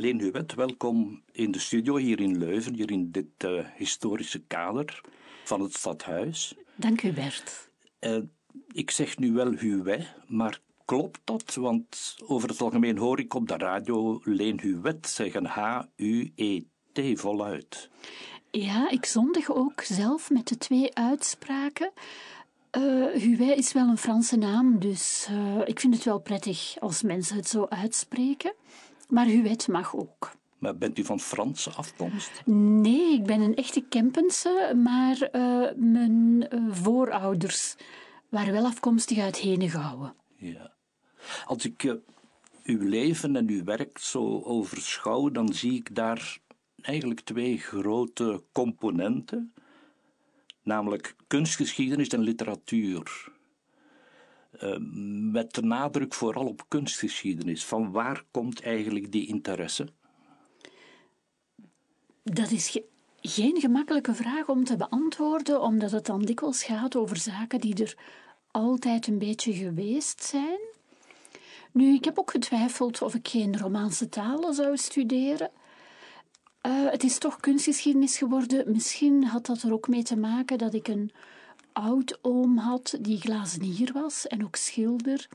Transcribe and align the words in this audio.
Leen 0.00 0.20
Huwet, 0.20 0.54
welkom 0.54 1.22
in 1.32 1.50
de 1.50 1.58
studio 1.58 1.96
hier 1.96 2.20
in 2.20 2.38
Leuven, 2.38 2.74
hier 2.74 2.90
in 2.90 3.10
dit 3.10 3.44
uh, 3.44 3.64
historische 3.76 4.38
kader 4.38 5.00
van 5.44 5.60
het 5.60 5.74
stadhuis. 5.74 6.54
Dank 6.74 7.02
u, 7.02 7.12
Bert. 7.12 7.70
Uh, 8.00 8.18
ik 8.72 8.90
zeg 8.90 9.18
nu 9.18 9.32
wel 9.32 9.52
Huwet, 9.52 10.14
maar 10.26 10.60
klopt 10.84 11.20
dat? 11.24 11.54
Want 11.54 12.16
over 12.26 12.48
het 12.48 12.60
algemeen 12.60 12.98
hoor 12.98 13.18
ik 13.18 13.34
op 13.34 13.48
de 13.48 13.56
radio 13.56 14.20
Leen 14.24 14.60
Huwet 14.60 15.08
zeggen 15.08 15.44
H-U-E-T 15.44 17.00
voluit. 17.20 17.90
Ja, 18.50 18.90
ik 18.90 19.06
zondig 19.06 19.50
ook 19.54 19.80
zelf 19.80 20.30
met 20.30 20.48
de 20.48 20.58
twee 20.58 20.94
uitspraken. 20.94 21.92
Uh, 22.78 23.06
Huet 23.22 23.58
is 23.58 23.72
wel 23.72 23.88
een 23.88 23.98
Franse 23.98 24.36
naam, 24.36 24.78
dus 24.78 25.28
uh, 25.30 25.60
ik 25.64 25.80
vind 25.80 25.94
het 25.94 26.04
wel 26.04 26.20
prettig 26.20 26.76
als 26.78 27.02
mensen 27.02 27.36
het 27.36 27.48
zo 27.48 27.66
uitspreken. 27.68 28.52
Maar 29.10 29.26
Huet 29.26 29.68
mag 29.68 29.96
ook. 29.96 30.30
Maar 30.58 30.76
bent 30.76 30.98
u 30.98 31.04
van 31.04 31.20
Franse 31.20 31.70
afkomst? 31.70 32.42
Nee, 32.44 33.12
ik 33.12 33.24
ben 33.24 33.40
een 33.40 33.54
echte 33.54 33.80
Kempense, 33.80 34.72
maar 34.82 35.28
uh, 35.32 35.68
mijn 35.76 36.48
voorouders 36.70 37.76
waren 38.28 38.52
wel 38.52 38.64
afkomstig 38.64 39.18
uit 39.18 39.36
Henegouwen. 39.36 40.14
Ja. 40.36 40.72
Als 41.44 41.64
ik 41.64 41.96
uw 42.62 42.88
leven 42.88 43.36
en 43.36 43.48
uw 43.48 43.64
werk 43.64 43.98
zo 43.98 44.42
overschouw, 44.42 45.30
dan 45.30 45.52
zie 45.52 45.72
ik 45.72 45.94
daar 45.94 46.38
eigenlijk 46.80 47.20
twee 47.20 47.58
grote 47.58 48.42
componenten, 48.52 49.52
namelijk 50.62 51.14
kunstgeschiedenis 51.26 52.08
en 52.08 52.20
literatuur. 52.20 53.32
Uh, 54.62 54.76
met 55.32 55.54
de 55.54 55.62
nadruk 55.62 56.14
vooral 56.14 56.46
op 56.46 56.64
kunstgeschiedenis. 56.68 57.64
Van 57.64 57.90
waar 57.90 58.24
komt 58.30 58.62
eigenlijk 58.62 59.12
die 59.12 59.26
interesse? 59.26 59.86
Dat 62.22 62.50
is 62.50 62.68
ge 62.68 62.84
geen 63.20 63.60
gemakkelijke 63.60 64.14
vraag 64.14 64.48
om 64.48 64.64
te 64.64 64.76
beantwoorden, 64.76 65.60
omdat 65.60 65.90
het 65.90 66.06
dan 66.06 66.22
dikwijls 66.22 66.62
gaat 66.62 66.96
over 66.96 67.16
zaken 67.16 67.60
die 67.60 67.74
er 67.74 67.96
altijd 68.50 69.06
een 69.06 69.18
beetje 69.18 69.52
geweest 69.52 70.22
zijn. 70.22 70.58
Nu, 71.72 71.94
ik 71.94 72.04
heb 72.04 72.18
ook 72.18 72.30
getwijfeld 72.30 73.02
of 73.02 73.14
ik 73.14 73.28
geen 73.28 73.58
Romaanse 73.58 74.08
talen 74.08 74.54
zou 74.54 74.76
studeren. 74.76 75.50
Uh, 76.66 76.90
het 76.90 77.04
is 77.04 77.18
toch 77.18 77.40
kunstgeschiedenis 77.40 78.18
geworden. 78.18 78.72
Misschien 78.72 79.24
had 79.24 79.46
dat 79.46 79.62
er 79.62 79.72
ook 79.72 79.88
mee 79.88 80.02
te 80.02 80.16
maken 80.16 80.58
dat 80.58 80.74
ik 80.74 80.88
een 80.88 81.12
oud-oom 81.80 82.58
had 82.58 82.98
die 83.00 83.20
glazenier 83.20 83.92
was 83.92 84.26
en 84.26 84.44
ook 84.44 84.56
schilder. 84.56 85.28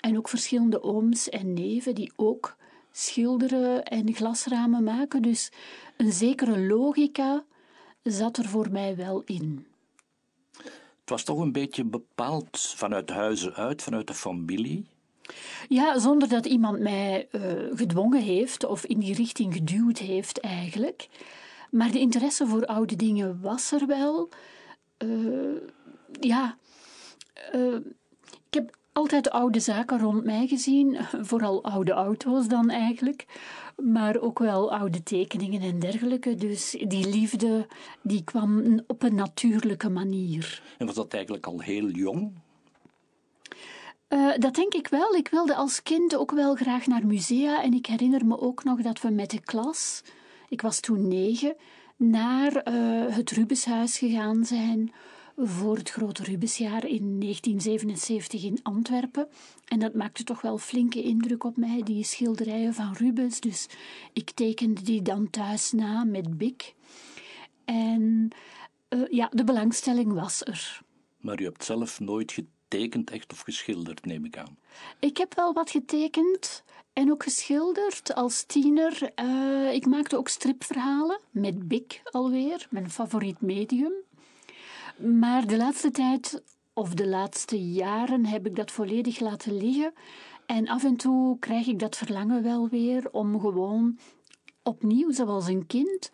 En 0.00 0.16
ook 0.16 0.28
verschillende 0.28 0.82
ooms 0.82 1.28
en 1.28 1.54
neven 1.54 1.94
die 1.94 2.12
ook 2.16 2.56
schilderen 2.92 3.84
en 3.84 4.14
glasramen 4.14 4.84
maken. 4.84 5.22
Dus 5.22 5.50
een 5.96 6.12
zekere 6.12 6.58
logica 6.60 7.44
zat 8.02 8.36
er 8.36 8.44
voor 8.44 8.70
mij 8.70 8.96
wel 8.96 9.22
in. 9.24 9.66
Het 11.00 11.14
was 11.14 11.24
toch 11.24 11.38
een 11.38 11.52
beetje 11.52 11.84
bepaald 11.84 12.60
vanuit 12.76 13.10
huizen 13.10 13.54
uit, 13.54 13.82
vanuit 13.82 14.06
de 14.06 14.14
familie. 14.14 14.86
Ja, 15.68 15.98
zonder 15.98 16.28
dat 16.28 16.46
iemand 16.46 16.80
mij 16.80 17.28
uh, 17.32 17.42
gedwongen 17.74 18.22
heeft 18.22 18.64
of 18.64 18.84
in 18.84 18.98
die 18.98 19.14
richting 19.14 19.54
geduwd 19.54 19.98
heeft 19.98 20.40
eigenlijk. 20.40 21.08
Maar 21.70 21.90
de 21.90 21.98
interesse 21.98 22.46
voor 22.46 22.66
oude 22.66 22.96
dingen 22.96 23.40
was 23.40 23.72
er 23.72 23.86
wel. 23.86 24.28
Uh, 24.98 25.56
ja, 26.20 26.56
uh, 27.54 27.74
ik 28.48 28.54
heb 28.54 28.76
altijd 28.92 29.30
oude 29.30 29.60
zaken 29.60 29.98
rond 29.98 30.24
mij 30.24 30.46
gezien, 30.46 30.98
vooral 31.30 31.64
oude 31.64 31.92
auto's 31.92 32.48
dan 32.48 32.70
eigenlijk, 32.70 33.26
maar 33.76 34.20
ook 34.20 34.38
wel 34.38 34.72
oude 34.72 35.02
tekeningen 35.02 35.60
en 35.60 35.78
dergelijke. 35.78 36.34
Dus 36.34 36.76
die 36.86 37.08
liefde 37.08 37.66
die 38.02 38.24
kwam 38.24 38.80
op 38.86 39.02
een 39.02 39.14
natuurlijke 39.14 39.88
manier. 39.88 40.62
En 40.78 40.86
was 40.86 40.94
dat 40.94 41.12
eigenlijk 41.12 41.46
al 41.46 41.60
heel 41.60 41.88
jong? 41.88 42.32
Uh, 44.08 44.36
dat 44.38 44.54
denk 44.54 44.74
ik 44.74 44.88
wel. 44.88 45.14
Ik 45.14 45.28
wilde 45.28 45.54
als 45.54 45.82
kind 45.82 46.16
ook 46.16 46.30
wel 46.30 46.54
graag 46.54 46.86
naar 46.86 47.06
musea. 47.06 47.62
En 47.62 47.72
ik 47.72 47.86
herinner 47.86 48.26
me 48.26 48.40
ook 48.40 48.64
nog 48.64 48.80
dat 48.80 49.00
we 49.00 49.10
met 49.10 49.30
de 49.30 49.40
klas, 49.40 50.02
ik 50.48 50.60
was 50.62 50.80
toen 50.80 51.08
negen, 51.08 51.56
naar 51.96 52.68
uh, 52.68 53.16
het 53.16 53.30
Rubenshuis 53.30 53.98
gegaan 53.98 54.44
zijn 54.44 54.92
voor 55.36 55.76
het 55.76 55.90
grote 55.90 56.22
Rubensjaar 56.22 56.86
in 56.86 57.20
1977 57.20 58.44
in 58.44 58.58
Antwerpen. 58.62 59.28
En 59.64 59.78
dat 59.78 59.94
maakte 59.94 60.24
toch 60.24 60.40
wel 60.40 60.58
flinke 60.58 61.02
indruk 61.02 61.44
op 61.44 61.56
mij, 61.56 61.82
die 61.82 62.04
schilderijen 62.04 62.74
van 62.74 62.92
Rubens. 62.92 63.40
Dus 63.40 63.68
ik 64.12 64.30
tekende 64.30 64.82
die 64.82 65.02
dan 65.02 65.30
thuis 65.30 65.72
na 65.72 66.04
met 66.04 66.38
Bic. 66.38 66.74
En 67.64 68.30
uh, 68.88 69.08
ja, 69.10 69.28
de 69.32 69.44
belangstelling 69.44 70.12
was 70.12 70.44
er. 70.44 70.80
Maar 71.20 71.40
u 71.40 71.44
hebt 71.44 71.64
zelf 71.64 72.00
nooit 72.00 72.32
getekend 72.32 73.10
echt 73.10 73.32
of 73.32 73.40
geschilderd, 73.40 74.04
neem 74.04 74.24
ik 74.24 74.38
aan. 74.38 74.58
Ik 75.00 75.16
heb 75.16 75.34
wel 75.34 75.52
wat 75.52 75.70
getekend 75.70 76.64
en 76.92 77.10
ook 77.10 77.22
geschilderd 77.22 78.14
als 78.14 78.44
tiener. 78.44 79.12
Uh, 79.22 79.72
ik 79.72 79.86
maakte 79.86 80.16
ook 80.16 80.28
stripverhalen 80.28 81.20
met 81.30 81.68
Bic 81.68 82.00
alweer, 82.04 82.66
mijn 82.70 82.90
favoriet 82.90 83.40
medium. 83.40 83.92
Maar 84.96 85.46
de 85.46 85.56
laatste 85.56 85.90
tijd, 85.90 86.42
of 86.72 86.94
de 86.94 87.06
laatste 87.06 87.70
jaren, 87.72 88.26
heb 88.26 88.46
ik 88.46 88.56
dat 88.56 88.70
volledig 88.70 89.20
laten 89.20 89.56
liggen. 89.56 89.92
En 90.46 90.68
af 90.68 90.84
en 90.84 90.96
toe 90.96 91.38
krijg 91.38 91.66
ik 91.66 91.78
dat 91.78 91.96
verlangen 91.96 92.42
wel 92.42 92.68
weer 92.68 93.10
om 93.10 93.40
gewoon 93.40 93.98
opnieuw, 94.62 95.12
zoals 95.12 95.46
een 95.46 95.66
kind, 95.66 96.10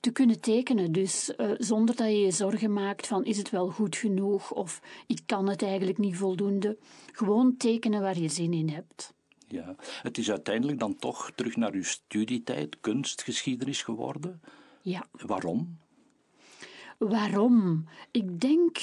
te 0.00 0.10
kunnen 0.10 0.40
tekenen. 0.40 0.92
Dus 0.92 1.32
uh, 1.36 1.50
zonder 1.58 1.96
dat 1.96 2.06
je 2.06 2.18
je 2.20 2.30
zorgen 2.30 2.72
maakt 2.72 3.06
van 3.06 3.24
is 3.24 3.38
het 3.38 3.50
wel 3.50 3.68
goed 3.68 3.96
genoeg 3.96 4.52
of 4.52 4.80
ik 5.06 5.20
kan 5.26 5.48
het 5.48 5.62
eigenlijk 5.62 5.98
niet 5.98 6.16
voldoende. 6.16 6.78
Gewoon 7.12 7.56
tekenen 7.56 8.00
waar 8.00 8.18
je 8.18 8.28
zin 8.28 8.52
in 8.52 8.68
hebt. 8.68 9.14
Ja, 9.48 9.74
het 10.02 10.18
is 10.18 10.30
uiteindelijk 10.30 10.78
dan 10.78 10.96
toch 10.96 11.30
terug 11.34 11.56
naar 11.56 11.72
uw 11.72 11.84
studietijd 11.84 12.80
kunstgeschiedenis 12.80 13.82
geworden. 13.82 14.40
Ja. 14.82 15.06
Waarom? 15.10 15.78
Waarom? 16.98 17.84
Ik 18.10 18.40
denk 18.40 18.78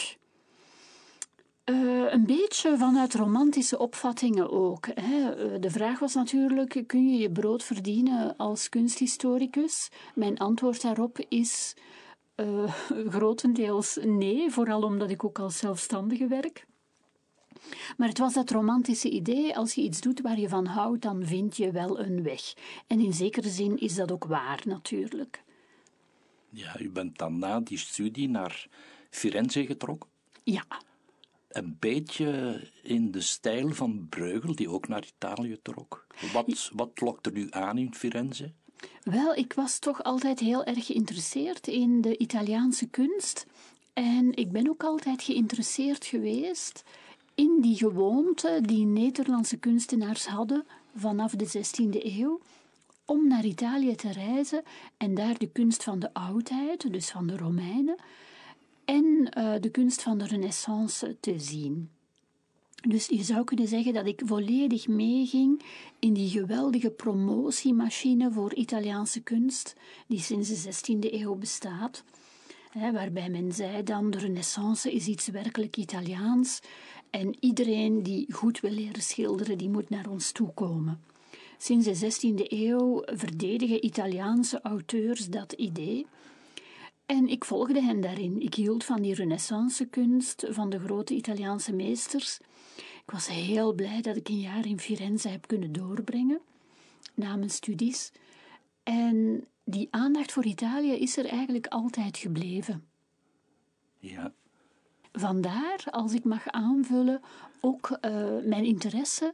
uh, 1.66 2.12
een 2.12 2.25
beetje 2.25 2.78
vanuit 2.78 3.16
romantische 3.16 3.79
opvattingen 3.79 4.51
ook. 4.51 4.85
Hè. 4.94 5.31
Eh, 5.31 5.62
de 5.62 5.69
vraag 5.69 6.00
was 6.00 6.13
natuurlijk: 6.13 6.84
kun 6.88 7.09
je 7.09 7.18
je 7.18 7.31
brood 7.31 7.63
verdienen 7.63 8.38
als 8.38 8.69
kunsthistoricus? 8.69 9.90
Mijn 10.16 10.38
antwoord 10.38 10.81
daarop 10.81 11.19
is 11.29 11.75
uh, 12.35 12.74
grotendeels 13.16 14.00
nee, 14.01 14.51
vooral 14.51 14.81
omdat 14.81 15.09
ik 15.09 15.24
ook 15.24 15.40
als 15.40 15.57
zelfstandige 15.57 16.28
werk. 16.28 16.66
Maar 17.97 18.07
het 18.07 18.18
was 18.18 18.34
dat 18.34 18.51
romantische 18.51 19.09
idee: 19.09 19.57
als 19.57 19.74
je 19.74 19.81
iets 19.81 20.01
doet 20.01 20.22
waar 20.22 20.40
je 20.40 20.50
van 20.50 20.66
houdt, 20.66 21.01
dan 21.01 21.25
vind 21.25 21.57
je 21.57 21.72
wel 21.72 22.00
een 22.00 22.24
weg. 22.24 22.53
En 22.88 23.00
in 23.00 23.13
zekere 23.13 23.50
zin 23.50 23.80
is 23.80 23.95
dat 23.95 24.12
ook 24.12 24.25
waar, 24.25 24.62
natuurlijk. 24.66 25.44
Ja, 26.53 26.80
u 26.80 26.90
bent 26.90 27.18
dan 27.18 27.40
na 27.40 27.59
die 27.59 27.78
studie 27.78 28.30
naar 28.30 28.68
Firenze 29.09 29.66
getrokken? 29.66 30.09
Ja. 30.44 30.66
Een 31.50 31.78
beetje 31.80 32.62
in 32.84 33.12
de 33.12 33.22
stijl 33.22 33.69
van 33.69 34.08
Breugel, 34.09 34.56
die 34.56 34.69
ook 34.69 34.88
naar 34.88 35.06
Italië 35.16 35.58
trok. 35.62 36.08
Wat, 36.34 36.69
wat 36.74 37.02
lokte 37.02 37.31
u 37.34 37.47
aan 37.50 37.78
in 37.78 37.94
Firenze? 37.96 38.52
Wel, 39.03 39.36
ik 39.36 39.53
was 39.53 39.80
toch 39.80 40.03
altijd 40.03 40.40
heel 40.40 40.63
erg 40.63 40.86
geïnteresseerd 40.86 41.68
in 41.68 42.02
de 42.02 42.18
Italiaanse 42.18 42.88
kunst. 42.88 43.46
En 43.94 44.36
ik 44.36 44.52
ben 44.52 44.69
ook 44.69 44.84
altijd 44.84 45.24
geïnteresseerd 45.24 46.06
geweest 46.06 46.84
in 47.36 47.58
die 47.62 47.75
gewoonte 47.75 48.59
die 48.62 48.86
Nederlandse 48.86 49.58
kunstenaars 49.58 50.25
hadden 50.28 50.66
vanaf 50.96 51.31
de 51.31 51.47
16e 51.47 52.03
eeuw 52.03 52.40
om 53.06 53.28
naar 53.28 53.46
Italië 53.46 53.96
te 53.96 54.12
reizen 54.12 54.63
en 54.98 55.13
daar 55.13 55.38
de 55.38 55.50
kunst 55.50 55.83
van 55.83 56.00
de 56.00 56.13
oudheid, 56.13 56.92
dus 56.92 57.10
van 57.10 57.28
de 57.28 57.38
Romeinen, 57.38 57.95
en 58.86 59.06
uh, 59.38 59.54
de 59.60 59.69
kunst 59.69 60.01
van 60.01 60.18
de 60.18 60.25
Renaissance 60.25 61.18
te 61.19 61.39
zien. 61.39 61.89
Dus 62.88 63.06
je 63.07 63.24
zou 63.24 63.44
kunnen 63.44 63.68
zeggen 63.68 63.94
dat 63.94 64.06
ik 64.06 64.22
volledig 64.25 64.88
meeging 64.88 65.62
in 66.00 66.13
die 66.13 66.30
geweldige 66.30 66.89
promotiemachine 66.89 68.31
voor 68.31 68.54
Italiaanse 68.54 69.22
kunst, 69.22 69.75
die 70.07 70.19
sinds 70.19 70.63
de 70.63 70.74
16e 70.74 71.13
eeuw 71.13 71.36
bestaat. 71.36 72.04
Waarbij 72.74 73.30
men 73.30 73.51
zei 73.51 73.83
dan 73.83 74.10
de 74.10 74.18
renaissance 74.18 74.92
is 74.92 75.07
iets 75.07 75.28
werkelijk 75.28 75.78
Italiaans 75.78 76.60
en 77.10 77.36
iedereen 77.39 78.04
die 78.04 78.33
goed 78.33 78.60
wil 78.60 78.72
leren 78.72 79.01
schilderen, 79.01 79.57
die 79.57 79.69
moet 79.69 79.89
naar 79.89 80.10
ons 80.10 80.31
toe 80.31 80.54
komen. 80.54 81.01
Sinds 81.63 81.86
de 81.86 81.95
16e 81.95 82.51
eeuw 82.51 83.01
verdedigen 83.06 83.86
Italiaanse 83.86 84.62
auteurs 84.62 85.30
dat 85.30 85.51
idee. 85.51 86.06
En 87.06 87.27
ik 87.27 87.45
volgde 87.45 87.81
hen 87.81 88.01
daarin. 88.01 88.42
Ik 88.42 88.54
hield 88.54 88.83
van 88.83 89.01
die 89.01 89.13
renaissance-kunst 89.13 90.45
van 90.50 90.69
de 90.69 90.80
grote 90.80 91.13
Italiaanse 91.13 91.74
meesters. 91.74 92.39
Ik 92.77 93.12
was 93.12 93.27
heel 93.27 93.74
blij 93.74 94.01
dat 94.01 94.15
ik 94.15 94.30
een 94.30 94.39
jaar 94.39 94.65
in 94.65 94.80
Firenze 94.80 95.27
heb 95.30 95.48
kunnen 95.48 95.71
doorbrengen, 95.71 96.42
na 97.13 97.36
mijn 97.36 97.50
studies. 97.50 98.12
En 98.83 99.48
die 99.63 99.88
aandacht 99.92 100.31
voor 100.31 100.45
Italië 100.45 100.94
is 100.94 101.18
er 101.18 101.25
eigenlijk 101.25 101.68
altijd 101.68 102.18
gebleven. 102.18 102.88
Ja. 104.00 104.33
Vandaar, 105.12 105.83
als 105.89 106.13
ik 106.13 106.24
mag 106.24 106.48
aanvullen, 106.48 107.21
ook 107.62 107.89
uh, 107.89 108.00
mijn 108.45 108.66
interesse 108.66 109.33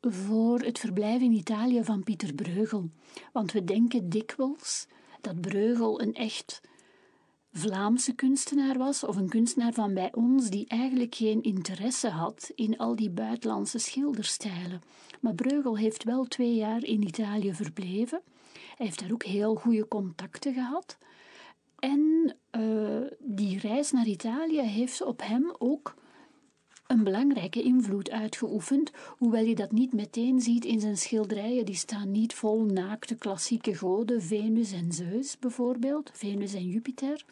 voor 0.00 0.60
het 0.60 0.78
verblijf 0.78 1.20
in 1.20 1.32
Italië 1.32 1.84
van 1.84 2.02
Pieter 2.02 2.34
Breugel. 2.34 2.90
Want 3.32 3.52
we 3.52 3.64
denken 3.64 4.08
dikwijls 4.08 4.86
dat 5.20 5.40
Breugel 5.40 6.00
een 6.00 6.14
echt 6.14 6.60
Vlaamse 7.52 8.14
kunstenaar 8.14 8.78
was, 8.78 9.04
of 9.04 9.16
een 9.16 9.28
kunstenaar 9.28 9.72
van 9.72 9.94
bij 9.94 10.14
ons 10.14 10.50
die 10.50 10.68
eigenlijk 10.68 11.14
geen 11.14 11.42
interesse 11.42 12.08
had 12.08 12.50
in 12.54 12.78
al 12.78 12.96
die 12.96 13.10
buitenlandse 13.10 13.78
schilderstijlen. 13.78 14.82
Maar 15.20 15.34
Breugel 15.34 15.76
heeft 15.76 16.04
wel 16.04 16.24
twee 16.24 16.54
jaar 16.54 16.84
in 16.84 17.02
Italië 17.02 17.54
verbleven. 17.54 18.20
Hij 18.52 18.86
heeft 18.86 19.00
daar 19.00 19.12
ook 19.12 19.24
heel 19.24 19.54
goede 19.54 19.88
contacten 19.88 20.54
gehad. 20.54 20.98
En 21.78 22.34
uh, 22.58 23.00
die 23.18 23.58
reis 23.58 23.92
naar 23.92 24.06
Italië 24.06 24.60
heeft 24.60 25.02
op 25.02 25.22
hem 25.22 25.54
ook 25.58 25.94
een 26.88 27.04
belangrijke 27.04 27.62
invloed 27.62 28.10
uitgeoefend, 28.10 28.90
hoewel 29.18 29.44
je 29.44 29.54
dat 29.54 29.72
niet 29.72 29.92
meteen 29.92 30.40
ziet 30.40 30.64
in 30.64 30.80
zijn 30.80 30.96
schilderijen. 30.96 31.64
Die 31.64 31.74
staan 31.74 32.10
niet 32.10 32.34
vol 32.34 32.64
naakte 32.64 33.14
klassieke 33.14 33.74
goden, 33.74 34.22
Venus 34.22 34.72
en 34.72 34.92
Zeus 34.92 35.38
bijvoorbeeld, 35.38 36.10
Venus 36.14 36.54
en 36.54 36.68
Jupiter. 36.68 37.24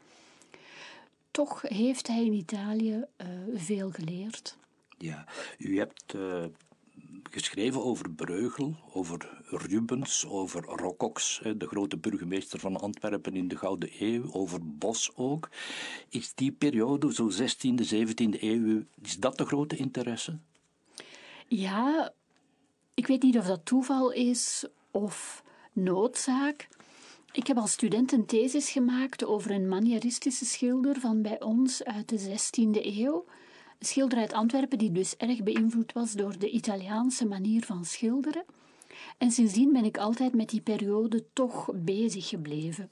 Toch 1.31 1.63
heeft 1.63 2.07
hij 2.07 2.25
in 2.25 2.33
Italië 2.33 3.05
uh, 3.17 3.27
veel 3.55 3.91
geleerd. 3.91 4.57
Ja, 4.99 5.27
u 5.59 5.79
hebt 5.79 6.15
uh, 6.15 6.45
geschreven 7.37 7.85
over 7.85 8.11
Breugel, 8.11 8.77
over 8.93 9.43
Rubens, 9.45 10.27
over 10.27 10.65
Rocox, 10.65 11.41
de 11.57 11.67
grote 11.67 11.97
burgemeester 11.97 12.59
van 12.59 12.81
Antwerpen 12.81 13.37
in 13.37 13.49
de 13.49 13.57
Gouden 13.57 13.91
Eeuw, 13.99 14.33
over 14.33 14.61
Bos 14.63 15.11
ook. 15.15 15.49
Is 16.09 16.35
die 16.35 16.53
periode, 16.53 17.15
zo 17.15 17.31
16e, 17.31 17.95
17e 17.95 18.41
eeuw, 18.41 18.83
is 19.03 19.17
dat 19.17 19.39
de 19.39 19.47
grote 19.47 19.77
interesse? 19.77 20.39
Ja, 21.49 22.13
ik 22.95 23.07
weet 23.07 23.23
niet 23.23 23.39
of 23.39 23.47
dat 23.47 23.65
toeval 23.65 24.13
is 24.13 24.67
of 24.91 25.43
noodzaak. 25.73 26.69
Ik 27.33 27.47
heb 27.47 27.57
als 27.57 27.73
student 27.73 28.13
een 28.13 28.27
thesis 28.27 28.71
gemaakt 28.71 29.25
over 29.25 29.51
een 29.51 29.69
manieristische 29.69 30.45
schilder 30.45 31.01
van 31.01 31.23
bij 31.23 31.41
ons 31.41 31.85
uit 31.85 32.09
de 32.09 32.19
16e 32.19 32.85
eeuw. 32.85 33.25
Schilder 33.79 34.19
uit 34.19 34.33
Antwerpen 34.33 34.79
die 34.79 34.93
dus 34.93 35.17
erg 35.17 35.43
beïnvloed 35.43 35.93
was 35.93 36.13
door 36.13 36.39
de 36.39 36.51
Italiaanse 36.51 37.27
manier 37.27 37.65
van 37.65 37.85
schilderen. 37.85 38.45
En 39.19 39.31
sindsdien 39.31 39.73
ben 39.73 39.85
ik 39.85 39.99
altijd 39.99 40.35
met 40.35 40.49
die 40.49 40.61
periode 40.61 41.25
toch 41.33 41.71
bezig 41.75 42.29
gebleven. 42.29 42.91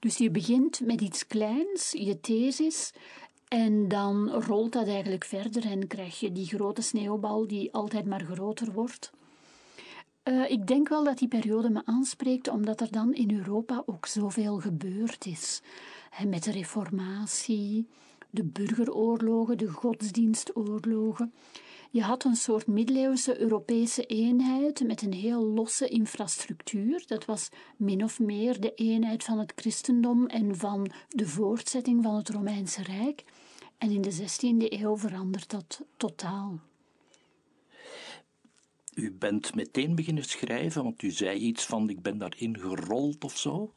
Dus 0.00 0.16
je 0.16 0.30
begint 0.30 0.80
met 0.80 1.00
iets 1.00 1.26
kleins, 1.26 1.92
je 1.92 2.20
thesis, 2.20 2.92
en 3.48 3.88
dan 3.88 4.30
rolt 4.30 4.72
dat 4.72 4.86
eigenlijk 4.86 5.24
verder 5.24 5.64
en 5.64 5.86
krijg 5.86 6.20
je 6.20 6.32
die 6.32 6.46
grote 6.46 6.82
sneeuwbal 6.82 7.46
die 7.46 7.72
altijd 7.72 8.06
maar 8.06 8.24
groter 8.24 8.72
wordt. 8.72 9.10
Uh, 10.24 10.50
ik 10.50 10.66
denk 10.66 10.88
wel 10.88 11.04
dat 11.04 11.18
die 11.18 11.28
periode 11.28 11.70
me 11.70 11.82
aanspreekt, 11.84 12.48
omdat 12.48 12.80
er 12.80 12.90
dan 12.90 13.14
in 13.14 13.36
Europa 13.36 13.82
ook 13.86 14.06
zoveel 14.06 14.58
gebeurd 14.58 15.26
is. 15.26 15.62
Met 16.26 16.44
de 16.44 16.50
reformatie, 16.50 17.88
de 18.36 18.44
burgeroorlogen, 18.44 19.58
de 19.58 19.68
godsdienstoorlogen. 19.68 21.32
Je 21.90 22.02
had 22.02 22.24
een 22.24 22.36
soort 22.36 22.66
middeleeuwse 22.66 23.40
Europese 23.40 24.06
eenheid 24.06 24.86
met 24.86 25.02
een 25.02 25.12
heel 25.12 25.44
losse 25.44 25.88
infrastructuur. 25.88 27.04
Dat 27.06 27.24
was 27.24 27.48
min 27.76 28.04
of 28.04 28.20
meer 28.20 28.60
de 28.60 28.74
eenheid 28.74 29.24
van 29.24 29.38
het 29.38 29.52
christendom 29.56 30.26
en 30.26 30.56
van 30.56 30.90
de 31.08 31.26
voortzetting 31.26 32.02
van 32.02 32.14
het 32.14 32.28
Romeinse 32.28 32.82
Rijk. 32.82 33.24
En 33.78 33.90
in 33.90 34.02
de 34.02 34.12
16e 34.12 34.72
eeuw 34.72 34.96
verandert 34.96 35.50
dat 35.50 35.82
totaal. 35.96 36.60
U 38.94 39.12
bent 39.12 39.54
meteen 39.54 39.94
beginnen 39.94 40.24
schrijven, 40.24 40.82
want 40.82 41.02
u 41.02 41.10
zei 41.10 41.38
iets 41.38 41.66
van 41.66 41.88
ik 41.88 42.02
ben 42.02 42.18
daarin 42.18 42.58
gerold 42.58 43.24
of 43.24 43.36
zo. 43.36 43.72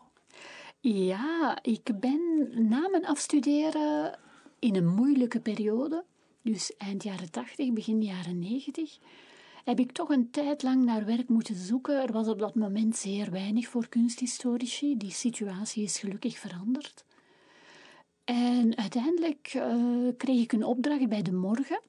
Ja, 0.81 1.59
ik 1.61 1.99
ben 1.99 2.49
na 2.69 2.89
mijn 2.89 3.05
afstuderen 3.05 4.19
in 4.59 4.75
een 4.75 4.87
moeilijke 4.87 5.39
periode, 5.39 6.05
dus 6.41 6.75
eind 6.77 7.03
jaren 7.03 7.31
80, 7.31 7.73
begin 7.73 8.01
jaren 8.01 8.39
90, 8.39 8.97
heb 9.63 9.79
ik 9.79 9.91
toch 9.91 10.09
een 10.09 10.29
tijd 10.31 10.63
lang 10.63 10.83
naar 10.83 11.05
werk 11.05 11.29
moeten 11.29 11.55
zoeken. 11.55 12.01
Er 12.01 12.11
was 12.11 12.27
op 12.27 12.39
dat 12.39 12.55
moment 12.55 12.95
zeer 12.95 13.31
weinig 13.31 13.67
voor 13.67 13.87
kunsthistorici. 13.87 14.97
Die 14.97 15.11
situatie 15.11 15.83
is 15.83 15.99
gelukkig 15.99 16.37
veranderd. 16.37 17.05
En 18.23 18.77
uiteindelijk 18.77 19.53
uh, 19.55 20.07
kreeg 20.17 20.41
ik 20.41 20.51
een 20.51 20.63
opdracht 20.63 21.09
bij 21.09 21.21
De 21.21 21.33
Morgen 21.33 21.81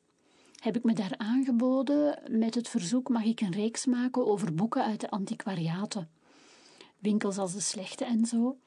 heb 0.61 0.76
ik 0.76 0.84
me 0.84 0.93
daar 0.93 1.14
aangeboden 1.17 2.19
met 2.28 2.55
het 2.55 2.69
verzoek: 2.69 3.08
mag 3.08 3.25
ik 3.25 3.40
een 3.40 3.52
reeks 3.52 3.87
maken 3.87 4.26
over 4.26 4.55
boeken 4.55 4.84
uit 4.84 5.00
de 5.00 5.11
antiquariaten? 5.11 6.11
Winkels 6.99 7.38
als 7.38 7.52
de 7.52 7.61
Slechte 7.61 8.05
en 8.05 8.26
zo. 8.26 8.58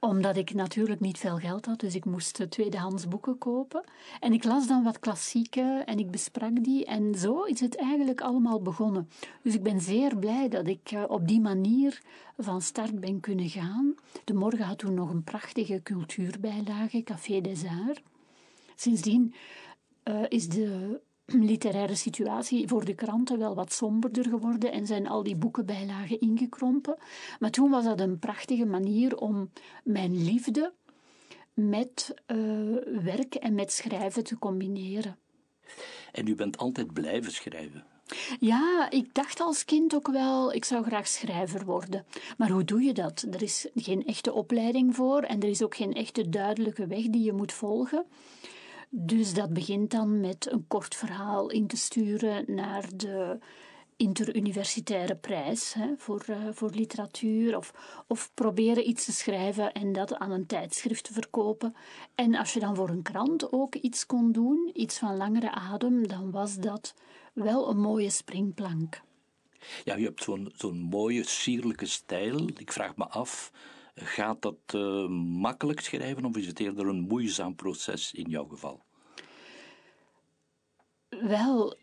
Omdat 0.00 0.36
ik 0.36 0.54
natuurlijk 0.54 1.00
niet 1.00 1.18
veel 1.18 1.36
geld 1.36 1.66
had, 1.66 1.80
dus 1.80 1.94
ik 1.94 2.04
moest 2.04 2.50
tweedehands 2.50 3.08
boeken 3.08 3.38
kopen. 3.38 3.84
En 4.20 4.32
ik 4.32 4.44
las 4.44 4.66
dan 4.66 4.82
wat 4.82 4.98
klassieke 4.98 5.82
en 5.86 5.98
ik 5.98 6.10
besprak 6.10 6.64
die. 6.64 6.84
En 6.84 7.14
zo 7.14 7.42
is 7.42 7.60
het 7.60 7.76
eigenlijk 7.76 8.20
allemaal 8.20 8.62
begonnen. 8.62 9.08
Dus 9.42 9.54
ik 9.54 9.62
ben 9.62 9.80
zeer 9.80 10.16
blij 10.16 10.48
dat 10.48 10.66
ik 10.66 10.90
eh, 10.90 11.04
op 11.08 11.28
die 11.28 11.40
manier 11.40 12.02
van 12.38 12.62
start 12.62 13.00
ben 13.00 13.20
kunnen 13.20 13.48
gaan. 13.48 13.94
De 14.24 14.34
morgen 14.34 14.64
had 14.64 14.78
toen 14.78 14.94
nog 14.94 15.10
een 15.10 15.24
prachtige 15.24 15.80
cultuurbijlage, 15.82 17.02
Café 17.02 17.40
des 17.40 17.64
Arts. 17.86 18.00
Sindsdien 18.76 19.34
uh, 20.04 20.22
is 20.28 20.48
de 20.48 21.00
literaire 21.32 21.94
situatie 21.94 22.68
voor 22.68 22.84
de 22.84 22.94
kranten 22.94 23.38
wel 23.38 23.54
wat 23.54 23.72
somberder 23.72 24.24
geworden 24.24 24.72
en 24.72 24.86
zijn 24.86 25.08
al 25.08 25.22
die 25.22 25.36
boekenbijlagen 25.36 26.20
ingekrompen. 26.20 26.96
Maar 27.38 27.50
toen 27.50 27.70
was 27.70 27.84
dat 27.84 28.00
een 28.00 28.18
prachtige 28.18 28.66
manier 28.66 29.16
om 29.16 29.50
mijn 29.84 30.24
liefde 30.24 30.72
met 31.54 32.14
uh, 32.26 32.36
werk 33.02 33.34
en 33.34 33.54
met 33.54 33.72
schrijven 33.72 34.24
te 34.24 34.38
combineren. 34.38 35.16
En 36.12 36.26
u 36.26 36.34
bent 36.34 36.56
altijd 36.56 36.92
blijven 36.92 37.32
schrijven? 37.32 37.84
Ja, 38.40 38.90
ik 38.90 39.14
dacht 39.14 39.40
als 39.40 39.64
kind 39.64 39.94
ook 39.94 40.08
wel, 40.08 40.52
ik 40.52 40.64
zou 40.64 40.84
graag 40.84 41.08
schrijver 41.08 41.64
worden. 41.64 42.04
Maar 42.38 42.50
hoe 42.50 42.64
doe 42.64 42.82
je 42.82 42.92
dat? 42.92 43.26
Er 43.30 43.42
is 43.42 43.66
geen 43.74 44.06
echte 44.06 44.32
opleiding 44.32 44.94
voor 44.94 45.22
en 45.22 45.40
er 45.40 45.48
is 45.48 45.62
ook 45.62 45.76
geen 45.76 45.92
echte 45.94 46.28
duidelijke 46.28 46.86
weg 46.86 47.02
die 47.02 47.22
je 47.22 47.32
moet 47.32 47.52
volgen. 47.52 48.04
Dus 48.92 49.34
dat 49.34 49.52
begint 49.52 49.90
dan 49.90 50.20
met 50.20 50.52
een 50.52 50.66
kort 50.66 50.94
verhaal 50.94 51.50
in 51.50 51.66
te 51.66 51.76
sturen 51.76 52.44
naar 52.54 52.88
de 52.96 53.38
interuniversitaire 53.96 55.16
prijs 55.16 55.74
hè, 55.74 55.94
voor, 55.96 56.24
uh, 56.30 56.36
voor 56.52 56.70
literatuur. 56.70 57.56
Of, 57.56 57.74
of 58.06 58.30
proberen 58.34 58.88
iets 58.88 59.04
te 59.04 59.12
schrijven 59.12 59.72
en 59.72 59.92
dat 59.92 60.14
aan 60.14 60.30
een 60.30 60.46
tijdschrift 60.46 61.04
te 61.04 61.12
verkopen. 61.12 61.74
En 62.14 62.34
als 62.34 62.52
je 62.52 62.60
dan 62.60 62.76
voor 62.76 62.88
een 62.88 63.02
krant 63.02 63.52
ook 63.52 63.74
iets 63.74 64.06
kon 64.06 64.32
doen, 64.32 64.70
iets 64.72 64.98
van 64.98 65.16
langere 65.16 65.50
adem, 65.50 66.08
dan 66.08 66.30
was 66.30 66.56
dat 66.56 66.94
wel 67.32 67.70
een 67.70 67.80
mooie 67.80 68.10
springplank. 68.10 69.00
Ja, 69.84 69.96
je 69.96 70.04
hebt 70.04 70.22
zo'n 70.22 70.52
zo'n 70.54 70.78
mooie, 70.78 71.24
sierlijke 71.24 71.86
stijl. 71.86 72.48
Ik 72.56 72.72
vraag 72.72 72.96
me 72.96 73.08
af, 73.08 73.52
Gaat 74.02 74.42
dat 74.42 74.56
uh, 74.74 75.08
makkelijk 75.40 75.80
schrijven 75.80 76.24
of 76.24 76.36
is 76.36 76.46
het 76.46 76.60
eerder 76.60 76.86
een 76.86 77.00
moeizaam 77.00 77.54
proces 77.54 78.12
in 78.12 78.30
jouw 78.30 78.44
geval? 78.44 78.82
Wel, 81.08 81.76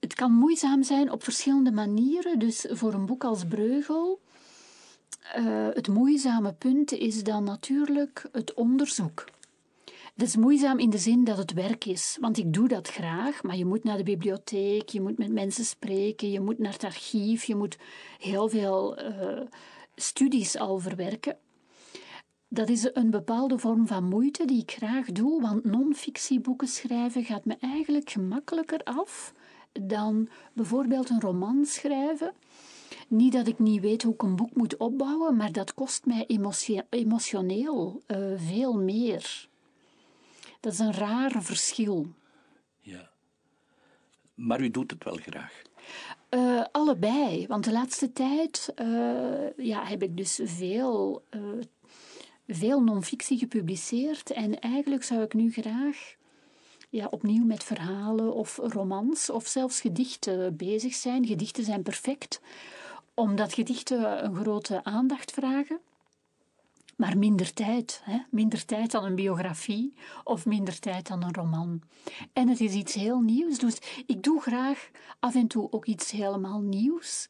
het 0.00 0.14
kan 0.14 0.32
moeizaam 0.32 0.82
zijn 0.82 1.10
op 1.10 1.24
verschillende 1.24 1.72
manieren. 1.72 2.38
Dus 2.38 2.66
voor 2.70 2.92
een 2.92 3.06
boek 3.06 3.24
als 3.24 3.44
Breugel, 3.44 4.20
uh, 5.36 5.68
het 5.72 5.88
moeizame 5.88 6.52
punt 6.52 6.92
is 6.92 7.22
dan 7.22 7.44
natuurlijk 7.44 8.28
het 8.32 8.54
onderzoek. 8.54 9.24
Het 10.14 10.28
is 10.28 10.36
moeizaam 10.36 10.78
in 10.78 10.90
de 10.90 10.98
zin 10.98 11.24
dat 11.24 11.36
het 11.36 11.52
werk 11.52 11.84
is, 11.84 12.16
want 12.20 12.38
ik 12.38 12.52
doe 12.52 12.68
dat 12.68 12.88
graag, 12.88 13.42
maar 13.42 13.56
je 13.56 13.64
moet 13.64 13.84
naar 13.84 13.96
de 13.96 14.02
bibliotheek, 14.02 14.88
je 14.88 15.00
moet 15.00 15.18
met 15.18 15.32
mensen 15.32 15.64
spreken, 15.64 16.30
je 16.30 16.40
moet 16.40 16.58
naar 16.58 16.72
het 16.72 16.84
archief, 16.84 17.44
je 17.44 17.54
moet 17.54 17.78
heel 18.18 18.48
veel 18.48 19.02
uh, 19.02 19.40
studies 19.94 20.56
al 20.56 20.78
verwerken. 20.78 21.36
Dat 22.52 22.68
is 22.68 22.90
een 22.92 23.10
bepaalde 23.10 23.58
vorm 23.58 23.86
van 23.86 24.04
moeite 24.04 24.44
die 24.44 24.62
ik 24.62 24.70
graag 24.70 25.06
doe, 25.06 25.40
want 25.40 25.64
non-fictieboeken 25.64 26.68
schrijven 26.68 27.24
gaat 27.24 27.44
me 27.44 27.56
eigenlijk 27.60 28.10
gemakkelijker 28.10 28.80
af 28.84 29.34
dan 29.72 30.28
bijvoorbeeld 30.52 31.10
een 31.10 31.20
roman 31.20 31.64
schrijven. 31.64 32.32
Niet 33.08 33.32
dat 33.32 33.46
ik 33.46 33.58
niet 33.58 33.80
weet 33.80 34.02
hoe 34.02 34.14
ik 34.14 34.22
een 34.22 34.36
boek 34.36 34.54
moet 34.54 34.76
opbouwen, 34.76 35.36
maar 35.36 35.52
dat 35.52 35.74
kost 35.74 36.06
mij 36.06 36.26
emotioneel 36.88 38.02
uh, 38.06 38.32
veel 38.36 38.78
meer. 38.78 39.48
Dat 40.60 40.72
is 40.72 40.78
een 40.78 40.94
raar 40.94 41.42
verschil. 41.42 42.06
Ja. 42.78 43.10
Maar 44.34 44.60
u 44.60 44.70
doet 44.70 44.90
het 44.90 45.04
wel 45.04 45.16
graag. 45.16 45.62
Uh, 46.30 46.64
allebei, 46.72 47.46
want 47.46 47.64
de 47.64 47.72
laatste 47.72 48.12
tijd 48.12 48.72
uh, 48.82 49.56
ja, 49.56 49.84
heb 49.84 50.02
ik 50.02 50.16
dus 50.16 50.40
veel, 50.44 51.24
veel 52.54 52.82
non-fictie 52.82 53.38
gepubliceerd. 53.38 54.30
En 54.30 54.60
eigenlijk 54.60 55.02
zou 55.02 55.22
ik 55.22 55.34
nu 55.34 55.52
graag 55.52 56.14
ja, 56.90 57.06
opnieuw 57.10 57.44
met 57.44 57.64
verhalen 57.64 58.34
of 58.34 58.56
romans 58.62 59.30
of 59.30 59.46
zelfs 59.46 59.80
gedichten 59.80 60.56
bezig 60.56 60.94
zijn. 60.94 61.26
Gedichten 61.26 61.64
zijn 61.64 61.82
perfect, 61.82 62.40
omdat 63.14 63.54
gedichten 63.54 64.24
een 64.24 64.34
grote 64.34 64.84
aandacht 64.84 65.30
vragen. 65.30 65.80
Maar 66.96 67.18
minder 67.18 67.52
tijd, 67.52 68.00
hè? 68.04 68.18
minder 68.30 68.64
tijd 68.64 68.90
dan 68.90 69.04
een 69.04 69.14
biografie 69.14 69.94
of 70.24 70.46
minder 70.46 70.78
tijd 70.78 71.06
dan 71.06 71.22
een 71.22 71.34
roman. 71.34 71.82
En 72.32 72.48
het 72.48 72.60
is 72.60 72.72
iets 72.72 72.94
heel 72.94 73.20
nieuws, 73.20 73.58
dus 73.58 73.78
ik 74.06 74.22
doe 74.22 74.40
graag 74.40 74.90
af 75.18 75.34
en 75.34 75.46
toe 75.46 75.72
ook 75.72 75.86
iets 75.86 76.10
helemaal 76.10 76.60
nieuws. 76.60 77.28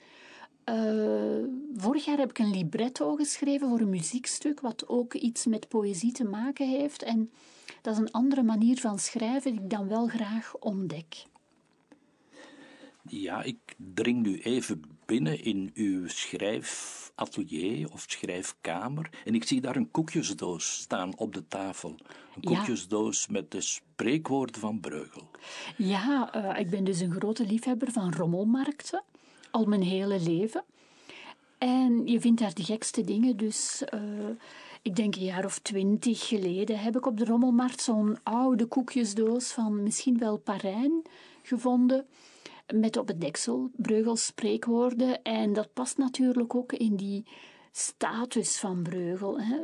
Uh, 0.71 1.45
vorig 1.77 2.05
jaar 2.05 2.19
heb 2.19 2.31
ik 2.31 2.39
een 2.39 2.51
libretto 2.51 3.15
geschreven 3.15 3.69
voor 3.69 3.81
een 3.81 3.91
muziekstuk, 3.91 4.61
wat 4.61 4.89
ook 4.89 5.15
iets 5.15 5.47
met 5.47 5.69
poëzie 5.69 6.13
te 6.13 6.25
maken 6.25 6.69
heeft. 6.69 7.03
En 7.03 7.31
dat 7.83 7.93
is 7.93 7.99
een 7.99 8.13
andere 8.13 8.43
manier 8.43 8.81
van 8.81 8.99
schrijven 8.99 9.53
die 9.53 9.61
ik 9.61 9.71
dan 9.71 9.89
wel 9.89 10.07
graag 10.07 10.57
ontdek. 10.57 11.25
Ja, 13.09 13.43
ik 13.43 13.59
dring 13.95 14.23
nu 14.23 14.41
even 14.41 14.83
binnen 15.07 15.45
in 15.45 15.71
uw 15.75 16.09
schrijfatelier 16.09 17.93
of 17.93 18.05
schrijfkamer 18.07 19.11
en 19.25 19.35
ik 19.35 19.45
zie 19.45 19.61
daar 19.61 19.77
een 19.77 19.91
koekjesdoos 19.91 20.73
staan 20.73 21.17
op 21.17 21.35
de 21.35 21.49
tafel. 21.49 21.95
Een 22.35 22.43
koekjesdoos 22.43 23.27
met 23.27 23.51
de 23.51 23.61
spreekwoorden 23.61 24.61
van 24.61 24.81
Breugel. 24.81 25.31
Ja, 25.77 26.37
uh, 26.37 26.59
ik 26.59 26.71
ben 26.71 26.85
dus 26.85 27.01
een 27.01 27.13
grote 27.13 27.47
liefhebber 27.47 27.93
van 27.93 28.13
rommelmarkten, 28.13 29.03
al 29.51 29.65
mijn 29.65 29.83
hele 29.83 30.21
leven. 30.21 30.65
En 31.59 32.07
je 32.07 32.21
vindt 32.21 32.41
daar 32.41 32.55
de 32.55 32.65
gekste 32.65 33.05
dingen, 33.05 33.37
dus... 33.37 33.83
Uh, 33.95 34.01
ik 34.83 34.97
denk 34.97 35.17
een 35.17 35.25
jaar 35.25 35.45
of 35.45 35.59
twintig 35.59 36.29
geleden 36.29 36.79
heb 36.79 36.97
ik 36.97 37.07
op 37.07 37.17
de 37.19 37.25
rommelmarkt 37.25 37.83
zo'n 37.83 38.19
oude 38.23 38.67
koekjesdoos 38.67 39.53
van 39.53 39.83
misschien 39.83 40.19
wel 40.19 40.39
Parijn 40.39 41.03
gevonden. 41.43 42.07
Met 42.75 42.97
op 42.97 43.09
het 43.09 43.21
deksel 43.21 43.71
Breugels 43.77 44.25
spreekwoorden. 44.25 45.23
En 45.23 45.53
dat 45.53 45.73
past 45.73 45.99
natuurlijk 45.99 46.55
ook 46.55 46.73
in 46.73 46.97
die 46.97 47.25
status 47.73 48.59
van 48.59 48.83
Breugel. 48.83 49.41
Hè. 49.41 49.57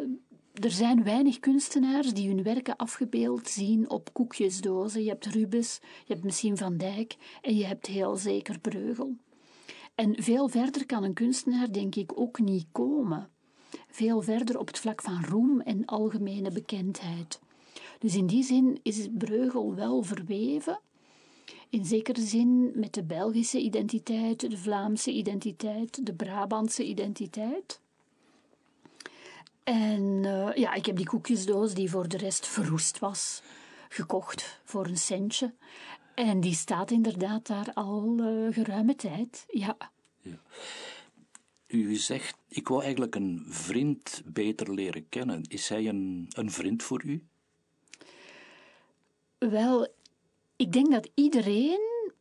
Er 0.54 0.70
zijn 0.70 1.04
weinig 1.04 1.38
kunstenaars 1.38 2.14
die 2.14 2.28
hun 2.28 2.42
werken 2.42 2.76
afgebeeld 2.76 3.48
zien 3.48 3.90
op 3.90 4.12
koekjesdozen. 4.12 5.02
Je 5.02 5.08
hebt 5.08 5.26
Rubens, 5.26 5.78
je 6.04 6.12
hebt 6.12 6.24
misschien 6.24 6.56
Van 6.56 6.76
Dijk 6.76 7.16
en 7.42 7.56
je 7.56 7.64
hebt 7.64 7.86
heel 7.86 8.16
zeker 8.16 8.58
Breugel. 8.58 9.16
En 9.96 10.22
veel 10.22 10.48
verder 10.48 10.86
kan 10.86 11.02
een 11.04 11.14
kunstenaar, 11.14 11.72
denk 11.72 11.94
ik, 11.94 12.20
ook 12.20 12.38
niet 12.38 12.66
komen 12.72 13.30
veel 13.96 14.22
verder 14.22 14.58
op 14.58 14.66
het 14.66 14.78
vlak 14.78 15.02
van 15.02 15.24
roem 15.24 15.60
en 15.60 15.84
algemene 15.84 16.50
bekendheid. 16.50 17.40
Dus 17.98 18.14
in 18.14 18.26
die 18.26 18.42
zin 18.42 18.80
is 18.82 19.08
Breugel 19.10 19.74
wel 19.74 20.02
verweven, 20.02 20.80
in 21.70 21.84
zekere 21.84 22.20
zin 22.20 22.72
met 22.74 22.94
de 22.94 23.02
Belgische 23.02 23.58
identiteit, 23.58 24.50
de 24.50 24.56
Vlaamse 24.56 25.12
identiteit, 25.12 26.06
de 26.06 26.14
Brabantse 26.14 26.84
identiteit. 26.84 27.80
En 29.64 30.22
uh, 30.24 30.54
ja, 30.54 30.74
ik 30.74 30.86
heb 30.86 30.96
die 30.96 31.06
koekjesdoos, 31.06 31.74
die 31.74 31.90
voor 31.90 32.08
de 32.08 32.16
rest 32.16 32.46
verroest 32.46 32.98
was, 32.98 33.42
gekocht 33.88 34.60
voor 34.64 34.86
een 34.86 34.98
centje. 34.98 35.54
En 36.16 36.40
die 36.40 36.54
staat 36.54 36.90
inderdaad 36.90 37.46
daar 37.46 37.72
al 37.74 38.16
uh, 38.20 38.52
geruime 38.52 38.94
tijd, 38.94 39.44
ja. 39.48 39.76
ja. 40.20 40.38
U 41.66 41.94
zegt, 41.94 42.36
ik 42.48 42.68
wou 42.68 42.82
eigenlijk 42.82 43.14
een 43.14 43.44
vriend 43.48 44.22
beter 44.24 44.74
leren 44.74 45.08
kennen. 45.08 45.42
Is 45.48 45.68
hij 45.68 45.88
een, 45.88 46.26
een 46.30 46.50
vriend 46.50 46.82
voor 46.82 47.04
u? 47.04 47.24
Wel, 49.38 49.88
ik 50.56 50.72
denk 50.72 50.90
dat 50.90 51.10
iedereen 51.14 52.12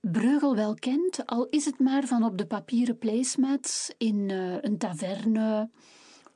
Breugel 0.00 0.56
wel 0.56 0.74
kent, 0.74 1.26
al 1.26 1.46
is 1.48 1.64
het 1.64 1.78
maar 1.78 2.06
van 2.06 2.24
op 2.24 2.38
de 2.38 2.46
papieren 2.46 2.98
placemats 2.98 3.94
in 3.98 4.28
uh, 4.28 4.56
een 4.60 4.78
taverne 4.78 5.70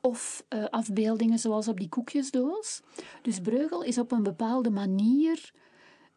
of 0.00 0.44
uh, 0.48 0.64
afbeeldingen 0.64 1.38
zoals 1.38 1.68
op 1.68 1.78
die 1.78 1.88
koekjesdoos. 1.88 2.80
Dus 3.22 3.40
Breugel 3.40 3.82
is 3.82 3.98
op 3.98 4.12
een 4.12 4.22
bepaalde 4.22 4.70
manier 4.70 5.52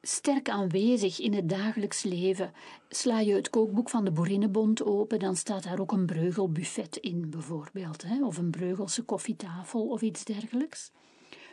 sterk 0.01 0.49
aanwezig 0.49 1.19
in 1.19 1.33
het 1.33 1.49
dagelijks 1.49 2.03
leven. 2.03 2.53
Sla 2.89 3.19
je 3.19 3.33
het 3.33 3.49
kookboek 3.49 3.89
van 3.89 4.05
de 4.05 4.11
Boerinnenbond 4.11 4.83
open, 4.83 5.19
dan 5.19 5.35
staat 5.35 5.63
daar 5.63 5.79
ook 5.79 5.91
een 5.91 6.05
breugelbuffet 6.05 6.97
in, 6.97 7.29
bijvoorbeeld, 7.29 8.03
hè? 8.03 8.25
of 8.25 8.37
een 8.37 8.51
breugelse 8.51 9.03
koffietafel 9.03 9.87
of 9.87 10.01
iets 10.01 10.23
dergelijks. 10.23 10.91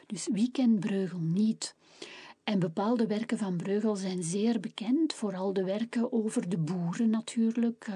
Dus 0.06 0.28
wie 0.32 0.50
kent 0.50 0.80
Breugel 0.80 1.20
niet? 1.20 1.74
En 2.44 2.58
bepaalde 2.58 3.06
werken 3.06 3.38
van 3.38 3.56
Breugel 3.56 3.96
zijn 3.96 4.22
zeer 4.22 4.60
bekend, 4.60 5.12
vooral 5.12 5.52
de 5.52 5.64
werken 5.64 6.12
over 6.12 6.48
de 6.48 6.58
boeren 6.58 7.10
natuurlijk, 7.10 7.86
uh, 7.88 7.94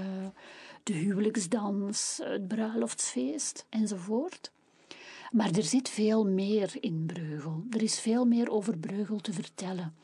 de 0.82 0.92
huwelijksdans, 0.92 2.20
het 2.22 2.48
bruiloftsfeest 2.48 3.66
enzovoort. 3.68 4.50
Maar 5.30 5.50
er 5.50 5.62
zit 5.62 5.88
veel 5.88 6.26
meer 6.26 6.76
in 6.80 7.06
Breugel. 7.06 7.64
Er 7.70 7.82
is 7.82 8.00
veel 8.00 8.24
meer 8.24 8.50
over 8.50 8.78
Breugel 8.78 9.20
te 9.20 9.32
vertellen. 9.32 9.94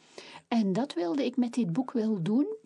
En 0.49 0.73
dat 0.73 0.95
wilde 0.95 1.25
ik 1.25 1.37
met 1.37 1.53
dit 1.53 1.73
boek 1.73 1.93
wel 1.93 2.23
doen. 2.23 2.57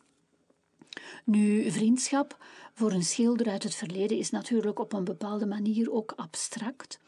Nu, 1.24 1.70
vriendschap 1.70 2.36
voor 2.74 2.92
een 2.92 3.04
schilder 3.04 3.48
uit 3.48 3.62
het 3.62 3.74
verleden 3.74 4.18
is 4.18 4.30
natuurlijk 4.30 4.78
op 4.78 4.92
een 4.92 5.04
bepaalde 5.04 5.46
manier 5.46 5.92
ook 5.92 6.12
abstract. 6.16 6.98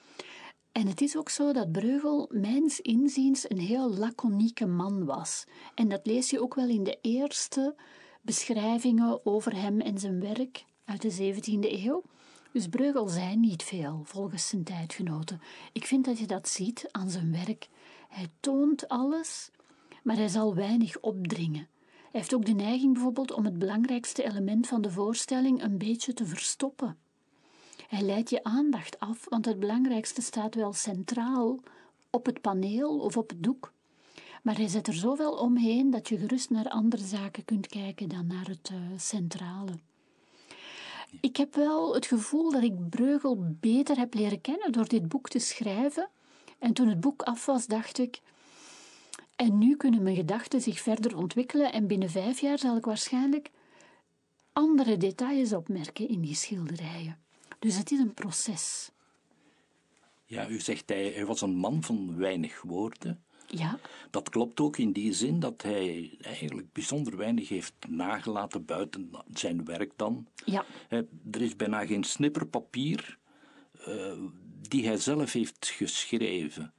En 0.72 0.86
het 0.86 1.00
is 1.00 1.16
ook 1.16 1.28
zo 1.28 1.52
dat 1.52 1.72
Breugel, 1.72 2.28
mijns 2.32 2.80
inziens, 2.80 3.50
een 3.50 3.58
heel 3.58 3.94
laconieke 3.94 4.66
man 4.66 5.04
was. 5.04 5.44
En 5.74 5.88
dat 5.88 6.06
lees 6.06 6.30
je 6.30 6.40
ook 6.40 6.54
wel 6.54 6.68
in 6.68 6.84
de 6.84 6.98
eerste 7.00 7.74
beschrijvingen 8.22 9.26
over 9.26 9.56
hem 9.56 9.80
en 9.80 9.98
zijn 9.98 10.20
werk 10.20 10.64
uit 10.84 11.02
de 11.02 11.34
17e 11.34 11.84
eeuw. 11.84 12.02
Dus 12.52 12.68
Breugel 12.68 13.08
zei 13.08 13.36
niet 13.36 13.62
veel 13.62 14.00
volgens 14.04 14.48
zijn 14.48 14.64
tijdgenoten. 14.64 15.40
Ik 15.72 15.86
vind 15.86 16.04
dat 16.04 16.18
je 16.18 16.26
dat 16.26 16.48
ziet 16.48 16.88
aan 16.90 17.10
zijn 17.10 17.32
werk. 17.32 17.68
Hij 18.08 18.28
toont 18.40 18.88
alles, 18.88 19.50
maar 20.04 20.16
hij 20.16 20.28
zal 20.28 20.54
weinig 20.54 21.00
opdringen. 21.00 21.68
Hij 21.88 22.20
heeft 22.20 22.34
ook 22.34 22.44
de 22.44 22.52
neiging 22.52 22.92
bijvoorbeeld 22.92 23.32
om 23.32 23.44
het 23.44 23.58
belangrijkste 23.58 24.24
element 24.24 24.66
van 24.66 24.82
de 24.82 24.90
voorstelling 24.90 25.62
een 25.62 25.78
beetje 25.78 26.12
te 26.12 26.26
verstoppen. 26.26 26.96
Hij 27.88 28.02
leidt 28.02 28.30
je 28.30 28.44
aandacht 28.44 29.00
af, 29.00 29.26
want 29.28 29.44
het 29.44 29.58
belangrijkste 29.58 30.22
staat 30.22 30.54
wel 30.54 30.72
centraal 30.72 31.60
op 32.10 32.26
het 32.26 32.40
paneel 32.40 32.98
of 32.98 33.16
op 33.16 33.28
het 33.28 33.42
doek. 33.42 33.72
Maar 34.42 34.56
hij 34.56 34.68
zet 34.68 34.86
er 34.86 34.94
zoveel 34.94 35.32
omheen 35.32 35.90
dat 35.90 36.08
je 36.08 36.18
gerust 36.18 36.50
naar 36.50 36.68
andere 36.68 37.04
zaken 37.04 37.44
kunt 37.44 37.66
kijken 37.66 38.08
dan 38.08 38.26
naar 38.26 38.46
het 38.46 38.70
uh, 38.72 38.78
centrale. 38.96 39.72
Ik 41.20 41.36
heb 41.36 41.54
wel 41.54 41.94
het 41.94 42.06
gevoel 42.06 42.50
dat 42.50 42.62
ik 42.62 42.88
Breugel 42.88 43.56
beter 43.60 43.96
heb 43.96 44.14
leren 44.14 44.40
kennen 44.40 44.72
door 44.72 44.88
dit 44.88 45.08
boek 45.08 45.28
te 45.28 45.38
schrijven. 45.38 46.08
En 46.58 46.72
toen 46.72 46.88
het 46.88 47.00
boek 47.00 47.22
af 47.22 47.46
was, 47.46 47.66
dacht 47.66 47.98
ik: 47.98 48.20
en 49.36 49.58
nu 49.58 49.76
kunnen 49.76 50.02
mijn 50.02 50.16
gedachten 50.16 50.60
zich 50.60 50.80
verder 50.80 51.16
ontwikkelen 51.16 51.72
en 51.72 51.86
binnen 51.86 52.10
vijf 52.10 52.40
jaar 52.40 52.58
zal 52.58 52.76
ik 52.76 52.84
waarschijnlijk 52.84 53.50
andere 54.52 54.96
details 54.96 55.52
opmerken 55.52 56.08
in 56.08 56.20
die 56.20 56.34
schilderijen. 56.34 57.18
Dus 57.58 57.76
het 57.76 57.90
is 57.90 57.98
een 57.98 58.14
proces. 58.14 58.90
Ja, 60.24 60.48
u 60.48 60.60
zegt 60.60 60.88
hij, 60.88 61.10
hij 61.10 61.26
was 61.26 61.40
een 61.40 61.56
man 61.56 61.82
van 61.82 62.16
weinig 62.16 62.62
woorden. 62.62 63.24
Ja. 63.46 63.78
Dat 64.10 64.28
klopt 64.28 64.60
ook 64.60 64.76
in 64.76 64.92
die 64.92 65.12
zin 65.12 65.40
dat 65.40 65.62
hij 65.62 66.16
eigenlijk 66.20 66.72
bijzonder 66.72 67.16
weinig 67.16 67.48
heeft 67.48 67.74
nagelaten 67.88 68.64
buiten 68.64 69.10
zijn 69.32 69.64
werk 69.64 69.92
dan. 69.96 70.26
Ja. 70.44 70.64
Er 71.30 71.42
is 71.42 71.56
bijna 71.56 71.86
geen 71.86 72.04
snipper 72.04 72.46
papier 72.46 73.18
uh, 73.88 74.12
die 74.68 74.86
hij 74.86 74.96
zelf 74.96 75.32
heeft 75.32 75.66
geschreven. 75.66 76.72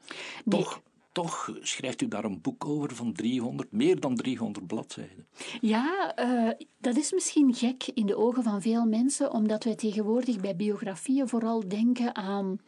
Nee. 0.46 0.60
Toch 0.60 0.82
toch 1.16 1.50
schrijft 1.62 2.02
u 2.02 2.08
daar 2.08 2.24
een 2.24 2.42
boek 2.42 2.66
over 2.66 2.96
van 2.96 3.14
300, 3.14 3.72
meer 3.72 4.00
dan 4.00 4.16
300 4.16 4.68
bladzijden. 4.68 5.28
Ja, 5.62 6.14
uh, 6.20 6.52
dat 6.78 6.98
is 6.98 7.12
misschien 7.14 7.54
gek 7.54 7.88
in 7.94 8.06
de 8.06 8.18
ogen 8.18 8.44
van 8.44 8.62
veel 8.62 8.86
mensen, 8.86 9.32
omdat 9.32 9.64
wij 9.64 9.76
tegenwoordig 9.76 10.40
bij 10.40 10.56
biografieën 10.56 11.28
vooral 11.28 11.68
denken 11.68 12.16
aan 12.16 12.60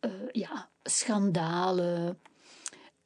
uh, 0.00 0.10
ja, 0.32 0.68
schandalen. 0.82 2.18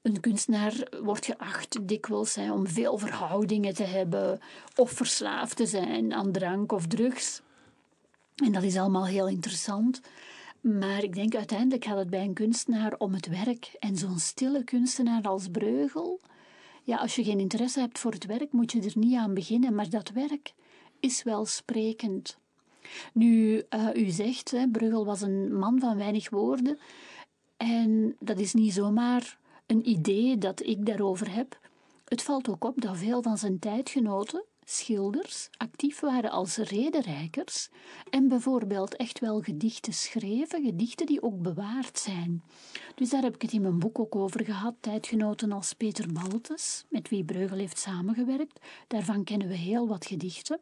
Een 0.02 0.20
kunstenaar 0.20 0.88
wordt 1.02 1.26
geacht 1.26 1.88
dikwijls 1.88 2.34
hè, 2.34 2.52
om 2.52 2.66
veel 2.66 2.98
verhoudingen 2.98 3.74
te 3.74 3.84
hebben 3.84 4.40
of 4.76 4.90
verslaafd 4.90 5.56
te 5.56 5.66
zijn 5.66 6.12
aan 6.12 6.32
drank 6.32 6.72
of 6.72 6.86
drugs. 6.86 7.42
En 8.34 8.52
dat 8.52 8.62
is 8.62 8.76
allemaal 8.76 9.06
heel 9.06 9.28
interessant. 9.28 10.00
Maar 10.64 11.02
ik 11.02 11.14
denk 11.14 11.34
uiteindelijk 11.34 11.84
gaat 11.84 11.98
het 11.98 12.10
bij 12.10 12.24
een 12.24 12.34
kunstenaar 12.34 12.94
om 12.98 13.14
het 13.14 13.28
werk. 13.28 13.76
En 13.78 13.96
zo'n 13.96 14.18
stille 14.18 14.64
kunstenaar 14.64 15.22
als 15.22 15.48
Breugel, 15.48 16.20
Ja, 16.82 16.96
als 16.96 17.14
je 17.14 17.24
geen 17.24 17.40
interesse 17.40 17.80
hebt 17.80 17.98
voor 17.98 18.12
het 18.12 18.26
werk, 18.26 18.52
moet 18.52 18.72
je 18.72 18.80
er 18.80 18.92
niet 18.94 19.16
aan 19.16 19.34
beginnen. 19.34 19.74
Maar 19.74 19.90
dat 19.90 20.10
werk 20.10 20.52
is 21.00 21.22
wel 21.22 21.44
sprekend. 21.44 22.38
Nu, 23.12 23.62
uh, 23.70 23.88
u 23.94 24.10
zegt, 24.10 24.50
hè, 24.50 24.68
Bruegel 24.68 25.04
was 25.04 25.20
een 25.20 25.58
man 25.58 25.80
van 25.80 25.96
weinig 25.96 26.30
woorden. 26.30 26.78
En 27.56 28.16
dat 28.20 28.38
is 28.38 28.54
niet 28.54 28.72
zomaar 28.72 29.38
een 29.66 29.88
idee 29.88 30.38
dat 30.38 30.62
ik 30.66 30.86
daarover 30.86 31.34
heb. 31.34 31.58
Het 32.04 32.22
valt 32.22 32.48
ook 32.48 32.64
op 32.64 32.80
dat 32.80 32.96
veel 32.96 33.22
van 33.22 33.38
zijn 33.38 33.58
tijdgenoten, 33.58 34.44
schilders, 34.64 35.48
actief 35.56 36.00
waren 36.00 36.30
als 36.30 36.56
rederijkers 36.56 37.68
en 38.10 38.28
bijvoorbeeld 38.28 38.96
echt 38.96 39.18
wel 39.18 39.40
gedichten 39.40 39.92
schreven, 39.92 40.64
gedichten 40.64 41.06
die 41.06 41.22
ook 41.22 41.42
bewaard 41.42 41.98
zijn. 41.98 42.42
Dus 42.94 43.10
daar 43.10 43.22
heb 43.22 43.34
ik 43.34 43.42
het 43.42 43.52
in 43.52 43.62
mijn 43.62 43.78
boek 43.78 43.98
ook 43.98 44.16
over 44.16 44.44
gehad. 44.44 44.74
Tijdgenoten 44.80 45.52
als 45.52 45.72
Peter 45.72 46.12
Baltes, 46.12 46.84
met 46.88 47.08
wie 47.08 47.24
Breugel 47.24 47.58
heeft 47.58 47.78
samengewerkt, 47.78 48.60
daarvan 48.88 49.24
kennen 49.24 49.48
we 49.48 49.56
heel 49.56 49.88
wat 49.88 50.06
gedichten. 50.06 50.58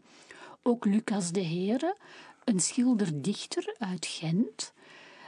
Ook 0.62 0.84
Lucas 0.84 1.32
de 1.32 1.40
Heren, 1.40 1.96
een 2.44 2.60
schilderdichter 2.60 3.74
uit 3.78 4.06
Gent. 4.06 4.72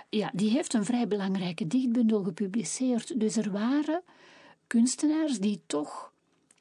Ja, 0.09 0.31
die 0.35 0.50
heeft 0.50 0.75
een 0.75 0.85
vrij 0.85 1.09
belangrijke 1.09 1.66
dichtbundel 1.66 2.25
gepubliceerd. 2.25 3.21
Dus 3.21 3.37
er 3.37 3.50
waren 3.50 4.02
kunstenaars 4.66 5.38
die 5.38 5.61
toch 5.66 6.12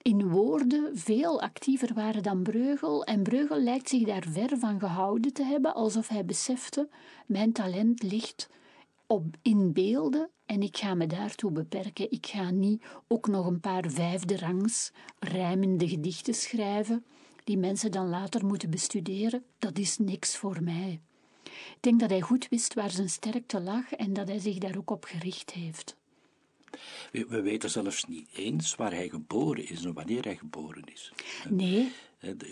in 0.03 0.29
woorden 0.29 0.97
veel 0.97 1.41
actiever 1.41 1.93
waren 1.93 2.23
dan 2.23 2.43
Breugel. 2.43 3.03
En 3.03 3.23
Breugel 3.23 3.59
lijkt 3.59 3.89
zich 3.89 4.03
daar 4.03 4.25
ver 4.29 4.57
van 4.59 4.79
gehouden 4.79 5.33
te 5.33 5.43
hebben, 5.43 5.73
alsof 5.73 6.07
hij 6.07 6.25
besefte: 6.25 6.89
mijn 7.25 7.51
talent 7.51 8.03
ligt 8.03 8.49
op, 9.07 9.25
in 9.41 9.73
beelden 9.73 10.29
en 10.45 10.61
ik 10.61 10.77
ga 10.77 10.93
me 10.93 11.07
daartoe 11.07 11.51
beperken. 11.51 12.11
Ik 12.11 12.25
ga 12.25 12.49
niet 12.49 12.83
ook 13.07 13.27
nog 13.27 13.45
een 13.45 13.59
paar 13.59 13.83
vijfde 13.87 14.37
rangs 14.37 14.91
rijmende 15.19 15.87
gedichten 15.87 16.33
schrijven, 16.33 17.05
die 17.43 17.57
mensen 17.57 17.91
dan 17.91 18.09
later 18.09 18.45
moeten 18.45 18.69
bestuderen. 18.69 19.43
Dat 19.57 19.77
is 19.77 19.97
niks 19.97 20.37
voor 20.37 20.63
mij. 20.63 21.01
Ik 21.43 21.77
denk 21.79 21.99
dat 21.99 22.09
hij 22.09 22.21
goed 22.21 22.47
wist 22.49 22.73
waar 22.73 22.91
zijn 22.91 23.09
sterkte 23.09 23.61
lag 23.61 23.91
en 23.91 24.13
dat 24.13 24.27
hij 24.27 24.39
zich 24.39 24.57
daar 24.57 24.77
ook 24.77 24.91
op 24.91 25.03
gericht 25.03 25.51
heeft. 25.51 25.95
We, 27.11 27.25
we, 27.29 27.41
weten 27.41 27.69
zelfs 27.69 28.05
niet 28.05 28.29
eens 28.33 28.75
waar 28.75 28.91
hij 28.91 29.09
geboren 29.09 29.69
is 29.69 29.83
en 29.83 29.93
wanneer 29.93 30.23
hij 30.23 30.35
geboren 30.35 30.83
is. 30.85 31.11
Nee. 31.49 31.91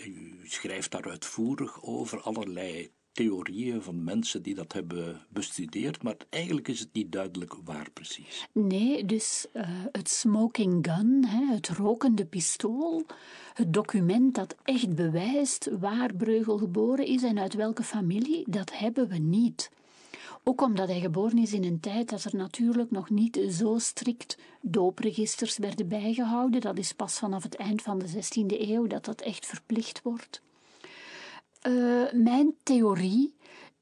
U 0.04 0.40
schrijft 0.44 0.90
daar 0.90 1.10
uitvoerig 1.10 1.82
over 1.82 2.20
allerlei 2.20 2.90
theorieën 3.12 3.82
van 3.82 4.04
mensen 4.04 4.42
die 4.42 4.54
dat 4.54 4.72
hebben 4.72 5.26
bestudeerd, 5.28 6.02
maar 6.02 6.16
eigenlijk 6.30 6.68
is 6.68 6.80
het 6.80 6.92
niet 6.92 7.12
duidelijk 7.12 7.54
waar 7.64 7.90
precies. 7.90 8.48
Nee, 8.52 9.04
dus 9.04 9.46
uh, 9.54 9.62
het 9.92 10.08
smoking 10.08 10.86
gun, 10.86 11.24
hè, 11.26 11.54
het 11.54 11.68
rokende 11.68 12.26
pistool, 12.26 13.06
het 13.54 13.72
document 13.72 14.34
dat 14.34 14.56
echt 14.62 14.94
bewijst 14.94 15.70
waar 15.80 16.14
Breugel 16.14 16.58
geboren 16.58 17.06
is 17.06 17.22
en 17.22 17.38
uit 17.38 17.54
welke 17.54 17.82
familie, 17.82 18.44
dat 18.48 18.78
hebben 18.78 19.08
we 19.08 19.18
niet. 19.18 19.70
Ook 20.44 20.60
omdat 20.60 20.88
hij 20.88 21.00
geboren 21.00 21.38
is 21.38 21.52
in 21.52 21.64
een 21.64 21.80
tijd 21.80 22.08
dat 22.08 22.24
er 22.24 22.36
natuurlijk 22.36 22.90
nog 22.90 23.10
niet 23.10 23.40
zo 23.50 23.78
strikt 23.78 24.38
doopregisters 24.60 25.58
werden 25.58 25.88
bijgehouden. 25.88 26.60
Dat 26.60 26.78
is 26.78 26.92
pas 26.92 27.18
vanaf 27.18 27.42
het 27.42 27.56
eind 27.56 27.82
van 27.82 27.98
de 27.98 28.08
16e 28.08 28.60
eeuw 28.60 28.86
dat 28.86 29.04
dat 29.04 29.20
echt 29.20 29.46
verplicht 29.46 30.02
wordt. 30.02 30.42
Uh, 31.66 32.12
mijn 32.12 32.54
theorie 32.62 33.34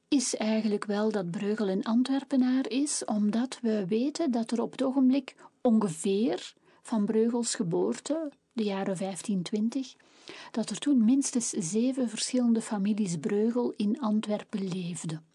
is 0.09 0.37
eigenlijk 0.37 0.85
wel 0.85 1.11
dat 1.11 1.31
Breugel 1.31 1.69
een 1.69 1.85
Antwerpenaar 1.85 2.69
is, 2.69 3.05
omdat 3.05 3.59
we 3.63 3.87
weten 3.87 4.31
dat 4.31 4.51
er 4.51 4.63
op 4.63 4.71
het 4.71 4.83
ogenblik 4.83 5.35
ongeveer 5.61 6.55
van 6.83 7.05
Breugels 7.05 7.55
geboorte, 7.55 8.31
de 8.53 8.63
jaren 8.63 8.97
1520, 8.99 9.95
dat 10.51 10.71
er 10.71 10.79
toen 10.79 11.05
minstens 11.05 11.49
zeven 11.49 12.09
verschillende 12.09 12.61
families 12.61 13.17
Breugel 13.17 13.73
in 13.77 14.01
Antwerpen 14.01 14.69
leefden. 14.69 15.30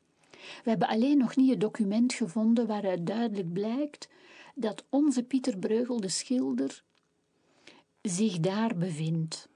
We 0.63 0.69
hebben 0.69 0.87
alleen 0.87 1.17
nog 1.17 1.35
niet 1.35 1.51
een 1.51 1.59
document 1.59 2.13
gevonden 2.13 2.67
waaruit 2.67 3.07
duidelijk 3.07 3.53
blijkt 3.53 4.07
dat 4.55 4.85
onze 4.89 5.23
Pieter 5.23 5.57
Breugel, 5.57 5.99
de 5.99 6.09
schilder, 6.09 6.83
zich 8.01 8.39
daar 8.39 8.77
bevindt. 8.77 9.49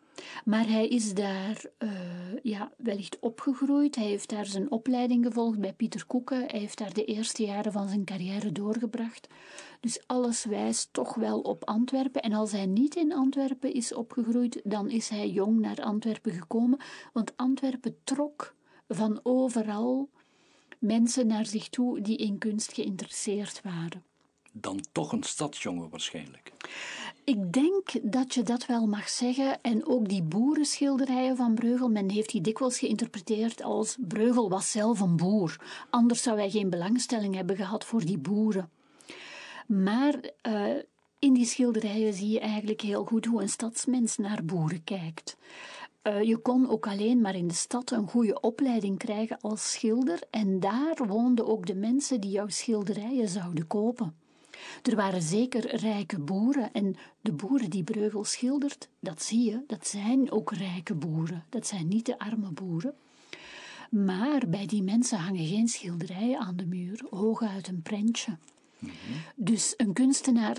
Maar 0.46 0.68
hij 0.68 0.88
is 0.88 1.14
daar 1.14 1.66
uh, 1.80 1.92
ja, 2.44 2.72
wellicht 2.78 3.20
opgegroeid. 3.20 3.96
Hij 3.96 4.06
heeft 4.06 4.30
daar 4.30 4.46
zijn 4.46 4.72
opleiding 4.72 5.26
gevolgd 5.26 5.60
bij 5.60 5.74
Pieter 5.74 6.06
Koeken. 6.06 6.44
Hij 6.48 6.60
heeft 6.60 6.78
daar 6.78 6.94
de 6.94 7.06
eerste 7.06 7.44
jaren 7.44 7.72
van 7.72 7.88
zijn 7.88 8.06
carrière 8.06 8.52
doorgebracht. 8.52 9.28
Dus 9.80 10.08
alles 10.08 10.46
wijst 10.46 10.94
toch 10.94 11.16
wel 11.16 11.40
op 11.40 11.66
Antwerpen. 11.66 12.22
En 12.22 12.34
als 12.34 12.52
hij 12.52 12.66
niet 12.66 12.96
in 12.96 13.14
Antwerpen 13.14 13.74
is 13.74 13.94
opgegroeid, 13.94 14.62
dan 14.64 14.90
is 14.90 15.10
hij 15.10 15.30
jong 15.30 15.60
naar 15.60 15.82
Antwerpen 15.82 16.32
gekomen. 16.32 16.80
Want 17.14 17.38
Antwerpen 17.38 17.96
trok 18.04 18.56
van 18.88 19.20
overal 19.24 20.10
mensen 20.80 21.28
naar 21.28 21.46
zich 21.46 21.70
toe 21.70 22.02
die 22.02 22.18
in 22.18 22.38
kunst 22.38 22.74
geïnteresseerd 22.74 23.62
waren. 23.64 24.04
Dan 24.52 24.86
toch 24.92 25.12
een 25.12 25.24
stadsjongen 25.24 25.90
waarschijnlijk. 25.90 26.52
Ik 27.24 27.54
denk 27.54 28.12
dat 28.12 28.34
je 28.34 28.44
dat 28.44 28.66
wel 28.66 28.88
mag 28.88 29.10
zeggen. 29.10 29.62
En 29.62 29.88
ook 29.88 30.10
die 30.10 30.24
boerenschilderijen 30.24 31.36
van 31.36 31.54
Breugel, 31.54 31.90
men 31.90 32.10
heeft 32.10 32.32
die 32.32 32.42
dikwijls 32.42 32.80
geïnterpreteerd 32.80 33.64
als 33.64 33.98
Breugel 34.00 34.50
was 34.50 34.72
zelf 34.72 35.00
een 35.00 35.16
boer. 35.16 35.60
Anders 35.90 36.22
zou 36.22 36.38
hij 36.38 36.50
geen 36.50 36.70
belangstelling 36.70 37.36
hebben 37.36 37.56
gehad 37.56 37.86
voor 37.86 38.06
die 38.06 38.18
boeren. 38.18 38.70
Maar 39.66 40.16
uh, 40.48 40.76
in 41.20 41.34
die 41.34 41.46
schilderijen 41.46 42.14
zie 42.14 42.30
je 42.30 42.40
eigenlijk 42.40 42.82
heel 42.82 43.06
goed 43.06 43.26
hoe 43.26 43.42
een 43.42 43.50
stadsmens 43.50 44.18
naar 44.18 44.46
boeren 44.46 44.84
kijkt. 44.84 45.38
Uh, 46.04 46.22
je 46.22 46.38
kon 46.38 46.70
ook 46.70 46.88
alleen 46.88 47.22
maar 47.22 47.36
in 47.36 47.48
de 47.48 47.54
stad 47.54 47.92
een 47.92 48.08
goede 48.08 48.40
opleiding 48.40 48.98
krijgen 48.98 49.38
als 49.42 49.72
schilder 49.72 50.20
en 50.30 50.60
daar 50.60 51.08
woonden 51.08 51.48
ook 51.48 51.66
de 51.66 51.76
mensen 51.76 52.22
die 52.22 52.32
jouw 52.32 52.48
schilderijen 52.48 53.28
zouden 53.28 53.68
kopen. 53.68 54.16
Er 54.84 54.96
waren 54.96 55.22
zeker 55.22 55.76
rijke 55.76 56.20
boeren 56.20 56.74
en 56.74 56.96
de 57.22 57.32
boeren 57.32 57.70
die 57.70 57.84
Breugel 57.84 58.24
schildert, 58.24 58.90
dat 59.00 59.22
zie 59.22 59.44
je, 59.44 59.64
dat 59.68 59.88
zijn 59.88 60.32
ook 60.32 60.52
rijke 60.52 60.96
boeren. 60.96 61.46
Dat 61.50 61.68
zijn 61.68 61.88
niet 61.88 62.06
de 62.06 62.20
arme 62.20 62.52
boeren. 62.52 62.94
Maar 63.90 64.50
bij 64.50 64.66
die 64.66 64.84
mensen 64.84 65.18
hangen 65.18 65.48
geen 65.48 65.68
schilderijen 65.68 66.40
aan 66.40 66.56
de 66.56 66.66
muur, 66.66 67.06
hooguit 67.10 67.68
een 67.68 67.82
prentje. 67.82 68.38
Mm 68.80 68.92
Dus 69.36 69.74
een 69.78 69.94
kunstenaar 69.94 70.58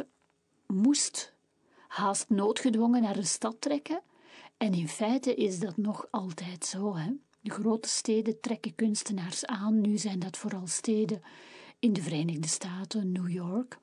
moest 0.67 1.35
haast 1.89 2.29
noodgedwongen 2.29 3.03
naar 3.03 3.15
de 3.15 3.25
stad 3.25 3.57
trekken. 3.61 4.03
En 4.61 4.75
in 4.75 4.89
feite 4.89 5.35
is 5.35 5.59
dat 5.59 5.77
nog 5.77 6.07
altijd 6.11 6.65
zo. 6.65 6.97
Hè? 6.97 7.11
De 7.41 7.51
grote 7.51 7.89
steden 7.89 8.41
trekken 8.41 8.75
kunstenaars 8.75 9.47
aan. 9.47 9.81
Nu 9.81 9.99
zijn 9.99 10.19
dat 10.19 10.37
vooral 10.37 10.67
steden 10.67 11.23
in 11.79 11.93
de 11.93 12.03
Verenigde 12.03 12.49
Staten, 12.49 13.13
New 13.13 13.29
York 13.29 13.79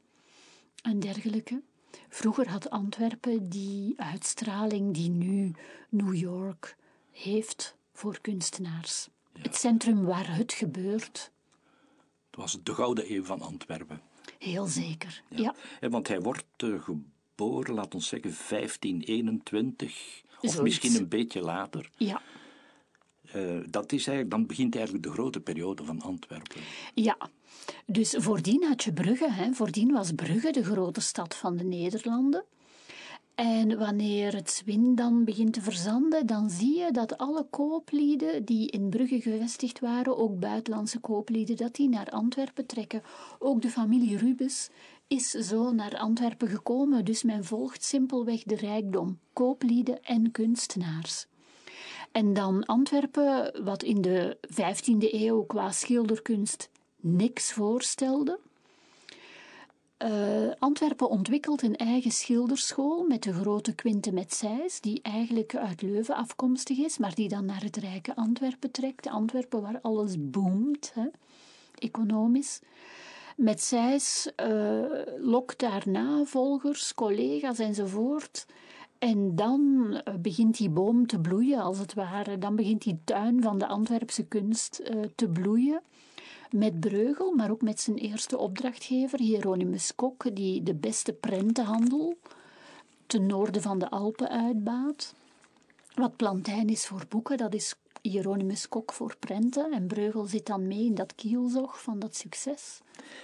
en 0.81 0.99
dergelijke. 0.99 1.63
Vroeger 2.09 2.49
had 2.49 2.69
Antwerpen 2.69 3.49
die 3.49 3.93
uitstraling 4.01 4.93
die 4.93 5.09
nu 5.09 5.53
New 5.89 6.15
York 6.15 6.77
heeft 7.11 7.77
voor 7.91 8.21
kunstenaars. 8.21 9.09
Het 9.39 9.55
centrum 9.55 10.05
waar 10.05 10.35
het 10.35 10.53
gebeurt. 10.53 11.31
Het 12.25 12.35
was 12.35 12.57
de 12.63 12.73
gouden 12.73 13.11
eeuw 13.13 13.23
van 13.23 13.41
Antwerpen. 13.41 14.01
Heel 14.39 14.65
zeker, 14.65 15.23
ja. 15.29 15.55
Want 15.79 16.07
hij 16.07 16.21
wordt 16.21 16.45
uh, 16.63 16.89
geboren, 17.37 17.73
laten 17.73 17.99
we 17.99 18.05
zeggen, 18.05 18.35
1521, 18.49 20.23
of 20.41 20.61
misschien 20.61 20.95
een 20.95 21.07
beetje 21.07 21.41
later. 21.41 21.89
Ja. 21.97 22.21
Uh, 23.35 23.63
dat 23.69 23.91
is 23.91 24.07
eigenlijk, 24.07 24.29
dan 24.29 24.45
begint 24.45 24.75
eigenlijk 24.75 25.05
de 25.05 25.11
grote 25.11 25.39
periode 25.39 25.83
van 25.83 26.01
Antwerpen. 26.01 26.61
Ja, 26.93 27.17
dus 27.85 28.15
voordien 28.17 28.63
had 28.63 28.83
je 28.83 28.93
Brugge. 28.93 29.31
Hè. 29.31 29.53
Voordien 29.53 29.91
was 29.91 30.11
Brugge 30.11 30.51
de 30.51 30.63
grote 30.63 31.01
stad 31.01 31.35
van 31.35 31.57
de 31.57 31.63
Nederlanden. 31.63 32.43
En 33.35 33.77
wanneer 33.77 34.35
het 34.35 34.51
Zwin 34.51 34.95
dan 34.95 35.23
begint 35.23 35.53
te 35.53 35.61
verzanden, 35.61 36.25
dan 36.25 36.49
zie 36.49 36.77
je 36.77 36.91
dat 36.91 37.17
alle 37.17 37.45
kooplieden 37.49 38.45
die 38.45 38.69
in 38.69 38.89
Brugge 38.89 39.21
gevestigd 39.21 39.79
waren, 39.79 40.17
ook 40.17 40.39
buitenlandse 40.39 40.99
kooplieden, 40.99 41.55
dat 41.55 41.75
die 41.75 41.89
naar 41.89 42.09
Antwerpen 42.09 42.65
trekken. 42.65 43.01
Ook 43.39 43.61
de 43.61 43.69
familie 43.69 44.17
Rubens 44.17 44.69
is 45.07 45.29
zo 45.29 45.71
naar 45.71 45.97
Antwerpen 45.97 46.47
gekomen, 46.47 47.05
dus 47.05 47.23
men 47.23 47.45
volgt 47.45 47.83
simpelweg 47.83 48.43
de 48.43 48.55
rijkdom, 48.55 49.19
kooplieden 49.33 50.03
en 50.03 50.31
kunstenaars. 50.31 51.27
En 52.11 52.33
dan 52.33 52.65
Antwerpen, 52.65 53.63
wat 53.63 53.83
in 53.83 54.01
de 54.01 54.37
15e 54.53 55.13
eeuw 55.13 55.43
qua 55.43 55.71
schilderkunst 55.71 56.69
niks 56.95 57.51
voorstelde. 57.51 58.39
Uh, 60.03 60.51
Antwerpen 60.59 61.09
ontwikkelt 61.09 61.61
een 61.61 61.75
eigen 61.75 62.11
schilderschool 62.11 63.03
met 63.03 63.23
de 63.23 63.33
grote 63.33 63.75
Quinte 63.75 64.11
Metseis, 64.11 64.81
die 64.81 65.01
eigenlijk 65.01 65.55
uit 65.55 65.81
Leuven 65.81 66.15
afkomstig 66.15 66.77
is, 66.77 66.97
maar 66.97 67.15
die 67.15 67.29
dan 67.29 67.45
naar 67.45 67.63
het 67.63 67.75
rijke 67.75 68.15
Antwerpen 68.15 68.71
trekt. 68.71 69.07
Antwerpen 69.07 69.61
waar 69.61 69.79
alles 69.81 70.15
boomt, 70.17 70.91
hè, 70.93 71.07
economisch. 71.75 72.59
Met 73.37 73.61
zes 73.63 74.31
uh, 74.43 74.85
lokt 75.17 75.59
daarna 75.59 76.23
volgers, 76.23 76.93
collega's 76.93 77.59
enzovoort. 77.59 78.45
En 78.99 79.35
dan 79.35 79.61
uh, 79.91 80.13
begint 80.19 80.57
die 80.57 80.69
boom 80.69 81.07
te 81.07 81.19
bloeien, 81.19 81.59
als 81.61 81.79
het 81.79 81.93
ware. 81.93 82.37
Dan 82.37 82.55
begint 82.55 82.81
die 82.81 82.99
tuin 83.03 83.41
van 83.41 83.57
de 83.57 83.67
Antwerpse 83.67 84.25
kunst 84.25 84.81
uh, 84.83 85.03
te 85.15 85.27
bloeien. 85.27 85.81
Met 86.51 86.79
Breugel, 86.79 87.31
maar 87.31 87.51
ook 87.51 87.61
met 87.61 87.79
zijn 87.79 87.97
eerste 87.97 88.37
opdrachtgever, 88.37 89.19
Hieronymus 89.19 89.95
Kok, 89.95 90.35
die 90.35 90.63
de 90.63 90.75
beste 90.75 91.13
prentenhandel 91.13 92.17
ten 93.05 93.25
noorden 93.25 93.61
van 93.61 93.79
de 93.79 93.89
Alpen 93.89 94.29
uitbaat. 94.29 95.13
Wat 95.93 96.15
Plantijn 96.15 96.69
is 96.69 96.85
voor 96.85 97.05
boeken, 97.09 97.37
dat 97.37 97.53
is 97.53 97.75
Hieronymus 98.09 98.67
Kok 98.67 98.93
voor 98.93 99.15
prenten. 99.19 99.71
En 99.71 99.87
Breugel 99.87 100.25
zit 100.25 100.45
dan 100.45 100.67
mee 100.67 100.85
in 100.85 100.95
dat 100.95 101.15
kielzog 101.15 101.81
van 101.81 101.99
dat 101.99 102.15
succes. 102.15 102.81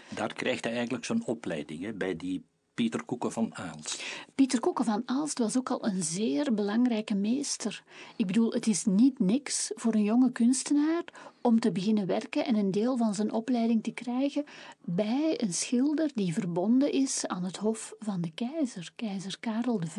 Daar 0.09 0.33
krijgt 0.33 0.63
hij 0.63 0.73
eigenlijk 0.73 1.05
zijn 1.05 1.25
opleiding 1.25 1.83
hè, 1.83 1.93
bij 1.93 2.15
die 2.15 2.45
Pieter 2.73 3.03
Koeken 3.03 3.31
van 3.31 3.55
Aalst. 3.55 4.03
Pieter 4.35 4.59
Koeken 4.59 4.85
van 4.85 5.03
Aalst 5.05 5.39
was 5.39 5.57
ook 5.57 5.69
al 5.69 5.85
een 5.85 6.03
zeer 6.03 6.53
belangrijke 6.53 7.15
meester. 7.15 7.83
Ik 8.15 8.27
bedoel, 8.27 8.51
het 8.51 8.67
is 8.67 8.85
niet 8.85 9.19
niks 9.19 9.71
voor 9.75 9.93
een 9.93 10.03
jonge 10.03 10.31
kunstenaar 10.31 11.03
om 11.41 11.59
te 11.59 11.71
beginnen 11.71 12.05
werken 12.07 12.45
en 12.45 12.55
een 12.55 12.71
deel 12.71 12.97
van 12.97 13.15
zijn 13.15 13.31
opleiding 13.31 13.83
te 13.83 13.91
krijgen 13.91 14.45
bij 14.81 15.41
een 15.41 15.53
schilder 15.53 16.11
die 16.15 16.33
verbonden 16.33 16.91
is 16.91 17.27
aan 17.27 17.43
het 17.43 17.57
hof 17.57 17.93
van 17.99 18.21
de 18.21 18.31
keizer, 18.31 18.91
keizer 18.95 19.37
Karel 19.39 19.81
V, 19.85 19.97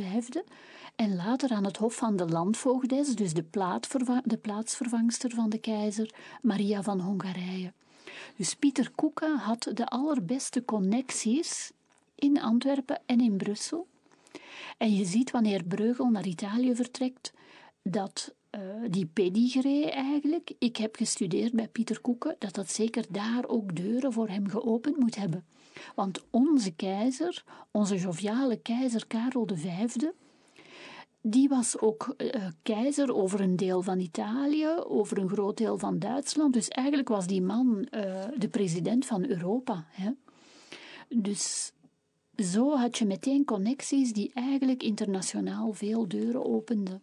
en 0.97 1.17
later 1.17 1.51
aan 1.51 1.65
het 1.65 1.77
hof 1.77 1.95
van 1.95 2.17
de 2.17 2.27
landvoogdes, 2.29 3.15
dus 3.15 3.33
de, 3.33 3.43
plaatsvervangster 4.41 5.31
van 5.31 5.51
de 5.51 5.59
keizer, 5.59 6.15
Maria 6.43 6.83
van 6.83 7.01
Hongarije. 7.01 7.73
Dus 8.37 8.55
Pieter 8.55 8.91
Koeken 8.95 9.37
had 9.37 9.71
de 9.75 9.87
allerbeste 9.87 10.65
connecties 10.65 11.73
in 12.25 12.41
Antwerpen 12.41 13.01
en 13.07 13.21
in 13.21 13.37
Brussel. 13.37 13.87
En 14.79 14.95
je 14.95 15.05
ziet 15.05 15.31
wanneer 15.31 15.65
Breugel 15.65 16.09
naar 16.09 16.27
Italië 16.27 16.75
vertrekt, 16.75 17.33
dat 17.83 18.35
uh, 18.51 18.61
die 18.91 19.07
pedigree 19.07 19.91
eigenlijk, 19.91 20.53
ik 20.59 20.77
heb 20.77 20.97
gestudeerd 20.97 21.53
bij 21.53 21.69
Pieter 21.69 22.01
Koeken, 22.01 22.37
dat 22.39 22.55
dat 22.55 22.71
zeker 22.71 23.05
daar 23.11 23.45
ook 23.47 23.77
deuren 23.77 24.13
voor 24.13 24.29
hem 24.29 24.49
geopend 24.49 24.99
moet 24.99 25.17
hebben. 25.17 25.45
Want 25.95 26.25
onze 26.31 26.71
keizer, 26.71 27.45
onze 27.71 27.97
joviale 27.97 28.57
keizer 28.57 29.07
Karel 29.07 29.49
V, 29.55 29.97
die 31.21 31.49
was 31.49 31.79
ook 31.79 32.15
uh, 32.17 32.47
keizer 32.63 33.15
over 33.15 33.41
een 33.41 33.57
deel 33.57 33.83
van 33.83 34.01
Italië, 34.01 34.69
over 34.87 35.19
een 35.19 35.29
groot 35.29 35.57
deel 35.57 35.79
van 35.79 35.99
Duitsland. 35.99 36.53
Dus 36.53 36.69
eigenlijk 36.69 37.09
was 37.09 37.27
die 37.27 37.43
man 37.43 37.89
uh, 37.91 38.25
de 38.39 38.49
president 38.49 39.07
van 39.07 39.25
Europa. 39.25 39.87
Hè? 39.91 40.11
Dus 41.09 41.73
zo 42.37 42.77
had 42.77 42.99
je 42.99 43.05
meteen 43.05 43.45
connecties 43.45 44.13
die 44.13 44.31
eigenlijk 44.35 44.83
internationaal 44.83 45.73
veel 45.73 46.09
deuren 46.09 46.45
openden. 46.45 47.03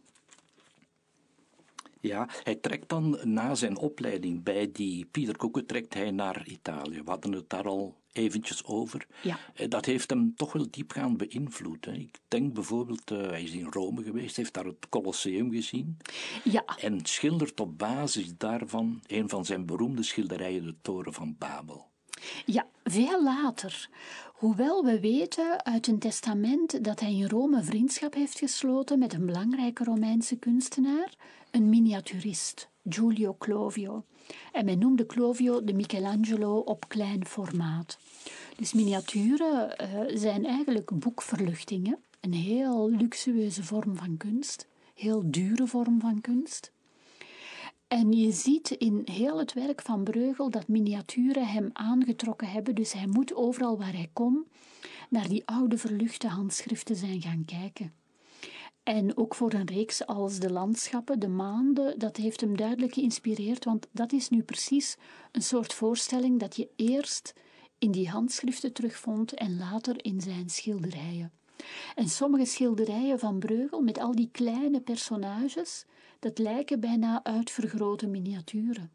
Ja, 1.99 2.27
hij 2.43 2.55
trekt 2.55 2.89
dan 2.89 3.19
na 3.23 3.55
zijn 3.55 3.77
opleiding 3.77 4.43
bij 4.43 4.69
die 4.71 5.05
Pieter 5.05 5.37
Koeken 5.37 5.65
trekt 5.65 5.93
hij 5.93 6.11
naar 6.11 6.47
Italië. 6.47 7.01
We 7.03 7.09
hadden 7.09 7.31
het 7.31 7.49
daar 7.49 7.67
al 7.67 7.95
eventjes 8.11 8.65
over. 8.65 9.07
Ja. 9.21 9.39
Eh, 9.53 9.69
dat 9.69 9.85
heeft 9.85 10.09
hem 10.09 10.35
toch 10.35 10.53
wel 10.53 10.67
diepgaand 10.71 11.17
beïnvloed. 11.17 11.85
Hè. 11.85 11.91
Ik 11.91 12.19
denk 12.27 12.53
bijvoorbeeld, 12.53 13.11
uh, 13.11 13.21
hij 13.21 13.43
is 13.43 13.51
in 13.51 13.67
Rome 13.69 14.03
geweest, 14.03 14.35
heeft 14.35 14.53
daar 14.53 14.65
het 14.65 14.89
Colosseum 14.89 15.51
gezien. 15.51 15.97
Ja. 16.43 16.63
En 16.65 16.99
schildert 17.03 17.59
op 17.59 17.77
basis 17.77 18.37
daarvan 18.37 19.01
een 19.07 19.29
van 19.29 19.45
zijn 19.45 19.65
beroemde 19.65 20.03
schilderijen, 20.03 20.63
de 20.63 20.75
Toren 20.81 21.13
van 21.13 21.35
Babel. 21.37 21.90
Ja, 22.45 22.65
veel 22.84 23.23
later. 23.23 23.89
Hoewel 24.34 24.84
we 24.84 24.99
weten 24.99 25.65
uit 25.65 25.88
een 25.88 25.99
testament 25.99 26.84
dat 26.84 26.99
hij 26.99 27.13
in 27.13 27.27
Rome 27.27 27.63
vriendschap 27.63 28.13
heeft 28.13 28.39
gesloten 28.39 28.99
met 28.99 29.13
een 29.13 29.25
belangrijke 29.25 29.84
Romeinse 29.84 30.36
kunstenaar, 30.36 31.13
een 31.51 31.69
miniaturist, 31.69 32.69
Giulio 32.89 33.36
Clovio. 33.39 34.03
En 34.51 34.65
men 34.65 34.79
noemde 34.79 35.05
Clovio 35.05 35.63
de 35.63 35.73
Michelangelo 35.73 36.57
op 36.57 36.88
klein 36.88 37.25
formaat. 37.25 37.97
Dus 38.57 38.73
miniaturen 38.73 39.75
uh, 39.81 40.17
zijn 40.17 40.45
eigenlijk 40.45 40.99
boekverluchtingen, 40.99 41.97
een 42.19 42.34
heel 42.34 42.89
luxueuze 42.89 43.63
vorm 43.63 43.95
van 43.95 44.17
kunst, 44.17 44.67
heel 44.93 45.21
dure 45.25 45.67
vorm 45.67 45.99
van 45.99 46.21
kunst. 46.21 46.71
En 47.91 48.12
je 48.12 48.32
ziet 48.32 48.69
in 48.69 49.01
heel 49.06 49.39
het 49.39 49.54
werk 49.54 49.82
van 49.82 50.04
Breugel 50.04 50.49
dat 50.49 50.67
miniaturen 50.67 51.47
hem 51.47 51.69
aangetrokken 51.73 52.47
hebben, 52.47 52.75
dus 52.75 52.93
hij 52.93 53.08
moet 53.08 53.36
overal 53.36 53.77
waar 53.77 53.93
hij 53.93 54.10
kon 54.13 54.47
naar 55.10 55.27
die 55.27 55.45
oude 55.45 55.77
verluchte 55.77 56.27
handschriften 56.27 56.95
zijn 56.95 57.21
gaan 57.21 57.45
kijken. 57.45 57.93
En 58.84 59.17
ook 59.17 59.36
voor 59.36 59.54
een 59.54 59.67
reeks 59.67 60.06
als 60.06 60.39
de 60.39 60.51
landschappen, 60.51 61.19
de 61.19 61.27
maanden, 61.27 61.99
dat 61.99 62.17
heeft 62.17 62.41
hem 62.41 62.58
duidelijk 62.58 62.93
geïnspireerd, 62.93 63.65
want 63.65 63.88
dat 63.91 64.12
is 64.12 64.30
nu 64.30 64.43
precies 64.43 64.97
een 65.32 65.43
soort 65.43 65.73
voorstelling 65.73 66.39
dat 66.39 66.56
je 66.56 66.69
eerst 66.75 67.34
in 67.77 67.91
die 67.91 68.10
handschriften 68.10 68.73
terugvond 68.73 69.34
en 69.34 69.58
later 69.58 70.06
in 70.06 70.21
zijn 70.21 70.49
schilderijen. 70.49 71.32
En 71.95 72.10
sommige 72.10 72.45
schilderijen 72.45 73.19
van 73.19 73.39
Breugel 73.39 73.82
met 73.82 73.99
al 73.99 74.15
die 74.15 74.30
kleine 74.32 74.82
personages, 74.82 75.86
dat 76.21 76.38
lijken 76.38 76.79
bijna 76.79 77.23
uitvergrote 77.23 78.07
miniaturen. 78.07 78.91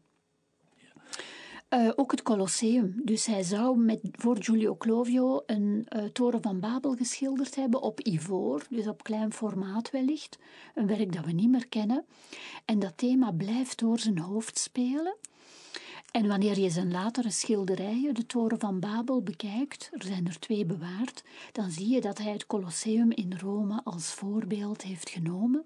Uh, 1.69 1.91
ook 1.95 2.11
het 2.11 2.21
Colosseum. 2.21 3.01
Dus 3.03 3.25
hij 3.25 3.43
zou 3.43 3.77
met, 3.77 3.99
voor 4.11 4.37
Giulio 4.39 4.75
Clovio 4.75 5.43
een 5.45 5.87
uh, 5.95 6.03
toren 6.03 6.41
van 6.41 6.59
Babel 6.59 6.95
geschilderd 6.95 7.55
hebben 7.55 7.81
op 7.81 7.99
ivoor, 7.99 8.65
dus 8.69 8.87
op 8.87 9.03
klein 9.03 9.33
formaat 9.33 9.91
wellicht. 9.91 10.37
Een 10.75 10.87
werk 10.87 11.13
dat 11.13 11.25
we 11.25 11.31
niet 11.31 11.49
meer 11.49 11.67
kennen. 11.67 12.05
En 12.65 12.79
dat 12.79 12.97
thema 12.97 13.31
blijft 13.31 13.79
door 13.79 13.99
zijn 13.99 14.17
hoofd 14.17 14.57
spelen. 14.57 15.15
En 16.11 16.27
wanneer 16.27 16.59
je 16.59 16.69
zijn 16.69 16.91
latere 16.91 17.31
schilderijen, 17.31 18.13
de 18.13 18.25
Toren 18.25 18.59
van 18.59 18.79
Babel, 18.79 19.21
bekijkt, 19.21 19.89
er 19.93 20.03
zijn 20.03 20.27
er 20.27 20.39
twee 20.39 20.65
bewaard, 20.65 21.23
dan 21.51 21.71
zie 21.71 21.87
je 21.87 22.01
dat 22.01 22.17
hij 22.17 22.31
het 22.31 22.47
Colosseum 22.47 23.11
in 23.11 23.37
Rome 23.37 23.81
als 23.83 24.13
voorbeeld 24.13 24.81
heeft 24.81 25.09
genomen, 25.09 25.65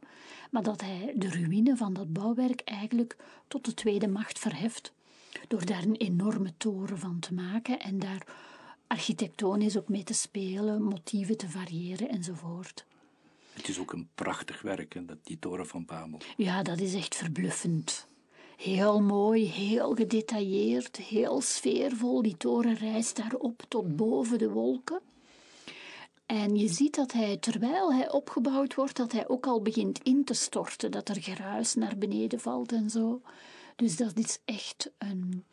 maar 0.51 0.63
dat 0.63 0.82
hij 0.82 1.13
de 1.15 1.30
ruïne 1.30 1.77
van 1.77 1.93
dat 1.93 2.13
bouwwerk 2.13 2.62
eigenlijk 2.62 3.17
tot 3.47 3.65
de 3.65 3.73
tweede 3.73 4.08
macht 4.08 4.39
verheft, 4.39 4.93
door 5.47 5.65
daar 5.65 5.84
een 5.84 5.95
enorme 5.95 6.54
toren 6.58 6.99
van 6.99 7.19
te 7.19 7.34
maken 7.34 7.80
en 7.80 7.99
daar 7.99 8.25
architectonisch 8.88 9.77
ook 9.77 9.89
mee 9.89 10.04
te 10.04 10.13
spelen, 10.13 10.84
motieven 10.84 11.38
te 11.38 11.49
variëren 11.49 12.10
enzovoort. 12.10 12.86
Het 13.54 13.67
is 13.67 13.80
ook 13.80 13.93
een 13.93 14.10
prachtig 14.15 14.62
werk, 14.62 15.08
dat, 15.08 15.17
die 15.23 15.39
toren 15.39 15.67
van 15.67 15.86
Babel. 15.86 16.19
Ja, 16.38 16.63
dat 16.63 16.80
is 16.80 16.93
echt 16.93 17.15
verbluffend. 17.15 18.08
Heel 18.62 19.02
mooi, 19.02 19.45
heel 19.45 19.93
gedetailleerd, 19.93 20.97
heel 20.97 21.41
sfeervol. 21.41 22.21
Die 22.21 22.38
toren 22.38 22.76
rijst 22.76 23.15
daarop 23.15 23.62
tot 23.67 23.95
boven 23.95 24.38
de 24.38 24.50
wolken. 24.50 25.02
En 26.26 26.56
je 26.56 26.67
ziet 26.67 26.95
dat 26.95 27.12
hij, 27.12 27.38
terwijl 27.38 27.93
hij 27.93 28.12
opgebouwd 28.12 28.76
wordt, 28.76 28.97
dat 28.97 29.12
hij 29.12 29.28
ook 29.28 29.47
al 29.47 29.62
begint 29.62 30.04
in 30.04 30.24
te 30.24 30.34
storten, 30.34 30.91
dat 30.91 31.10
er 31.10 31.21
geruis 31.21 31.76
naar 31.76 31.97
beneden 31.97 32.39
valt 32.39 32.71
en 32.71 32.89
zo. 32.89 33.21
Dus 33.76 33.97
dat 33.97 34.17
is 34.17 34.39
echt 34.45 34.91
een, 34.97 35.45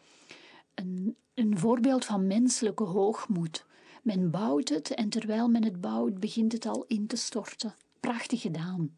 een, 0.74 1.16
een 1.34 1.58
voorbeeld 1.58 2.04
van 2.04 2.26
menselijke 2.26 2.84
hoogmoed. 2.84 3.66
Men 4.02 4.30
bouwt 4.30 4.68
het 4.68 4.90
en 4.94 5.08
terwijl 5.08 5.48
men 5.48 5.64
het 5.64 5.80
bouwt, 5.80 6.20
begint 6.20 6.52
het 6.52 6.66
al 6.66 6.84
in 6.86 7.06
te 7.06 7.16
storten. 7.16 7.74
Prachtig 8.00 8.40
gedaan. 8.40 8.96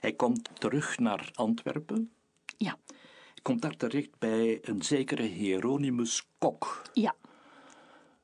Hij 0.00 0.12
komt 0.12 0.48
terug 0.54 0.98
naar 0.98 1.30
Antwerpen 1.34 2.12
ja. 2.62 2.78
Komt 3.42 3.62
daar 3.62 3.76
terecht 3.76 4.18
bij 4.18 4.58
een 4.62 4.82
zekere 4.82 5.22
Hieronymus 5.22 6.26
Kok. 6.38 6.82
Ja. 6.92 7.14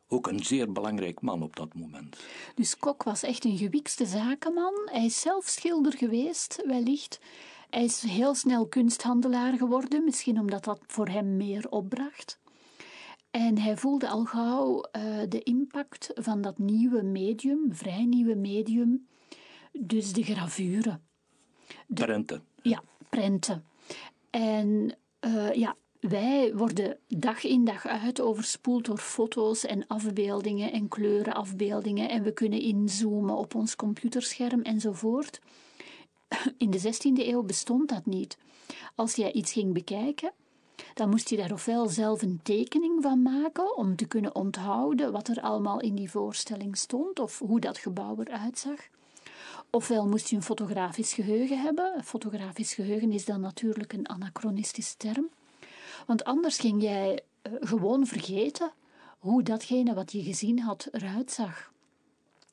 Ook 0.08 0.26
een 0.26 0.44
zeer 0.44 0.72
belangrijk 0.72 1.20
man 1.20 1.42
op 1.42 1.56
dat 1.56 1.74
moment. 1.74 2.16
Dus 2.54 2.76
Kok 2.76 3.02
was 3.02 3.22
echt 3.22 3.44
een 3.44 3.56
gewikste 3.56 4.06
zakenman. 4.06 4.74
Hij 4.84 5.04
is 5.04 5.20
zelf 5.20 5.46
schilder 5.46 5.92
geweest, 5.92 6.62
wellicht. 6.66 7.20
Hij 7.70 7.84
is 7.84 8.02
heel 8.02 8.34
snel 8.34 8.66
kunsthandelaar 8.66 9.56
geworden, 9.56 10.04
misschien 10.04 10.38
omdat 10.38 10.64
dat 10.64 10.80
voor 10.86 11.08
hem 11.08 11.36
meer 11.36 11.68
opbracht. 11.68 12.38
En 13.30 13.58
hij 13.58 13.76
voelde 13.76 14.08
al 14.08 14.24
gauw 14.24 14.76
uh, 14.76 15.22
de 15.28 15.42
impact 15.42 16.10
van 16.14 16.40
dat 16.40 16.58
nieuwe 16.58 17.02
medium, 17.02 17.74
vrij 17.74 18.04
nieuwe 18.04 18.34
medium, 18.34 19.06
dus 19.72 20.12
de 20.12 20.22
gravure. 20.22 21.00
De, 21.86 22.04
prenten. 22.04 22.44
Ja, 22.62 22.82
prenten. 23.08 23.64
En 24.30 24.96
uh, 25.26 25.52
ja, 25.52 25.76
wij 26.00 26.54
worden 26.54 26.98
dag 27.08 27.44
in 27.44 27.64
dag 27.64 27.86
uit 27.86 28.20
overspoeld 28.20 28.84
door 28.84 28.98
foto's 28.98 29.64
en 29.64 29.86
afbeeldingen 29.86 30.72
en 30.72 30.88
kleurenafbeeldingen 30.88 32.08
en 32.08 32.22
we 32.22 32.32
kunnen 32.32 32.60
inzoomen 32.60 33.36
op 33.36 33.54
ons 33.54 33.76
computerscherm 33.76 34.62
enzovoort. 34.62 35.40
In 36.58 36.70
de 36.70 36.80
16e 36.80 37.26
eeuw 37.26 37.42
bestond 37.42 37.88
dat 37.88 38.06
niet. 38.06 38.38
Als 38.94 39.14
jij 39.14 39.32
iets 39.32 39.52
ging 39.52 39.72
bekijken, 39.72 40.32
Dan 40.94 41.08
moest 41.08 41.28
hij 41.28 41.38
daar 41.38 41.52
ofwel 41.52 41.88
zelf 41.88 42.22
een 42.22 42.40
tekening 42.42 43.02
van 43.02 43.22
maken 43.22 43.76
om 43.76 43.96
te 43.96 44.06
kunnen 44.06 44.34
onthouden 44.34 45.12
wat 45.12 45.28
er 45.28 45.40
allemaal 45.40 45.80
in 45.80 45.94
die 45.94 46.10
voorstelling 46.10 46.76
stond 46.76 47.18
of 47.18 47.38
hoe 47.38 47.60
dat 47.60 47.78
gebouw 47.78 48.16
eruit 48.18 48.58
zag. 48.58 48.88
Ofwel 49.70 50.06
moest 50.06 50.28
je 50.28 50.36
een 50.36 50.42
fotografisch 50.42 51.12
geheugen 51.12 51.60
hebben. 51.60 52.04
Fotografisch 52.04 52.74
geheugen 52.74 53.12
is 53.12 53.24
dan 53.24 53.40
natuurlijk 53.40 53.92
een 53.92 54.08
anachronistische 54.08 54.96
term. 54.96 55.28
Want 56.06 56.24
anders 56.24 56.58
ging 56.58 56.82
jij 56.82 57.22
uh, 57.42 57.52
gewoon 57.60 58.06
vergeten 58.06 58.72
hoe 59.18 59.42
datgene 59.42 59.94
wat 59.94 60.12
je 60.12 60.22
gezien 60.22 60.60
had 60.60 60.88
eruit 60.92 61.30
zag. 61.30 61.72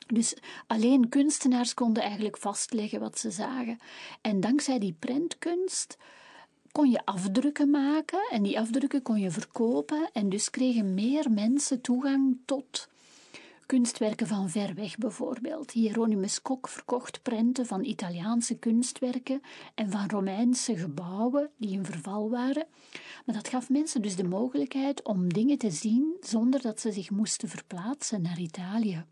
Dus 0.08 0.36
alleen 0.68 1.10
kunstenaars 1.10 1.74
konden 1.74 2.04
eigenlijk 2.04 2.38
vastleggen 2.38 3.00
wat 3.00 3.20
ze 3.20 3.32
zagen. 3.32 3.80
En 4.22 4.40
dankzij 4.40 4.80
die 4.80 4.96
prentkunst 5.00 5.98
kon 6.72 6.90
je 6.90 7.06
afdrukken 7.06 7.70
maken 7.70 8.28
en 8.30 8.44
die 8.44 8.60
afdrukken 8.60 9.02
kon 9.02 9.20
je 9.20 9.32
verkopen 9.32 10.10
en 10.14 10.30
dus 10.30 10.50
kregen 10.50 10.94
meer 10.94 11.32
mensen 11.32 11.82
toegang 11.82 12.38
tot 12.46 12.88
kunstwerken 13.66 14.28
van 14.28 14.50
ver 14.50 14.74
weg 14.76 14.98
bijvoorbeeld. 14.98 15.72
Hieronymus 15.72 16.42
Kok 16.42 16.68
verkocht 16.68 17.22
prenten 17.22 17.66
van 17.66 17.84
Italiaanse 17.84 18.58
kunstwerken 18.58 19.42
en 19.76 19.92
van 19.92 20.10
Romeinse 20.10 20.78
gebouwen 20.78 21.50
die 21.58 21.72
in 21.72 21.86
verval 21.86 22.30
waren. 22.30 22.66
Maar 23.26 23.36
dat 23.36 23.48
gaf 23.48 23.70
mensen 23.70 24.02
dus 24.02 24.16
de 24.16 24.28
mogelijkheid 24.28 25.04
om 25.04 25.34
dingen 25.34 25.58
te 25.58 25.72
zien 25.72 26.16
zonder 26.20 26.62
dat 26.62 26.80
ze 26.80 26.92
zich 26.92 27.10
moesten 27.10 27.50
verplaatsen 27.50 28.22
naar 28.22 28.40
Italië. 28.40 29.06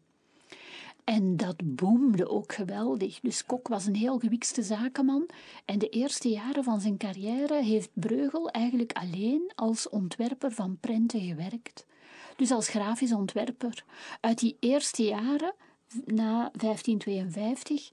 En 1.04 1.38
dat 1.38 1.76
boomde 1.76 2.30
ook 2.30 2.54
geweldig. 2.54 3.20
Dus 3.20 3.46
Kok 3.46 3.68
was 3.68 3.86
een 3.86 3.96
heel 3.96 4.20
gewikste 4.20 4.64
zakenman. 4.64 5.30
En 5.66 5.80
de 5.80 5.90
eerste 5.90 6.30
jaren 6.30 6.64
van 6.64 6.82
zijn 6.82 6.98
carrière 6.98 7.64
heeft 7.64 7.90
Breugel 7.94 8.50
eigenlijk 8.50 8.92
alleen 8.94 9.52
als 9.56 9.90
ontwerper 9.90 10.52
van 10.52 10.78
prenten 10.80 11.22
gewerkt. 11.22 11.86
Dus 12.36 12.52
als 12.52 12.68
grafisch 12.68 13.14
ontwerper. 13.14 13.84
Uit 14.20 14.40
die 14.40 14.58
eerste 14.60 15.04
jaren, 15.04 15.54
na 16.06 16.52
1552, 16.54 17.92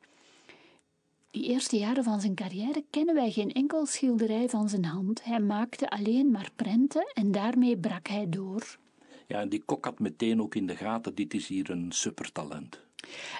die 1.30 1.44
eerste 1.44 1.76
jaren 1.76 2.04
van 2.04 2.20
zijn 2.20 2.34
carrière 2.34 2.84
kennen 2.90 3.14
wij 3.14 3.30
geen 3.30 3.52
enkel 3.52 3.86
schilderij 3.86 4.48
van 4.48 4.68
zijn 4.68 4.84
hand. 4.84 5.24
Hij 5.24 5.40
maakte 5.40 5.90
alleen 5.90 6.30
maar 6.30 6.50
prenten 6.56 7.10
en 7.14 7.32
daarmee 7.32 7.76
brak 7.76 8.08
hij 8.08 8.28
door. 8.28 8.78
Ja, 9.26 9.40
en 9.40 9.48
die 9.48 9.62
kok 9.64 9.84
had 9.84 9.98
meteen 9.98 10.42
ook 10.42 10.54
in 10.54 10.66
de 10.66 10.76
gaten, 10.76 11.14
dit 11.14 11.34
is 11.34 11.48
hier 11.48 11.70
een 11.70 11.92
supertalent. 11.92 12.80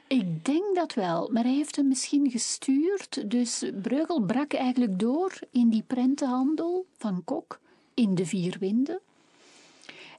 Ik 0.06 0.44
denk 0.44 0.74
dat 0.74 0.94
wel, 0.94 1.30
maar 1.32 1.42
hij 1.42 1.54
heeft 1.54 1.76
hem 1.76 1.88
misschien 1.88 2.30
gestuurd. 2.30 3.30
Dus 3.30 3.64
Breugel 3.82 4.20
brak 4.20 4.52
eigenlijk 4.52 4.98
door 4.98 5.38
in 5.50 5.68
die 5.68 5.84
prentenhandel 5.86 6.86
van 6.96 7.24
Kok 7.24 7.60
in 7.94 8.14
de 8.14 8.26
Vier 8.26 8.56
Winden. 8.58 9.00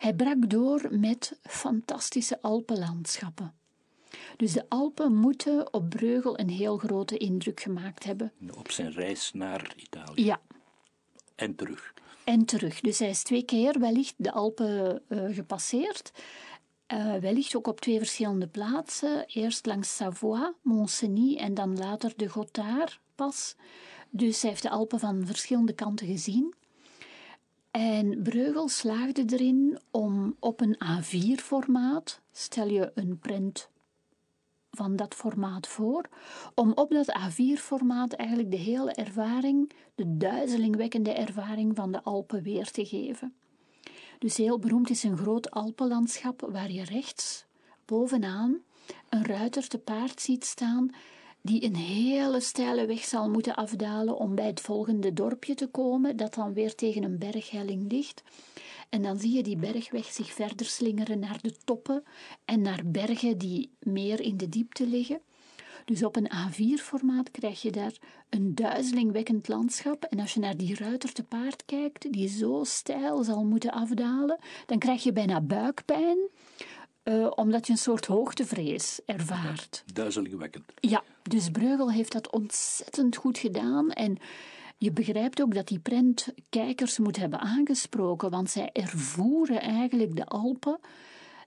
Hij 0.02 0.14
brak 0.14 0.50
door 0.50 0.88
met 0.90 1.40
fantastische 1.44 2.42
Alpenlandschappen. 2.42 3.54
Dus 4.38 4.52
de 4.52 4.66
Alpen 4.70 5.16
moeten 5.16 5.74
op 5.74 5.90
Breugel 5.90 6.40
een 6.40 6.50
heel 6.50 6.78
grote 6.78 7.18
indruk 7.18 7.60
gemaakt 7.60 8.04
hebben. 8.04 8.32
Op 8.58 8.72
zijn 8.72 8.92
reis 8.92 9.32
naar 9.34 9.74
Italië. 9.76 10.24
Ja. 10.26 10.42
En 11.36 11.56
terug. 11.56 11.94
En 12.24 12.46
terug. 12.46 12.80
Dus 12.80 13.00
hij 13.00 13.10
is 13.10 13.24
twee 13.24 13.44
keer 13.44 13.80
wellicht 13.80 14.14
de 14.18 14.32
Alpen 14.32 15.02
uh, 15.08 15.36
gepasseerd. 15.36 16.12
Uh, 16.94 17.16
wellicht 17.16 17.56
ook 17.56 17.68
op 17.68 17.82
twee 17.82 17.98
verschillende 17.98 18.48
plaatsen. 18.48 19.26
Eerst 19.28 19.66
langs 19.66 19.96
Savoie, 19.96 20.54
Montcenis 20.62 21.36
en 21.36 21.54
dan 21.54 21.78
later 21.78 22.14
de 22.16 22.28
Gothard 22.28 23.00
pas. 23.16 23.56
Dus 24.10 24.42
hij 24.42 24.50
heeft 24.50 24.64
de 24.64 24.70
Alpen 24.70 25.00
van 25.00 25.26
verschillende 25.26 25.74
kanten 25.74 26.08
gezien. 26.08 26.54
En 27.72 28.24
Breugel 28.24 28.68
slaagde 28.68 29.24
erin 29.26 29.80
om 29.92 30.36
op 30.40 30.62
een 30.62 30.76
A4-formaat, 30.76 32.22
stel 32.32 32.68
je 32.68 32.92
een 32.96 33.20
print 33.20 33.70
van 34.72 34.96
dat 34.96 35.16
formaat 35.16 35.68
voor, 35.68 36.10
om 36.56 36.72
op 36.72 36.92
dat 36.92 37.16
A4-formaat 37.20 38.14
eigenlijk 38.14 38.52
de 38.52 38.58
hele 38.58 38.92
ervaring, 38.92 39.72
de 39.96 40.18
duizelingwekkende 40.18 41.14
ervaring 41.14 41.76
van 41.76 41.92
de 41.92 42.04
Alpen 42.04 42.44
weer 42.44 42.72
te 42.72 42.86
geven. 42.86 43.34
Dus 44.20 44.38
heel 44.38 44.60
beroemd 44.60 44.90
is 44.90 45.04
een 45.04 45.18
groot 45.18 45.52
Alpenlandschap 45.52 46.48
waar 46.52 46.72
je 46.72 46.84
rechts 46.84 47.46
bovenaan 47.86 48.62
een 49.10 49.26
ruiter 49.26 49.68
te 49.68 49.78
paard 49.78 50.22
ziet 50.22 50.46
staan 50.46 50.90
die 51.42 51.64
een 51.64 51.76
hele 51.76 52.40
steile 52.40 52.86
weg 52.86 53.04
zal 53.04 53.30
moeten 53.30 53.56
afdalen 53.56 54.18
om 54.18 54.36
bij 54.36 54.46
het 54.46 54.62
volgende 54.62 55.14
dorpje 55.14 55.56
te 55.56 55.68
komen, 55.68 56.18
dat 56.18 56.34
dan 56.34 56.54
weer 56.54 56.76
tegen 56.76 57.04
een 57.04 57.18
berghelling 57.18 57.92
ligt. 57.92 58.24
En 58.90 59.02
dan 59.02 59.20
zie 59.20 59.36
je 59.36 59.44
die 59.44 59.58
bergweg 59.58 60.06
zich 60.06 60.34
verder 60.34 60.66
slingeren 60.66 61.20
naar 61.20 61.40
de 61.42 61.54
toppen 61.64 62.04
en 62.46 62.62
naar 62.62 62.82
bergen 62.86 63.38
die 63.38 63.72
meer 63.80 64.22
in 64.22 64.38
de 64.38 64.50
diepte 64.50 64.88
liggen. 64.88 65.22
Dus 65.86 66.04
op 66.04 66.16
een 66.16 66.32
A4-formaat 66.32 67.32
krijg 67.32 67.62
je 67.62 67.72
daar 67.72 67.94
een 68.30 68.56
duizelingwekkend 68.56 69.48
landschap. 69.48 70.04
En 70.04 70.20
als 70.20 70.34
je 70.34 70.40
naar 70.40 70.58
die 70.58 70.76
ruiter 70.76 71.14
te 71.14 71.24
paard 71.24 71.66
kijkt, 71.66 72.12
die 72.12 72.28
zo 72.28 72.64
steil 72.64 73.24
zal 73.24 73.44
moeten 73.44 73.72
afdalen, 73.72 74.40
dan 74.66 74.78
krijg 74.78 75.04
je 75.04 75.14
bijna 75.14 75.42
buikpijn. 75.42 76.18
Uh, 77.04 77.32
omdat 77.36 77.66
je 77.68 77.72
een 77.72 77.80
soort 77.80 78.06
hoogtevrees 78.06 79.00
ervaart. 79.06 79.84
Ja, 79.86 79.94
duizelingwekkend. 79.94 80.74
Ja, 80.80 81.04
dus 81.24 81.50
Breugel 81.50 81.92
heeft 81.92 82.12
dat 82.12 82.30
ontzettend 82.32 83.16
goed 83.16 83.38
gedaan. 83.38 83.92
En 83.92 84.18
je 84.78 84.92
begrijpt 84.92 85.42
ook 85.42 85.54
dat 85.54 85.68
die 85.68 85.80
prent 85.80 86.34
kijkers 86.50 86.98
moet 86.98 87.18
hebben 87.18 87.40
aangesproken, 87.40 88.30
want 88.30 88.50
zij 88.50 88.70
ervoeren 88.72 89.62
eigenlijk 89.62 90.16
de 90.16 90.26
Alpen 90.26 90.80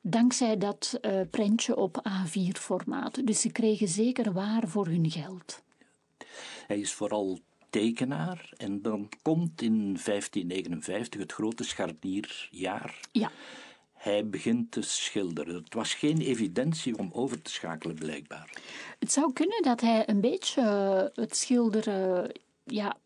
dankzij 0.07 0.57
dat 0.59 0.99
uh, 1.03 1.21
prentje 1.31 1.77
op 1.77 2.03
A4-formaat. 2.09 3.27
Dus 3.27 3.41
ze 3.41 3.53
kregen 3.53 3.89
zeker 3.89 4.33
waar 4.33 4.69
voor 4.69 4.87
hun 4.87 5.11
geld. 5.11 5.63
Hij 6.67 6.79
is 6.79 6.93
vooral 6.93 7.39
tekenaar 7.71 8.53
en 8.57 8.83
dan 8.83 9.09
komt 9.23 9.63
in 9.63 9.77
1559 10.05 11.21
het 11.21 11.33
grote 11.33 11.65
scharnierjaar. 11.65 13.01
Ja. 13.13 13.31
Hij 14.05 14.29
begint 14.29 14.71
te 14.71 14.83
schilderen. 14.83 15.55
Het 15.55 15.75
was 15.75 15.95
geen 15.95 16.19
evidentie 16.19 16.99
om 16.99 17.11
over 17.13 17.43
te 17.43 17.51
schakelen, 17.51 17.97
blijkbaar. 17.97 18.51
Het 18.99 19.13
zou 19.13 19.33
kunnen 19.33 19.63
dat 19.63 19.81
hij 19.81 20.09
een 20.09 20.21
beetje 20.21 20.63
het 21.15 21.37
schilderen 21.37 22.33
ja, 22.65 22.97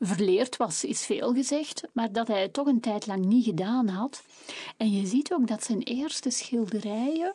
verleerd 0.00 0.56
was, 0.56 0.84
is 0.84 1.06
veel 1.06 1.32
gezegd, 1.32 1.82
maar 1.92 2.12
dat 2.12 2.28
hij 2.28 2.42
het 2.42 2.52
toch 2.52 2.66
een 2.66 2.80
tijd 2.80 3.06
lang 3.06 3.24
niet 3.24 3.44
gedaan 3.44 3.88
had. 3.88 4.22
En 4.76 4.90
je 4.90 5.06
ziet 5.06 5.32
ook 5.32 5.46
dat 5.46 5.64
zijn 5.64 5.82
eerste 5.82 6.30
schilderijen, 6.30 7.34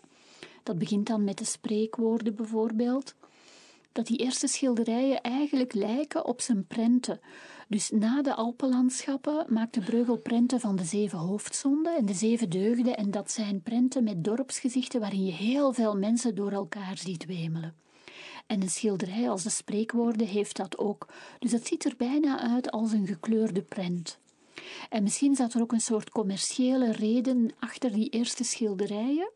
dat 0.64 0.78
begint 0.78 1.08
dan 1.08 1.24
met 1.24 1.38
de 1.38 1.46
spreekwoorden 1.46 2.36
bijvoorbeeld, 2.36 3.16
dat 3.92 4.08
die 4.08 4.18
eerste 4.18 4.48
schilderijen 4.48 5.22
eigenlijk 5.22 5.74
lijken 5.74 6.26
op 6.26 6.42
zijn 6.42 6.66
prenten. 6.68 7.20
Dus 7.72 7.90
na 7.90 8.22
de 8.22 8.36
Alpenlandschappen 8.36 9.46
maakte 9.50 9.80
Breugel 9.80 10.18
prenten 10.18 10.60
van 10.60 10.76
de 10.76 10.84
zeven 10.84 11.18
hoofdzonden 11.18 11.98
en 11.98 12.06
de 12.06 12.14
zeven 12.14 12.50
deugden. 12.50 12.98
En 12.98 13.12
dat 13.12 13.32
zijn 13.32 13.62
prenten 13.62 14.04
met 14.04 14.24
dorpsgezichten 14.24 15.00
waarin 15.00 15.26
je 15.26 15.32
heel 15.32 15.74
veel 15.74 15.98
mensen 15.98 16.36
door 16.36 16.52
elkaar 16.52 16.98
ziet 16.98 17.26
wemelen. 17.26 17.76
En 18.48 18.62
een 18.62 18.70
schilderij 18.70 19.30
als 19.30 19.44
de 19.44 19.50
spreekwoorden 19.50 20.28
heeft 20.28 20.56
dat 20.56 20.78
ook. 20.78 21.08
Dus 21.40 21.52
dat 21.52 21.68
ziet 21.68 21.86
er 21.86 21.94
bijna 21.98 22.40
uit 22.40 22.72
als 22.72 22.92
een 22.92 23.08
gekleurde 23.08 23.62
prent. 23.62 24.20
En 24.90 25.04
misschien 25.04 25.36
zat 25.36 25.54
er 25.54 25.62
ook 25.62 25.72
een 25.72 25.82
soort 25.82 26.10
commerciële 26.10 26.92
reden 26.92 27.52
achter 27.60 27.92
die 27.92 28.10
eerste 28.10 28.44
schilderijen. 28.44 29.32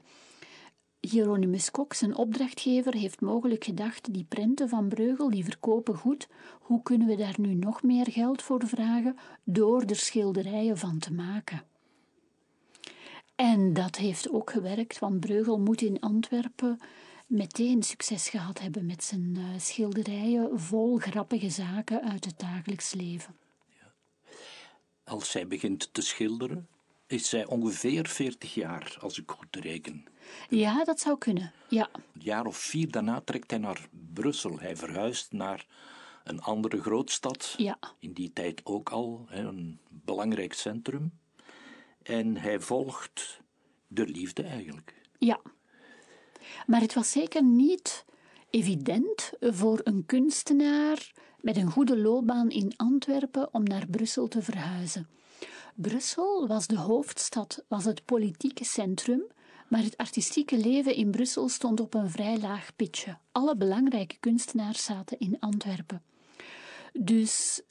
Hieronymus 1.09 1.71
Kok, 1.71 1.93
zijn 1.93 2.15
opdrachtgever, 2.15 2.93
heeft 2.93 3.21
mogelijk 3.21 3.63
gedacht: 3.63 4.13
die 4.13 4.25
prenten 4.29 4.69
van 4.69 4.87
Breugel 4.87 5.29
die 5.29 5.43
verkopen 5.43 5.95
goed. 5.95 6.27
Hoe 6.59 6.81
kunnen 6.83 7.07
we 7.07 7.15
daar 7.15 7.35
nu 7.37 7.53
nog 7.53 7.83
meer 7.83 8.11
geld 8.11 8.41
voor 8.41 8.67
vragen 8.67 9.17
door 9.43 9.81
er 9.81 9.95
schilderijen 9.95 10.77
van 10.77 10.99
te 10.99 11.13
maken? 11.13 11.63
En 13.35 13.73
dat 13.73 13.95
heeft 13.95 14.29
ook 14.29 14.49
gewerkt, 14.51 14.99
want 14.99 15.19
Breugel 15.19 15.59
moet 15.59 15.81
in 15.81 15.99
Antwerpen 15.99 16.79
meteen 17.27 17.83
succes 17.83 18.29
gehad 18.29 18.59
hebben 18.59 18.85
met 18.85 19.03
zijn 19.03 19.35
uh, 19.37 19.43
schilderijen 19.57 20.59
vol 20.59 20.97
grappige 20.97 21.49
zaken 21.49 22.01
uit 22.01 22.25
het 22.25 22.39
dagelijks 22.39 22.93
leven. 22.93 23.35
Als 25.03 25.31
zij 25.31 25.47
begint 25.47 25.93
te 25.93 26.01
schilderen, 26.01 26.67
is 27.07 27.29
zij 27.29 27.45
ongeveer 27.45 28.07
40 28.07 28.53
jaar, 28.53 28.97
als 28.99 29.19
ik 29.19 29.31
goed 29.31 29.55
reken. 29.55 30.05
Ja, 30.49 30.83
dat 30.83 30.99
zou 30.99 31.17
kunnen. 31.17 31.51
Ja. 31.69 31.89
Een 31.93 32.21
jaar 32.21 32.45
of 32.45 32.57
vier 32.57 32.91
daarna 32.91 33.21
trekt 33.21 33.51
hij 33.51 33.59
naar 33.59 33.87
Brussel. 34.13 34.59
Hij 34.59 34.75
verhuist 34.75 35.31
naar 35.31 35.65
een 36.23 36.41
andere 36.41 36.81
grootstad. 36.81 37.53
Ja. 37.57 37.77
In 37.99 38.13
die 38.13 38.33
tijd 38.33 38.61
ook 38.63 38.89
al 38.89 39.25
een 39.29 39.79
belangrijk 39.89 40.53
centrum. 40.53 41.19
En 42.03 42.37
hij 42.37 42.59
volgt 42.59 43.41
de 43.87 44.07
liefde 44.07 44.43
eigenlijk. 44.43 44.93
Ja. 45.17 45.39
Maar 46.65 46.81
het 46.81 46.93
was 46.93 47.11
zeker 47.11 47.43
niet 47.43 48.05
evident 48.49 49.31
voor 49.39 49.79
een 49.83 50.05
kunstenaar 50.05 51.11
met 51.39 51.57
een 51.57 51.71
goede 51.71 51.97
loopbaan 51.97 52.49
in 52.49 52.73
Antwerpen 52.75 53.53
om 53.53 53.63
naar 53.63 53.87
Brussel 53.87 54.27
te 54.27 54.41
verhuizen. 54.41 55.07
Brussel 55.75 56.47
was 56.47 56.67
de 56.67 56.77
hoofdstad, 56.77 57.63
was 57.67 57.85
het 57.85 58.05
politieke 58.05 58.63
centrum, 58.63 59.23
maar 59.67 59.83
het 59.83 59.97
artistieke 59.97 60.57
leven 60.57 60.95
in 60.95 61.11
Brussel 61.11 61.49
stond 61.49 61.79
op 61.79 61.93
een 61.93 62.09
vrij 62.09 62.39
laag 62.39 62.75
pitje. 62.75 63.17
Alle 63.31 63.55
belangrijke 63.55 64.17
kunstenaars 64.19 64.83
zaten 64.83 65.19
in 65.19 65.37
Antwerpen. 65.39 66.01
Dus 66.93 67.61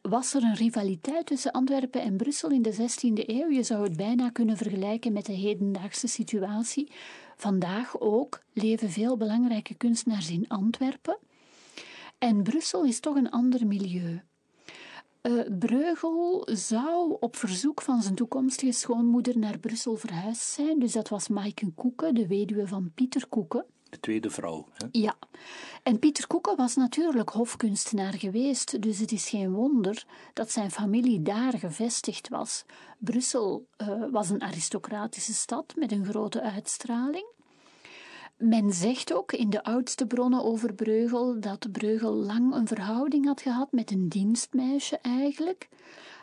was 0.00 0.34
er 0.34 0.42
een 0.42 0.54
rivaliteit 0.54 1.26
tussen 1.26 1.52
Antwerpen 1.52 2.02
en 2.02 2.16
Brussel 2.16 2.50
in 2.50 2.62
de 2.62 2.74
16e 2.74 3.28
eeuw? 3.28 3.50
Je 3.50 3.62
zou 3.62 3.82
het 3.82 3.96
bijna 3.96 4.30
kunnen 4.30 4.56
vergelijken 4.56 5.12
met 5.12 5.26
de 5.26 5.32
hedendaagse 5.32 6.06
situatie. 6.06 6.90
Vandaag 7.36 8.00
ook 8.00 8.42
leven 8.52 8.90
veel 8.90 9.16
belangrijke 9.16 9.74
kunstenaars 9.74 10.30
in 10.30 10.48
Antwerpen. 10.48 11.18
En 12.18 12.42
Brussel 12.42 12.84
is 12.84 13.00
toch 13.00 13.16
een 13.16 13.30
ander 13.30 13.66
milieu. 13.66 14.22
Uh, 15.28 15.42
Breugel 15.58 16.48
zou 16.52 17.16
op 17.20 17.36
verzoek 17.36 17.82
van 17.82 18.02
zijn 18.02 18.14
toekomstige 18.14 18.72
schoonmoeder 18.72 19.38
naar 19.38 19.58
Brussel 19.58 19.96
verhuisd 19.96 20.42
zijn. 20.42 20.78
Dus 20.78 20.92
dat 20.92 21.08
was 21.08 21.28
Maaike 21.28 21.70
Koeken, 21.74 22.14
de 22.14 22.26
weduwe 22.26 22.66
van 22.66 22.90
Pieter 22.94 23.26
Koeken. 23.28 23.66
De 23.90 24.00
tweede 24.00 24.30
vrouw. 24.30 24.66
Hè? 24.72 24.86
Ja. 24.90 25.14
En 25.82 25.98
Pieter 25.98 26.26
Koeken 26.26 26.56
was 26.56 26.76
natuurlijk 26.76 27.28
hofkunstenaar 27.28 28.12
geweest, 28.12 28.82
dus 28.82 28.98
het 28.98 29.12
is 29.12 29.28
geen 29.28 29.52
wonder 29.52 30.06
dat 30.32 30.50
zijn 30.50 30.70
familie 30.70 31.22
daar 31.22 31.58
gevestigd 31.58 32.28
was. 32.28 32.64
Brussel 32.98 33.66
uh, 33.78 33.88
was 34.10 34.30
een 34.30 34.42
aristocratische 34.42 35.34
stad 35.34 35.74
met 35.76 35.92
een 35.92 36.04
grote 36.04 36.40
uitstraling. 36.40 37.26
Men 38.36 38.72
zegt 38.72 39.12
ook 39.12 39.32
in 39.32 39.50
de 39.50 39.64
oudste 39.64 40.06
bronnen 40.06 40.44
over 40.44 40.74
Breugel 40.74 41.40
dat 41.40 41.72
Breugel 41.72 42.14
lang 42.14 42.54
een 42.54 42.66
verhouding 42.66 43.26
had 43.26 43.40
gehad 43.40 43.72
met 43.72 43.90
een 43.90 44.08
dienstmeisje 44.08 44.98
eigenlijk, 44.98 45.68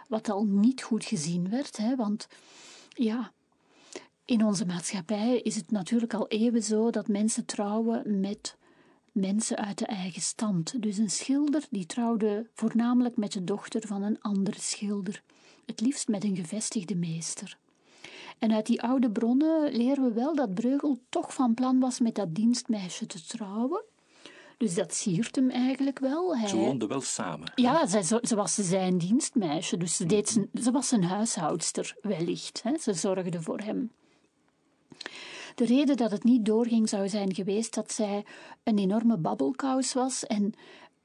wat 0.08 0.30
al 0.30 0.46
niet 0.46 0.84
goed 0.84 1.06
gezien 1.06 1.50
werd, 1.50 1.78
hè, 1.78 1.96
want 1.96 2.28
ja, 2.90 3.32
in 4.26 4.46
onze 4.46 4.66
maatschappij 4.66 5.40
is 5.40 5.56
het 5.56 5.72
natuurlijk 5.72 6.14
al 6.14 6.28
eeuwen 6.28 6.64
zo 6.64 6.90
dat 6.90 7.08
mensen 7.08 7.46
trouwen 7.46 8.20
met 8.20 8.58
mensen 9.12 9.58
uit 9.58 9.78
de 9.78 9.86
eigen 9.86 10.22
stand. 10.22 10.82
Dus 10.82 10.98
een 10.98 11.10
schilder 11.10 11.66
die 11.70 11.86
trouwde 11.86 12.50
voornamelijk 12.54 13.18
met 13.18 13.32
de 13.32 13.44
dochter 13.44 13.88
van 13.88 14.04
een 14.04 14.22
andere 14.22 14.62
schilder, 14.62 15.24
het 15.66 15.82
liefst 15.82 16.08
met 16.08 16.24
een 16.24 16.36
gevestigde 16.36 16.96
meester. 16.96 17.58
En 18.42 18.54
uit 18.54 18.66
die 18.66 18.82
oude 18.82 19.12
bronnen 19.12 19.72
leren 19.72 20.04
we 20.04 20.14
wel 20.14 20.36
dat 20.36 20.54
Breugel 20.54 21.00
toch 21.10 21.34
van 21.34 21.54
plan 21.54 21.80
was 21.80 22.00
met 22.00 22.16
dat 22.16 22.36
dienstmeisje 22.36 23.06
te 23.06 23.26
trouwen. 23.26 23.84
Dus 24.58 24.74
dat 24.74 24.94
siert 24.94 25.36
hem 25.36 25.50
eigenlijk 25.50 26.00
wel. 26.00 26.38
Hij... 26.38 26.48
Ze 26.48 26.56
woonden 26.56 26.88
wel 26.88 27.02
samen. 27.02 27.52
Ja, 27.56 27.88
zij, 27.88 28.04
ze 28.04 28.36
was 28.36 28.56
zijn 28.56 28.98
dienstmeisje, 28.98 29.78
dus 29.78 29.96
ze, 29.96 30.06
deed 30.06 30.30
zijn, 30.30 30.50
ze 30.54 30.72
was 30.72 30.88
zijn 30.88 31.04
huishoudster 31.04 31.96
wellicht. 32.02 32.64
Hè. 32.64 32.78
Ze 32.78 32.94
zorgde 32.94 33.42
voor 33.42 33.60
hem. 33.60 33.92
De 35.56 35.66
reden 35.66 35.98
dat 35.98 36.12
het 36.12 36.24
niet 36.24 36.46
doorging 36.46 36.90
zou 36.90 37.10
zijn 37.10 37.34
geweest 37.34 37.74
dat 37.74 37.92
zij 37.92 38.26
een 38.64 38.78
enorme 38.78 39.18
babbelkous 39.18 39.94
was 39.94 40.26
en 40.26 40.54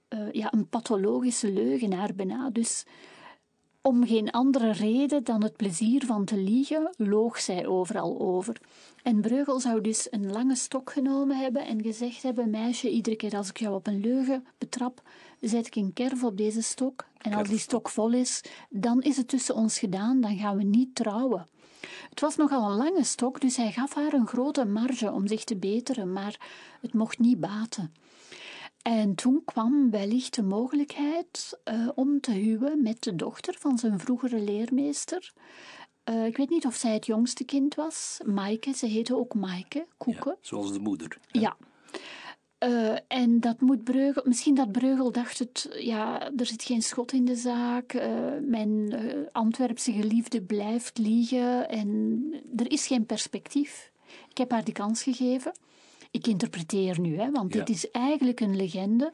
uh, 0.09 0.33
ja, 0.33 0.53
een 0.53 0.69
pathologische 0.69 1.53
leugenaar 1.53 2.15
bijna. 2.15 2.51
Dus 2.51 2.85
om 3.87 4.07
geen 4.07 4.31
andere 4.31 4.73
reden 4.73 5.25
dan 5.25 5.43
het 5.43 5.57
plezier 5.57 6.07
van 6.07 6.25
te 6.25 6.37
liegen, 6.37 6.95
loog 6.97 7.41
zij 7.41 7.67
overal 7.67 8.21
over. 8.21 8.61
En 9.03 9.21
Breugel 9.21 9.61
zou 9.61 9.81
dus 9.81 10.07
een 10.11 10.33
lange 10.33 10.57
stok 10.57 10.93
genomen 10.93 11.37
hebben 11.37 11.67
en 11.67 11.83
gezegd 11.83 12.23
hebben: 12.23 12.51
Meisje, 12.51 12.91
iedere 12.91 13.17
keer 13.17 13.37
als 13.37 13.49
ik 13.49 13.59
jou 13.59 13.75
op 13.75 13.87
een 13.87 14.01
leugen 14.01 14.47
betrap, 14.59 15.03
zet 15.41 15.67
ik 15.67 15.77
een 15.77 15.93
kerf 15.93 16.25
op 16.25 16.37
deze 16.37 16.63
stok. 16.63 17.07
En 17.19 17.33
als 17.33 17.49
die 17.49 17.59
stok 17.59 17.89
vol 17.89 18.13
is, 18.13 18.43
dan 18.71 19.03
is 19.03 19.17
het 19.17 19.29
tussen 19.29 19.55
ons 19.55 19.79
gedaan, 19.79 20.21
dan 20.21 20.37
gaan 20.37 20.57
we 20.57 20.65
niet 20.65 20.95
trouwen. 20.95 21.47
Het 22.11 22.21
was 22.21 22.37
nogal 22.37 22.71
een 22.71 22.77
lange 22.77 23.05
stok, 23.05 23.41
dus 23.41 23.57
hij 23.57 23.73
gaf 23.73 23.95
haar 23.95 24.13
een 24.13 24.27
grote 24.27 24.65
marge 24.65 25.13
om 25.13 25.27
zich 25.27 25.45
te 25.45 25.57
beteren, 25.57 26.13
maar 26.13 26.41
het 26.81 26.95
mocht 26.95 27.19
niet 27.19 27.41
baten. 27.41 27.93
En 28.87 29.15
toen 29.15 29.43
kwam 29.45 29.91
wellicht 29.91 30.35
de 30.35 30.43
mogelijkheid 30.43 31.59
uh, 31.65 31.89
om 31.95 32.21
te 32.21 32.33
huwen 32.33 32.83
met 32.83 33.03
de 33.03 33.15
dochter 33.15 33.57
van 33.59 33.79
zijn 33.79 33.99
vroegere 33.99 34.41
leermeester. 34.41 35.33
Uh, 36.05 36.27
ik 36.27 36.37
weet 36.37 36.51
niet 36.51 36.67
of 36.67 36.75
zij 36.75 36.93
het 36.93 37.07
jongste 37.07 37.45
kind 37.45 37.75
was. 37.75 38.21
Maaike, 38.25 38.73
ze 38.73 38.87
heette 38.87 39.17
ook 39.17 39.35
Maaike, 39.35 39.87
Koeken. 39.97 40.31
Ja, 40.31 40.37
zoals 40.41 40.73
de 40.73 40.79
moeder. 40.79 41.19
Ja. 41.31 41.41
ja. 41.41 41.57
Uh, 42.69 42.99
en 43.09 43.41
dat 43.41 43.61
moet 43.61 43.85
Breugel, 43.85 44.23
misschien 44.25 44.55
dat 44.55 44.73
Breugel 44.73 45.13
dacht 45.13 45.39
het, 45.39 45.77
ja, 45.79 46.31
er 46.37 46.47
zit 46.47 46.63
geen 46.63 46.83
schot 46.83 47.13
in 47.13 47.25
de 47.25 47.37
zaak. 47.37 47.95
mijn 48.43 48.95
Antwerpse 49.33 49.93
geliefde 49.93 50.43
blijft 50.43 50.99
liegen 50.99 51.69
en 51.69 52.23
er 52.57 52.71
is 52.71 52.87
geen 52.87 53.07
perspectief. 53.07 53.93
Ik 54.31 54.39
heb 54.39 54.51
haar 54.51 54.65
die 54.65 54.75
kans 54.75 55.03
gegeven. 55.03 55.53
Ik 56.17 56.27
interpreteer 56.27 57.01
nu, 57.01 57.19
hè, 57.19 57.31
want 57.31 57.55
ja. 57.55 57.59
dit 57.59 57.77
is 57.77 57.91
eigenlijk 57.91 58.41
een 58.41 58.57
legende. 58.57 59.13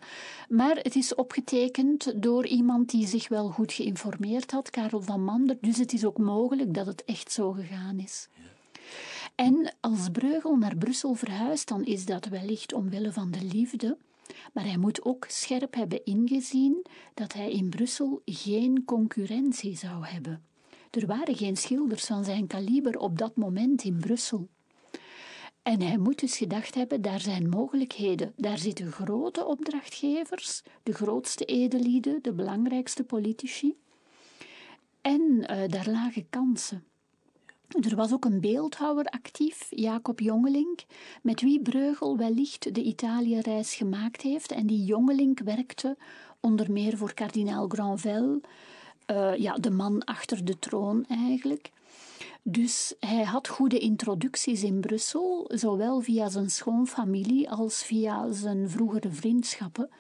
Maar 0.48 0.76
het 0.76 0.96
is 0.96 1.14
opgetekend 1.14 2.22
door 2.22 2.46
iemand 2.46 2.90
die 2.90 3.06
zich 3.06 3.28
wel 3.28 3.48
goed 3.48 3.72
geïnformeerd 3.72 4.50
had, 4.50 4.70
Karel 4.70 5.00
van 5.00 5.24
Mander. 5.24 5.56
Dus 5.60 5.78
het 5.78 5.92
is 5.92 6.04
ook 6.04 6.18
mogelijk 6.18 6.74
dat 6.74 6.86
het 6.86 7.04
echt 7.04 7.32
zo 7.32 7.52
gegaan 7.52 7.98
is. 7.98 8.28
Ja. 8.34 8.42
En 9.34 9.74
als 9.80 10.08
Breugel 10.12 10.56
naar 10.56 10.76
Brussel 10.76 11.14
verhuist, 11.14 11.68
dan 11.68 11.84
is 11.84 12.04
dat 12.04 12.26
wellicht 12.26 12.72
omwille 12.72 13.12
van 13.12 13.30
de 13.30 13.44
liefde. 13.44 13.96
Maar 14.52 14.64
hij 14.64 14.78
moet 14.78 15.04
ook 15.04 15.24
scherp 15.28 15.74
hebben 15.74 16.04
ingezien 16.04 16.86
dat 17.14 17.32
hij 17.32 17.50
in 17.50 17.68
Brussel 17.68 18.22
geen 18.24 18.84
concurrentie 18.84 19.76
zou 19.76 20.06
hebben. 20.06 20.44
Er 20.90 21.06
waren 21.06 21.36
geen 21.36 21.56
schilders 21.56 22.04
van 22.04 22.24
zijn 22.24 22.46
kaliber 22.46 22.98
op 22.98 23.18
dat 23.18 23.36
moment 23.36 23.84
in 23.84 23.96
Brussel. 23.96 24.48
En 25.62 25.82
hij 25.82 25.98
moet 25.98 26.20
dus 26.20 26.36
gedacht 26.36 26.74
hebben, 26.74 27.02
daar 27.02 27.20
zijn 27.20 27.48
mogelijkheden. 27.48 28.32
Daar 28.36 28.58
zitten 28.58 28.92
grote 28.92 29.44
opdrachtgevers, 29.44 30.62
de 30.82 30.92
grootste 30.92 31.44
edelieden, 31.44 32.22
de 32.22 32.32
belangrijkste 32.32 33.04
politici. 33.04 33.76
En 35.00 35.22
uh, 35.22 35.46
daar 35.68 35.88
lagen 35.88 36.26
kansen. 36.30 36.84
Er 37.80 37.96
was 37.96 38.12
ook 38.12 38.24
een 38.24 38.40
beeldhouwer 38.40 39.04
actief, 39.04 39.66
Jacob 39.70 40.20
Jongelink, 40.20 40.80
met 41.22 41.40
wie 41.40 41.60
Breugel 41.62 42.16
wellicht 42.16 42.74
de 42.74 42.82
Italië-reis 42.82 43.74
gemaakt 43.74 44.22
heeft. 44.22 44.52
En 44.52 44.66
die 44.66 44.84
Jongelink 44.84 45.40
werkte 45.40 45.96
onder 46.40 46.72
meer 46.72 46.96
voor 46.96 47.14
kardinaal 47.14 47.68
Granvelle, 47.68 48.40
uh, 49.10 49.36
ja, 49.36 49.54
de 49.54 49.70
man 49.70 50.04
achter 50.04 50.44
de 50.44 50.58
troon 50.58 51.04
eigenlijk. 51.06 51.70
Dus 52.42 52.94
hij 52.98 53.24
had 53.24 53.48
goede 53.48 53.78
introducties 53.78 54.62
in 54.62 54.80
Brussel, 54.80 55.50
zowel 55.54 56.00
via 56.00 56.28
zijn 56.28 56.50
schoonfamilie 56.50 57.50
als 57.50 57.84
via 57.84 58.32
zijn 58.32 58.70
vroegere 58.70 59.10
vriendschappen. 59.10 59.90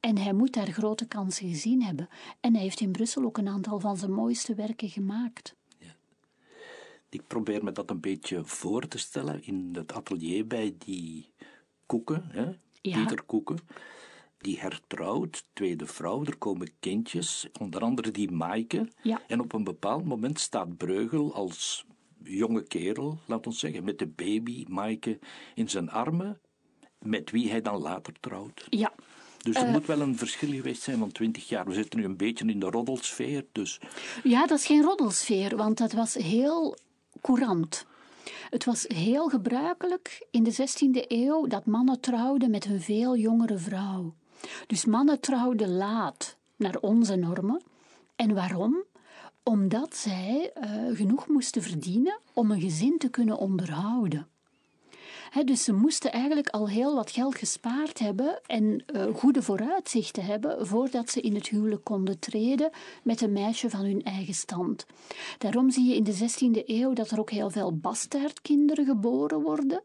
En 0.00 0.18
hij 0.18 0.32
moet 0.32 0.52
daar 0.52 0.72
grote 0.72 1.06
kansen 1.06 1.48
gezien 1.48 1.82
hebben. 1.82 2.08
En 2.40 2.54
hij 2.54 2.62
heeft 2.62 2.80
in 2.80 2.92
Brussel 2.92 3.24
ook 3.24 3.38
een 3.38 3.48
aantal 3.48 3.80
van 3.80 3.96
zijn 3.96 4.12
mooiste 4.12 4.54
werken 4.54 4.88
gemaakt. 4.88 5.54
Ja. 5.78 5.94
Ik 7.08 7.26
probeer 7.26 7.64
me 7.64 7.72
dat 7.72 7.90
een 7.90 8.00
beetje 8.00 8.44
voor 8.44 8.88
te 8.88 8.98
stellen 8.98 9.44
in 9.46 9.70
het 9.72 9.92
atelier 9.92 10.46
bij 10.46 10.74
die 10.78 11.28
Koeken, 11.86 12.24
hè? 12.28 12.44
Ja. 12.80 12.96
Pieter 12.96 13.22
Koeken 13.22 13.58
die 14.44 14.60
hertrouwt, 14.60 15.44
tweede 15.52 15.86
vrouw, 15.86 16.24
er 16.24 16.36
komen 16.36 16.70
kindjes, 16.80 17.48
onder 17.60 17.80
andere 17.80 18.10
die 18.10 18.30
Maaike. 18.30 18.88
Ja. 19.02 19.20
En 19.26 19.40
op 19.40 19.52
een 19.52 19.64
bepaald 19.64 20.04
moment 20.04 20.40
staat 20.40 20.76
Breugel 20.76 21.34
als 21.34 21.86
jonge 22.22 22.62
kerel, 22.62 23.18
laat 23.26 23.46
ons 23.46 23.58
zeggen, 23.58 23.84
met 23.84 23.98
de 23.98 24.06
baby 24.06 24.64
Maaike 24.68 25.18
in 25.54 25.70
zijn 25.70 25.90
armen, 25.90 26.40
met 26.98 27.30
wie 27.30 27.50
hij 27.50 27.60
dan 27.60 27.80
later 27.80 28.12
trouwt. 28.20 28.66
Ja. 28.70 28.92
Dus 29.38 29.56
er 29.56 29.66
uh, 29.66 29.72
moet 29.72 29.86
wel 29.86 30.00
een 30.00 30.16
verschil 30.16 30.50
geweest 30.50 30.82
zijn 30.82 30.98
van 30.98 31.12
twintig 31.12 31.48
jaar. 31.48 31.66
We 31.66 31.74
zitten 31.74 31.98
nu 31.98 32.04
een 32.04 32.16
beetje 32.16 32.46
in 32.46 32.60
de 32.60 32.70
roddelsfeer, 32.70 33.46
dus... 33.52 33.80
Ja, 34.22 34.46
dat 34.46 34.58
is 34.58 34.66
geen 34.66 34.82
roddelsfeer, 34.82 35.56
want 35.56 35.78
dat 35.78 35.92
was 35.92 36.14
heel 36.14 36.76
courant. 37.20 37.86
Het 38.50 38.64
was 38.64 38.84
heel 38.88 39.28
gebruikelijk 39.28 40.26
in 40.30 40.42
de 40.42 40.52
16e 40.52 41.06
eeuw 41.08 41.46
dat 41.46 41.66
mannen 41.66 42.00
trouwden 42.00 42.50
met 42.50 42.64
een 42.64 42.80
veel 42.80 43.16
jongere 43.16 43.58
vrouw. 43.58 44.14
Dus 44.66 44.84
mannen 44.84 45.20
trouwden 45.20 45.76
laat, 45.76 46.36
naar 46.56 46.76
onze 46.80 47.16
normen. 47.16 47.62
En 48.16 48.34
waarom? 48.34 48.84
Omdat 49.42 49.96
zij 49.96 50.52
uh, 50.56 50.96
genoeg 50.96 51.28
moesten 51.28 51.62
verdienen 51.62 52.18
om 52.32 52.50
een 52.50 52.60
gezin 52.60 52.98
te 52.98 53.08
kunnen 53.08 53.38
onderhouden. 53.38 54.28
Dus 55.42 55.64
ze 55.64 55.72
moesten 55.72 56.12
eigenlijk 56.12 56.48
al 56.48 56.68
heel 56.68 56.94
wat 56.94 57.10
geld 57.10 57.34
gespaard 57.34 57.98
hebben 57.98 58.40
en 58.46 58.84
uh, 58.94 59.02
goede 59.14 59.42
vooruitzichten 59.42 60.24
hebben 60.24 60.66
voordat 60.66 61.10
ze 61.10 61.20
in 61.20 61.34
het 61.34 61.48
huwelijk 61.48 61.84
konden 61.84 62.18
treden 62.18 62.70
met 63.02 63.20
een 63.20 63.32
meisje 63.32 63.70
van 63.70 63.84
hun 63.84 64.02
eigen 64.02 64.34
stand. 64.34 64.86
Daarom 65.38 65.70
zie 65.70 65.88
je 65.88 65.94
in 65.94 66.04
de 66.04 66.14
16e 66.14 66.66
eeuw 66.66 66.92
dat 66.92 67.10
er 67.10 67.18
ook 67.18 67.30
heel 67.30 67.50
veel 67.50 67.76
bastaardkinderen 67.76 68.84
geboren 68.84 69.42
worden, 69.42 69.82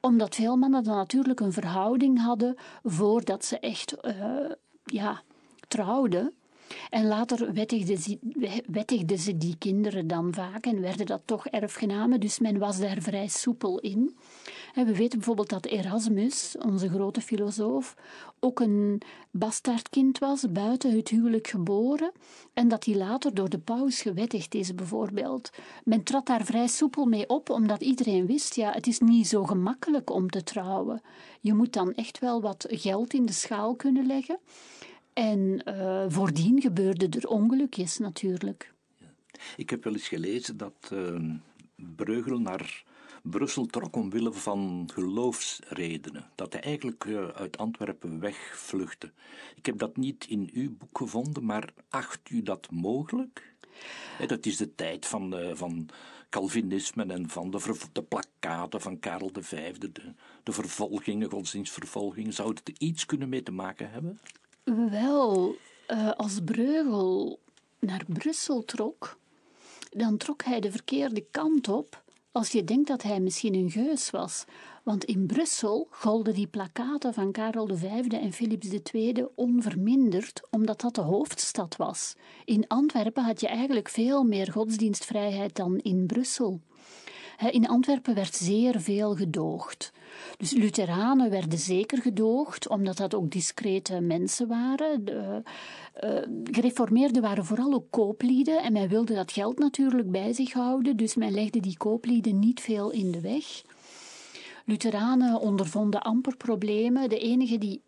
omdat 0.00 0.34
veel 0.34 0.56
mannen 0.56 0.84
dan 0.84 0.96
natuurlijk 0.96 1.40
een 1.40 1.52
verhouding 1.52 2.22
hadden 2.22 2.56
voordat 2.82 3.44
ze 3.44 3.58
echt 3.58 3.94
uh, 4.02 4.50
ja, 4.84 5.22
trouwden. 5.68 6.32
En 6.90 7.06
later 7.06 7.52
wettigden 7.52 7.98
ze, 7.98 8.18
wettigde 8.66 9.16
ze 9.16 9.36
die 9.36 9.56
kinderen 9.58 10.06
dan 10.06 10.34
vaak 10.34 10.66
en 10.66 10.80
werden 10.80 11.06
dat 11.06 11.22
toch 11.24 11.46
erfgenamen, 11.46 12.20
dus 12.20 12.38
men 12.38 12.58
was 12.58 12.78
daar 12.78 13.00
vrij 13.00 13.28
soepel 13.28 13.78
in. 13.78 14.16
We 14.74 14.96
weten 14.96 15.18
bijvoorbeeld 15.18 15.48
dat 15.48 15.66
Erasmus, 15.66 16.56
onze 16.58 16.88
grote 16.88 17.20
filosoof, 17.20 17.96
ook 18.40 18.60
een 18.60 19.02
bastaardkind 19.30 20.18
was, 20.18 20.52
buiten 20.52 20.96
het 20.96 21.08
huwelijk 21.08 21.46
geboren, 21.46 22.12
en 22.54 22.68
dat 22.68 22.84
hij 22.84 22.94
later 22.94 23.34
door 23.34 23.48
de 23.48 23.58
paus 23.58 24.02
gewettigd 24.02 24.54
is, 24.54 24.74
bijvoorbeeld. 24.74 25.50
Men 25.84 26.02
trad 26.02 26.26
daar 26.26 26.44
vrij 26.44 26.66
soepel 26.66 27.04
mee 27.04 27.28
op, 27.28 27.50
omdat 27.50 27.82
iedereen 27.82 28.26
wist, 28.26 28.54
ja, 28.54 28.72
het 28.72 28.86
is 28.86 28.98
niet 28.98 29.26
zo 29.26 29.44
gemakkelijk 29.44 30.10
om 30.10 30.30
te 30.30 30.42
trouwen. 30.42 31.02
Je 31.40 31.54
moet 31.54 31.72
dan 31.72 31.94
echt 31.94 32.18
wel 32.18 32.40
wat 32.40 32.66
geld 32.68 33.14
in 33.14 33.26
de 33.26 33.32
schaal 33.32 33.76
kunnen 33.76 34.06
leggen. 34.06 34.38
En 35.12 35.62
uh, 35.68 36.04
voordien 36.08 36.60
gebeurden 36.60 37.10
er 37.10 37.28
ongelukjes 37.28 37.98
natuurlijk. 37.98 38.72
Ik 39.56 39.70
heb 39.70 39.84
wel 39.84 39.92
eens 39.92 40.08
gelezen 40.08 40.56
dat 40.56 40.90
uh, 40.92 41.20
Breugel 41.96 42.38
naar 42.38 42.84
Brussel 43.22 43.66
trok 43.66 43.96
omwille 43.96 44.32
van 44.32 44.90
geloofsredenen. 44.94 46.30
Dat 46.34 46.52
hij 46.52 46.62
eigenlijk 46.62 47.04
uh, 47.04 47.28
uit 47.28 47.58
Antwerpen 47.58 48.20
wegvluchtte. 48.20 49.12
Ik 49.56 49.66
heb 49.66 49.78
dat 49.78 49.96
niet 49.96 50.26
in 50.28 50.50
uw 50.52 50.76
boek 50.76 50.98
gevonden, 50.98 51.44
maar 51.44 51.72
acht 51.88 52.30
u 52.30 52.42
dat 52.42 52.70
mogelijk? 52.70 53.54
Dat 54.26 54.46
is 54.46 54.56
de 54.56 54.74
tijd 54.74 55.06
van, 55.06 55.34
van 55.54 55.88
Calvinisme 56.30 57.04
en 57.04 57.28
van 57.28 57.50
de, 57.50 57.76
de 57.92 58.02
plakkaten 58.02 58.80
van 58.80 58.98
Karel 58.98 59.30
V, 59.40 59.76
de, 59.76 59.90
de 60.42 60.52
vervolgingen, 60.52 61.30
godsdienstvervolgingen. 61.30 62.32
Zou 62.32 62.48
het 62.48 62.68
er 62.68 62.74
iets 62.78 63.06
kunnen 63.06 63.28
mee 63.28 63.42
te 63.42 63.52
maken 63.52 63.90
hebben? 63.90 64.20
Wel, 64.90 65.56
als 66.16 66.40
Breugel 66.44 67.40
naar 67.78 68.04
Brussel 68.06 68.64
trok, 68.64 69.18
dan 69.90 70.16
trok 70.16 70.42
hij 70.42 70.60
de 70.60 70.70
verkeerde 70.70 71.24
kant 71.30 71.68
op 71.68 72.01
als 72.32 72.52
je 72.52 72.64
denkt 72.64 72.88
dat 72.88 73.02
hij 73.02 73.20
misschien 73.20 73.54
een 73.54 73.70
geus 73.70 74.10
was. 74.10 74.44
Want 74.82 75.04
in 75.04 75.26
Brussel 75.26 75.86
golden 75.90 76.34
die 76.34 76.46
plakaten 76.46 77.14
van 77.14 77.32
Karel 77.32 77.68
V 77.76 77.82
en 78.10 78.32
Philips 78.32 78.68
II 78.92 79.26
onverminderd, 79.34 80.40
omdat 80.50 80.80
dat 80.80 80.94
de 80.94 81.00
hoofdstad 81.00 81.76
was. 81.76 82.14
In 82.44 82.66
Antwerpen 82.66 83.24
had 83.24 83.40
je 83.40 83.48
eigenlijk 83.48 83.88
veel 83.88 84.22
meer 84.22 84.52
godsdienstvrijheid 84.52 85.56
dan 85.56 85.78
in 85.78 86.06
Brussel. 86.06 86.60
In 87.50 87.68
Antwerpen 87.68 88.14
werd 88.14 88.34
zeer 88.34 88.80
veel 88.80 89.14
gedoogd. 89.14 89.92
Dus 90.36 90.50
Lutheranen 90.52 91.30
werden 91.30 91.58
zeker 91.58 91.98
gedoogd, 91.98 92.68
omdat 92.68 92.96
dat 92.96 93.14
ook 93.14 93.30
discrete 93.30 94.00
mensen 94.00 94.48
waren. 94.48 95.04
De, 95.04 95.42
uh, 96.04 96.44
gereformeerden 96.50 97.22
waren 97.22 97.44
vooral 97.44 97.72
ook 97.72 97.90
kooplieden 97.90 98.62
en 98.62 98.72
men 98.72 98.88
wilde 98.88 99.14
dat 99.14 99.32
geld 99.32 99.58
natuurlijk 99.58 100.10
bij 100.10 100.32
zich 100.32 100.52
houden, 100.52 100.96
dus 100.96 101.14
men 101.14 101.32
legde 101.32 101.60
die 101.60 101.76
kooplieden 101.76 102.38
niet 102.38 102.60
veel 102.60 102.90
in 102.90 103.10
de 103.10 103.20
weg. 103.20 103.62
Lutheranen 104.64 105.40
ondervonden 105.40 106.02
amper 106.02 106.36
problemen. 106.36 107.08
De 107.08 107.18
enigen 107.18 107.60
die 107.60 107.82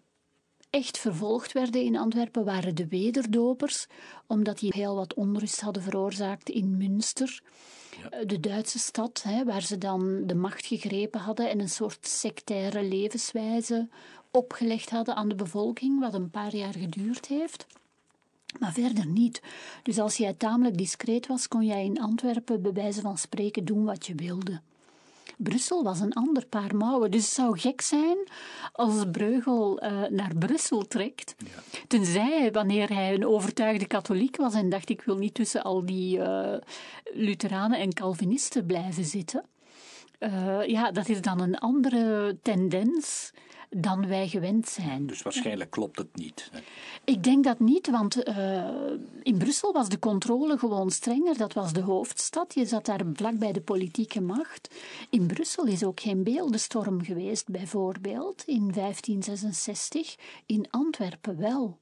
echt 0.74 0.98
vervolgd 0.98 1.52
werden 1.52 1.82
in 1.82 1.96
Antwerpen 1.96 2.44
waren 2.44 2.74
de 2.74 2.88
wederdopers, 2.88 3.86
omdat 4.26 4.58
die 4.58 4.72
heel 4.74 4.94
wat 4.94 5.14
onrust 5.14 5.60
hadden 5.60 5.82
veroorzaakt 5.82 6.48
in 6.48 6.76
Münster. 6.76 7.42
Eh, 8.10 8.26
de 8.26 8.40
Duitse 8.40 8.78
stad, 8.78 9.22
hè, 9.22 9.44
waar 9.44 9.62
ze 9.62 9.78
dan 9.78 10.26
de 10.26 10.34
macht 10.34 10.66
gegrepen 10.66 11.20
hadden 11.20 11.50
en 11.50 11.60
een 11.60 11.68
soort 11.68 12.06
sectaire 12.06 12.82
levenswijze 12.82 13.88
opgelegd 14.30 14.90
hadden 14.90 15.14
aan 15.14 15.28
de 15.28 15.34
bevolking, 15.34 16.00
wat 16.00 16.14
een 16.14 16.30
paar 16.30 16.56
jaar 16.56 16.74
geduurd 16.74 17.26
heeft. 17.26 17.66
Maar 18.58 18.72
verder 18.72 19.06
niet. 19.06 19.42
Dus 19.82 19.98
als 19.98 20.16
jij 20.16 20.34
tamelijk 20.34 20.78
discreet 20.78 21.26
was, 21.26 21.48
kon 21.48 21.64
jij 21.66 21.84
in 21.84 22.00
Antwerpen 22.00 22.62
bij 22.62 22.72
wijze 22.72 23.00
van 23.00 23.18
spreken 23.18 23.64
doen 23.64 23.84
wat 23.84 24.06
je 24.06 24.14
wilde. 24.14 24.60
Brussel 25.36 25.82
was 25.82 26.00
een 26.00 26.12
ander 26.12 26.46
paar 26.46 26.76
mouwen. 26.76 27.10
Dus 27.10 27.24
het 27.24 27.34
zou 27.34 27.58
gek 27.58 27.80
zijn 27.80 28.16
als 28.72 29.04
Breugel 29.12 29.84
uh, 29.84 30.02
naar 30.08 30.32
Brussel 30.38 30.86
trekt. 30.86 31.34
Ja. 31.38 31.80
Tenzij 31.88 32.52
wanneer 32.52 32.94
hij 32.94 33.14
een 33.14 33.26
overtuigde 33.26 33.86
katholiek 33.86 34.36
was 34.36 34.54
en 34.54 34.68
dacht: 34.68 34.88
ik 34.88 35.02
wil 35.02 35.16
niet 35.16 35.34
tussen 35.34 35.62
al 35.62 35.86
die 35.86 36.18
uh, 36.18 36.54
Lutheranen 37.12 37.78
en 37.78 37.94
Calvinisten 37.94 38.66
blijven 38.66 39.04
zitten. 39.04 39.44
Uh, 40.20 40.66
ja, 40.66 40.90
dat 40.90 41.08
is 41.08 41.20
dan 41.20 41.40
een 41.40 41.58
andere 41.58 42.36
tendens 42.42 43.32
dan 43.76 44.08
wij 44.08 44.28
gewend 44.28 44.68
zijn. 44.68 45.06
Dus 45.06 45.22
waarschijnlijk 45.22 45.70
klopt 45.70 45.98
het 45.98 46.16
niet. 46.16 46.48
Hè? 46.52 46.58
Ik 47.04 47.22
denk 47.22 47.44
dat 47.44 47.58
niet, 47.58 47.90
want 47.90 48.28
uh, 48.28 48.64
in 49.22 49.38
Brussel 49.38 49.72
was 49.72 49.88
de 49.88 49.98
controle 49.98 50.58
gewoon 50.58 50.90
strenger. 50.90 51.36
Dat 51.36 51.52
was 51.52 51.72
de 51.72 51.80
hoofdstad. 51.80 52.54
Je 52.54 52.66
zat 52.66 52.86
daar 52.86 53.00
vlak 53.12 53.38
bij 53.38 53.52
de 53.52 53.60
politieke 53.60 54.20
macht. 54.20 54.74
In 55.10 55.26
Brussel 55.26 55.64
is 55.66 55.84
ook 55.84 56.00
geen 56.00 56.22
beeldenstorm 56.22 57.04
geweest, 57.04 57.48
bijvoorbeeld 57.48 58.42
in 58.46 58.72
1566. 58.72 60.16
In 60.46 60.66
Antwerpen 60.70 61.36
wel 61.36 61.78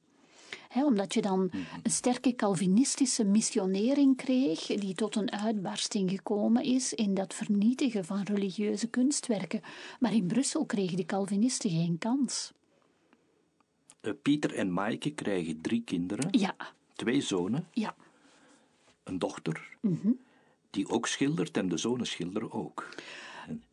omdat 0.75 1.13
je 1.13 1.21
dan 1.21 1.45
mhm. 1.45 1.57
een 1.83 1.91
sterke 1.91 2.35
Calvinistische 2.35 3.23
missionering 3.23 4.17
kreeg, 4.17 4.65
die 4.65 4.93
tot 4.93 5.15
een 5.15 5.31
uitbarsting 5.31 6.09
gekomen 6.09 6.63
is 6.63 6.93
in 6.93 7.13
dat 7.13 7.33
vernietigen 7.33 8.05
van 8.05 8.23
religieuze 8.23 8.87
kunstwerken. 8.87 9.61
Maar 9.99 10.13
in 10.13 10.27
Brussel 10.27 10.65
kregen 10.65 10.97
de 10.97 11.05
Calvinisten 11.05 11.69
geen 11.69 11.97
kans. 11.97 12.51
Uh, 14.01 14.13
Pieter 14.21 14.53
en 14.53 14.73
Maaike 14.73 15.11
krijgen 15.11 15.61
drie 15.61 15.81
kinderen. 15.83 16.27
Ja. 16.31 16.55
Twee 16.95 17.21
zonen. 17.21 17.67
Ja. 17.71 17.95
Een 19.03 19.19
dochter. 19.19 19.77
Mhm. 19.79 20.11
Die 20.69 20.89
ook 20.89 21.07
schildert 21.07 21.57
en 21.57 21.69
de 21.69 21.77
zonen 21.77 22.07
schilderen 22.07 22.51
ook. 22.51 22.89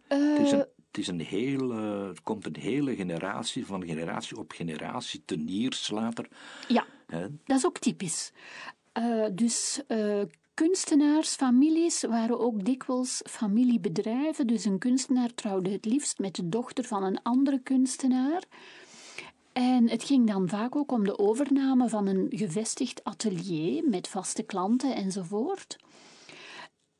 Uh, 0.09 0.39
het 0.39 0.47
is 0.47 0.53
een 0.53 0.67
het, 0.91 0.99
is 0.99 1.07
een 1.07 1.21
hele, 1.21 2.07
het 2.09 2.23
komt 2.23 2.47
een 2.47 2.57
hele 2.63 2.95
generatie, 2.95 3.67
van 3.67 3.87
generatie 3.87 4.39
op 4.39 4.53
generatie, 4.53 5.23
teniers 5.25 5.91
later. 5.91 6.29
Ja, 6.69 6.87
dat 7.45 7.57
is 7.57 7.67
ook 7.67 7.79
typisch. 7.79 8.33
Uh, 8.99 9.27
dus 9.33 9.83
uh, 9.89 10.23
kunstenaarsfamilies 10.55 12.03
waren 12.03 12.41
ook 12.41 12.65
dikwijls 12.65 13.23
familiebedrijven. 13.29 14.47
Dus 14.47 14.65
een 14.65 14.79
kunstenaar 14.79 15.35
trouwde 15.35 15.71
het 15.71 15.85
liefst 15.85 16.19
met 16.19 16.35
de 16.35 16.49
dochter 16.49 16.85
van 16.85 17.03
een 17.03 17.23
andere 17.23 17.61
kunstenaar. 17.63 18.45
En 19.53 19.89
het 19.89 20.05
ging 20.05 20.27
dan 20.27 20.49
vaak 20.49 20.77
ook 20.77 20.93
om 20.93 21.05
de 21.05 21.19
overname 21.19 21.89
van 21.89 22.07
een 22.07 22.27
gevestigd 22.31 23.05
atelier 23.05 23.85
met 23.89 24.09
vaste 24.09 24.43
klanten 24.43 24.95
enzovoort. 24.95 25.77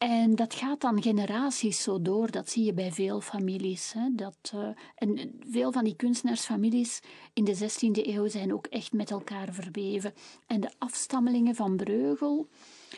En 0.01 0.35
dat 0.35 0.55
gaat 0.55 0.81
dan 0.81 1.03
generaties 1.03 1.83
zo 1.83 2.03
door, 2.03 2.31
dat 2.31 2.51
zie 2.51 2.65
je 2.65 2.73
bij 2.73 2.93
veel 2.93 3.21
families. 3.21 3.93
Hè? 3.93 4.09
Dat, 4.13 4.53
uh, 4.55 4.69
en 4.95 5.41
veel 5.51 5.73
van 5.73 5.85
die 5.85 5.97
kunstenaarsfamilies 5.97 7.01
in 7.33 7.45
de 7.45 7.57
16e 7.57 8.07
eeuw 8.07 8.29
zijn 8.29 8.53
ook 8.53 8.67
echt 8.67 8.93
met 8.93 9.11
elkaar 9.11 9.53
verweven. 9.53 10.15
En 10.47 10.61
de 10.61 10.71
afstammelingen 10.79 11.55
van 11.55 11.77
Breugel 11.77 12.49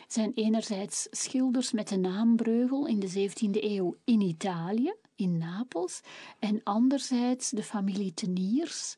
zijn 0.07 0.31
enerzijds 0.33 1.07
schilders 1.11 1.71
met 1.71 1.87
de 1.87 1.97
naam 1.97 2.35
Breugel 2.35 2.87
in 2.87 2.99
de 2.99 3.29
17e 3.29 3.63
eeuw 3.63 3.95
in 4.03 4.21
Italië, 4.21 4.93
in 5.15 5.37
Napels, 5.37 6.01
en 6.39 6.61
anderzijds 6.63 7.49
de 7.49 7.63
familie 7.63 8.13
Teniers, 8.13 8.97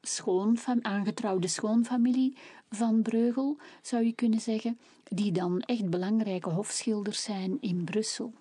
schoonfam 0.00 0.78
aangetrouwde 0.82 1.48
schoonfamilie 1.48 2.36
van 2.70 3.02
Breugel, 3.02 3.56
zou 3.82 4.04
je 4.04 4.12
kunnen 4.12 4.40
zeggen, 4.40 4.78
die 5.04 5.32
dan 5.32 5.60
echt 5.60 5.90
belangrijke 5.90 6.50
hofschilders 6.50 7.22
zijn 7.22 7.56
in 7.60 7.84
Brussel. 7.84 8.32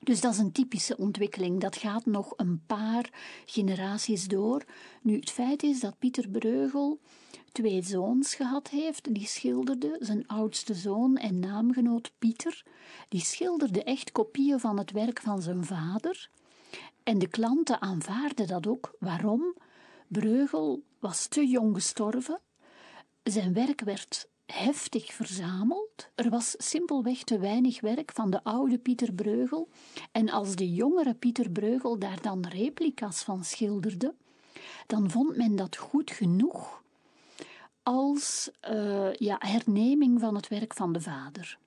Dus 0.00 0.20
dat 0.20 0.32
is 0.32 0.38
een 0.38 0.52
typische 0.52 0.96
ontwikkeling. 0.96 1.60
Dat 1.60 1.76
gaat 1.76 2.06
nog 2.06 2.32
een 2.36 2.62
paar 2.66 3.10
generaties 3.46 4.28
door. 4.28 4.64
Nu, 5.02 5.16
het 5.16 5.30
feit 5.30 5.62
is 5.62 5.80
dat 5.80 5.98
Pieter 5.98 6.28
Breugel 6.28 6.98
twee 7.52 7.82
zoons 7.82 8.34
gehad 8.34 8.68
heeft. 8.68 9.14
Die 9.14 9.26
schilderde 9.26 9.96
zijn 10.00 10.26
oudste 10.26 10.74
zoon 10.74 11.16
en 11.16 11.40
naamgenoot 11.40 12.12
Pieter. 12.18 12.62
Die 13.08 13.20
schilderde 13.20 13.82
echt 13.82 14.12
kopieën 14.12 14.60
van 14.60 14.78
het 14.78 14.90
werk 14.90 15.20
van 15.20 15.42
zijn 15.42 15.64
vader. 15.64 16.30
En 17.02 17.18
de 17.18 17.28
klanten 17.28 17.80
aanvaarden 17.80 18.46
dat 18.46 18.66
ook. 18.66 18.96
Waarom? 18.98 19.54
Breugel 20.08 20.82
was 20.98 21.26
te 21.26 21.46
jong 21.46 21.74
gestorven. 21.74 22.40
Zijn 23.28 23.52
werk 23.52 23.80
werd 23.80 24.28
heftig 24.46 25.12
verzameld. 25.12 26.08
Er 26.14 26.30
was 26.30 26.54
simpelweg 26.58 27.22
te 27.22 27.38
weinig 27.38 27.80
werk 27.80 28.12
van 28.12 28.30
de 28.30 28.44
oude 28.44 28.78
Pieter 28.78 29.12
Breugel. 29.12 29.68
En 30.12 30.30
als 30.30 30.56
de 30.56 30.72
jongere 30.72 31.14
Pieter 31.14 31.50
Breugel 31.50 31.98
daar 31.98 32.22
dan 32.22 32.46
replica's 32.46 33.22
van 33.22 33.44
schilderde, 33.44 34.14
dan 34.86 35.10
vond 35.10 35.36
men 35.36 35.56
dat 35.56 35.76
goed 35.76 36.10
genoeg 36.10 36.82
als 37.82 38.50
uh, 38.70 39.12
ja, 39.14 39.36
herneming 39.38 40.20
van 40.20 40.34
het 40.34 40.48
werk 40.48 40.74
van 40.74 40.92
de 40.92 41.00
vader. 41.00 41.58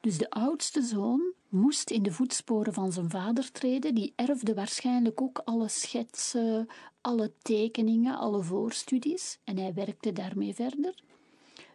Dus 0.00 0.18
de 0.18 0.30
oudste 0.30 0.82
zoon 0.82 1.32
moest 1.54 1.90
in 1.90 2.02
de 2.02 2.12
voetsporen 2.12 2.72
van 2.72 2.92
zijn 2.92 3.10
vader 3.10 3.52
treden. 3.52 3.94
Die 3.94 4.12
erfde 4.16 4.54
waarschijnlijk 4.54 5.20
ook 5.20 5.38
alle 5.44 5.68
schetsen, 5.68 6.66
alle 7.00 7.32
tekeningen, 7.42 8.18
alle 8.18 8.42
voorstudies 8.42 9.38
en 9.44 9.58
hij 9.58 9.74
werkte 9.74 10.12
daarmee 10.12 10.54
verder. 10.54 10.94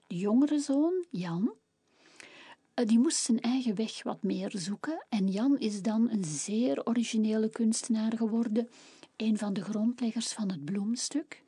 De 0.08 0.16
jongere 0.16 0.60
zoon, 0.60 1.06
Jan, 1.10 1.54
eh, 2.74 2.86
die 2.86 3.00
moest 3.00 3.18
zijn 3.18 3.40
eigen 3.40 3.76
weg 3.76 4.04
wat 4.04 4.24
meer 4.24 4.52
zoeken. 4.56 5.06
En 5.10 5.28
Jan 5.28 5.58
is 5.58 5.82
dan 5.82 6.10
een 6.10 6.24
zeer 6.24 6.86
originele 6.86 7.50
kunstenaar 7.50 8.18
geworden, 8.18 8.70
een 9.16 9.38
van 9.38 9.54
de 9.54 9.64
grondleggers 9.64 10.34
van 10.34 10.52
het 10.52 10.66
bloemstuk. 10.66 11.44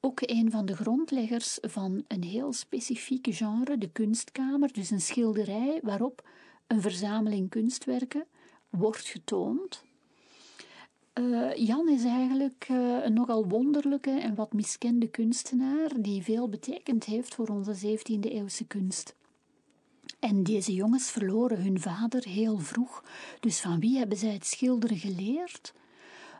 Ook 0.00 0.20
een 0.22 0.50
van 0.50 0.66
de 0.66 0.76
grondleggers 0.76 1.58
van 1.60 2.04
een 2.08 2.22
heel 2.22 2.52
specifieke 2.52 3.32
genre, 3.32 3.78
de 3.78 3.90
kunstkamer, 3.90 4.72
dus 4.72 4.90
een 4.90 5.00
schilderij 5.00 5.80
waarop 5.82 6.28
een 6.72 6.80
verzameling 6.80 7.50
kunstwerken 7.50 8.26
wordt 8.70 9.06
getoond. 9.06 9.84
Uh, 11.14 11.54
Jan 11.54 11.88
is 11.88 12.04
eigenlijk 12.04 12.68
uh, 12.70 13.04
een 13.04 13.12
nogal 13.12 13.46
wonderlijke 13.46 14.10
en 14.10 14.34
wat 14.34 14.52
miskende 14.52 15.08
kunstenaar 15.08 15.90
die 16.00 16.22
veel 16.22 16.48
betekend 16.48 17.04
heeft 17.04 17.34
voor 17.34 17.48
onze 17.48 17.96
17e 17.98 18.20
eeuwse 18.20 18.66
kunst. 18.66 19.14
En 20.18 20.42
deze 20.42 20.74
jongens 20.74 21.10
verloren 21.10 21.62
hun 21.62 21.80
vader 21.80 22.24
heel 22.24 22.58
vroeg. 22.58 23.04
Dus 23.40 23.60
van 23.60 23.80
wie 23.80 23.98
hebben 23.98 24.18
zij 24.18 24.32
het 24.32 24.46
schilderen 24.46 24.96
geleerd? 24.96 25.74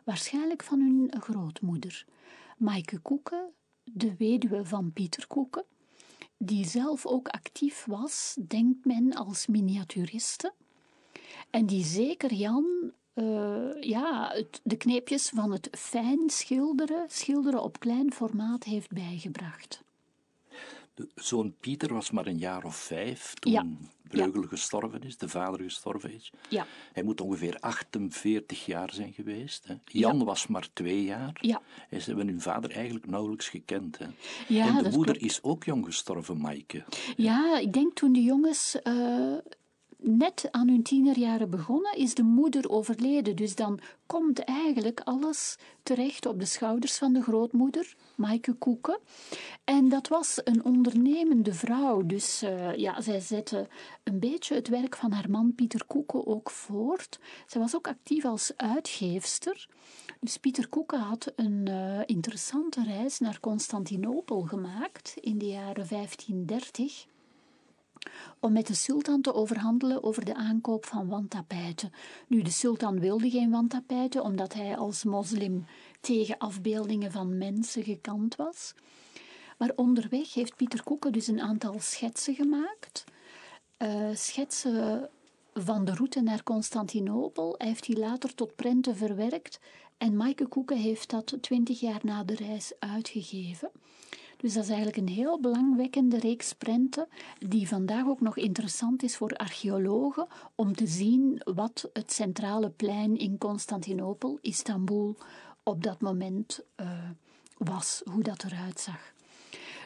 Waarschijnlijk 0.03 0.63
van 0.63 0.79
hun 0.79 1.21
grootmoeder. 1.21 2.05
Maaike 2.57 2.99
Koeken, 2.99 3.49
de 3.83 4.15
weduwe 4.17 4.65
van 4.65 4.91
Pieter 4.93 5.27
Koeken, 5.27 5.65
die 6.37 6.65
zelf 6.65 7.05
ook 7.05 7.27
actief 7.27 7.85
was, 7.85 8.37
denkt 8.47 8.85
men, 8.85 9.13
als 9.13 9.47
miniaturiste. 9.47 10.53
En 11.49 11.65
die 11.65 11.83
zeker 11.83 12.33
Jan 12.33 12.93
uh, 13.15 13.81
ja, 13.81 14.35
de 14.63 14.77
kneepjes 14.77 15.29
van 15.29 15.51
het 15.51 15.67
fijn 15.71 16.29
schilderen, 16.29 17.05
schilderen 17.09 17.63
op 17.63 17.79
klein 17.79 18.13
formaat 18.13 18.63
heeft 18.63 18.91
bijgebracht. 18.91 19.83
De 20.93 21.09
zoon 21.15 21.55
Pieter 21.59 21.93
was 21.93 22.11
maar 22.11 22.27
een 22.27 22.37
jaar 22.37 22.63
of 22.63 22.75
vijf 22.75 23.33
toen 23.33 23.51
ja. 23.51 23.65
Breugel 24.13 24.43
gestorven 24.43 25.01
is, 25.01 25.17
de 25.17 25.29
vader 25.29 25.61
gestorven 25.61 26.13
is. 26.13 26.31
Ja. 26.49 26.65
Hij 26.93 27.03
moet 27.03 27.21
ongeveer 27.21 27.57
48 27.59 28.65
jaar 28.65 28.93
zijn 28.93 29.13
geweest. 29.13 29.67
Hè. 29.67 29.75
Jan 29.85 30.23
was 30.23 30.47
maar 30.47 30.67
twee 30.73 31.03
jaar. 31.03 31.37
Ja. 31.41 31.61
En 31.89 32.01
ze 32.01 32.07
hebben 32.09 32.27
hun 32.27 32.41
vader 32.41 32.71
eigenlijk 32.71 33.05
nauwelijks 33.05 33.49
gekend. 33.49 33.97
Hè. 33.97 34.05
Ja, 34.47 34.67
en 34.67 34.83
de 34.83 34.89
moeder 34.89 35.17
klopt. 35.17 35.31
is 35.31 35.43
ook 35.43 35.63
jong 35.63 35.85
gestorven, 35.85 36.37
Maaike. 36.37 36.83
Ja, 37.15 37.59
ik 37.59 37.73
denk 37.73 37.93
toen 37.93 38.13
de 38.13 38.23
jongens 38.23 38.77
uh, 38.83 39.37
net 40.03 40.47
aan 40.51 40.67
hun 40.67 40.83
tienerjaren 40.83 41.49
begonnen, 41.49 41.97
is 41.97 42.13
de 42.13 42.23
moeder 42.23 42.69
overleden. 42.69 43.35
Dus 43.35 43.55
dan 43.55 43.79
komt 44.05 44.39
eigenlijk 44.39 44.99
alles 44.99 45.57
terecht 45.83 46.25
op 46.25 46.39
de 46.39 46.45
schouders 46.45 46.97
van 46.97 47.13
de 47.13 47.21
grootmoeder, 47.21 47.95
Maaike 48.15 48.53
Koeken. 48.53 48.99
En 49.63 49.89
dat 49.89 50.07
was 50.07 50.41
een 50.43 50.63
ondernemende 50.65 51.53
vrouw. 51.53 52.05
Dus 52.05 52.43
uh, 52.43 52.75
ja, 52.75 53.01
zij 53.01 53.19
zette 53.19 53.67
een 54.03 54.19
beetje 54.19 54.55
het 54.55 54.67
werk 54.67 54.95
van 54.95 55.11
haar 55.11 55.29
man 55.29 55.55
Pieter 55.55 55.85
Koeken 55.87 56.27
ook 56.27 56.49
voort. 56.49 57.19
Zij 57.47 57.61
was 57.61 57.75
ook 57.75 57.87
actief 57.87 58.25
als 58.25 58.51
uitgeefster. 58.55 59.67
Dus 60.19 60.37
Pieter 60.37 60.69
Koeken 60.69 60.99
had 60.99 61.33
een 61.35 61.65
uh, 61.69 61.99
interessante 62.05 62.83
reis 62.83 63.19
naar 63.19 63.39
Constantinopel 63.39 64.41
gemaakt 64.41 65.13
in 65.19 65.37
de 65.37 65.47
jaren 65.47 65.87
1530 65.89 67.05
om 68.39 68.53
met 68.53 68.67
de 68.67 68.75
sultan 68.75 69.21
te 69.21 69.33
overhandelen 69.33 70.03
over 70.03 70.25
de 70.25 70.35
aankoop 70.35 70.85
van 70.85 71.07
wandtapijten. 71.07 71.91
Nu, 72.27 72.41
de 72.41 72.51
sultan 72.51 72.99
wilde 72.99 73.29
geen 73.29 73.51
wandtapijten, 73.51 74.23
omdat 74.23 74.53
hij 74.53 74.77
als 74.77 75.03
moslim 75.03 75.65
tegen 76.01 76.37
afbeeldingen 76.37 77.11
van 77.11 77.37
mensen 77.37 77.83
gekant 77.83 78.35
was. 78.35 78.73
Maar 79.57 79.71
onderweg 79.75 80.33
heeft 80.33 80.55
Pieter 80.55 80.83
Koeken 80.83 81.11
dus 81.11 81.27
een 81.27 81.41
aantal 81.41 81.75
schetsen 81.79 82.35
gemaakt. 82.35 83.03
Uh, 83.77 84.09
schetsen 84.13 85.09
van 85.53 85.85
de 85.85 85.93
route 85.93 86.21
naar 86.21 86.43
Constantinopel. 86.43 87.55
Hij 87.57 87.67
heeft 87.67 87.85
die 87.85 87.99
later 87.99 88.35
tot 88.35 88.55
prenten 88.55 88.95
verwerkt. 88.95 89.59
En 89.97 90.15
Maaike 90.15 90.47
Koeken 90.47 90.77
heeft 90.77 91.09
dat 91.09 91.37
twintig 91.41 91.79
jaar 91.79 91.99
na 92.03 92.23
de 92.23 92.35
reis 92.35 92.73
uitgegeven. 92.79 93.71
Dus 94.43 94.53
dat 94.53 94.63
is 94.63 94.69
eigenlijk 94.69 94.97
een 94.97 95.13
heel 95.13 95.39
belangwekkende 95.39 96.19
reeks 96.19 96.53
prenten, 96.53 97.07
die 97.39 97.67
vandaag 97.67 98.05
ook 98.05 98.21
nog 98.21 98.37
interessant 98.37 99.03
is 99.03 99.15
voor 99.17 99.31
archeologen 99.31 100.27
om 100.55 100.75
te 100.75 100.87
zien 100.87 101.41
wat 101.43 101.89
het 101.93 102.13
centrale 102.13 102.69
plein 102.69 103.17
in 103.17 103.37
Constantinopel, 103.37 104.37
Istanbul, 104.41 105.15
op 105.63 105.83
dat 105.83 106.01
moment 106.01 106.59
uh, 106.81 107.09
was, 107.57 108.01
hoe 108.11 108.23
dat 108.23 108.43
eruit 108.43 108.79
zag. 108.79 109.13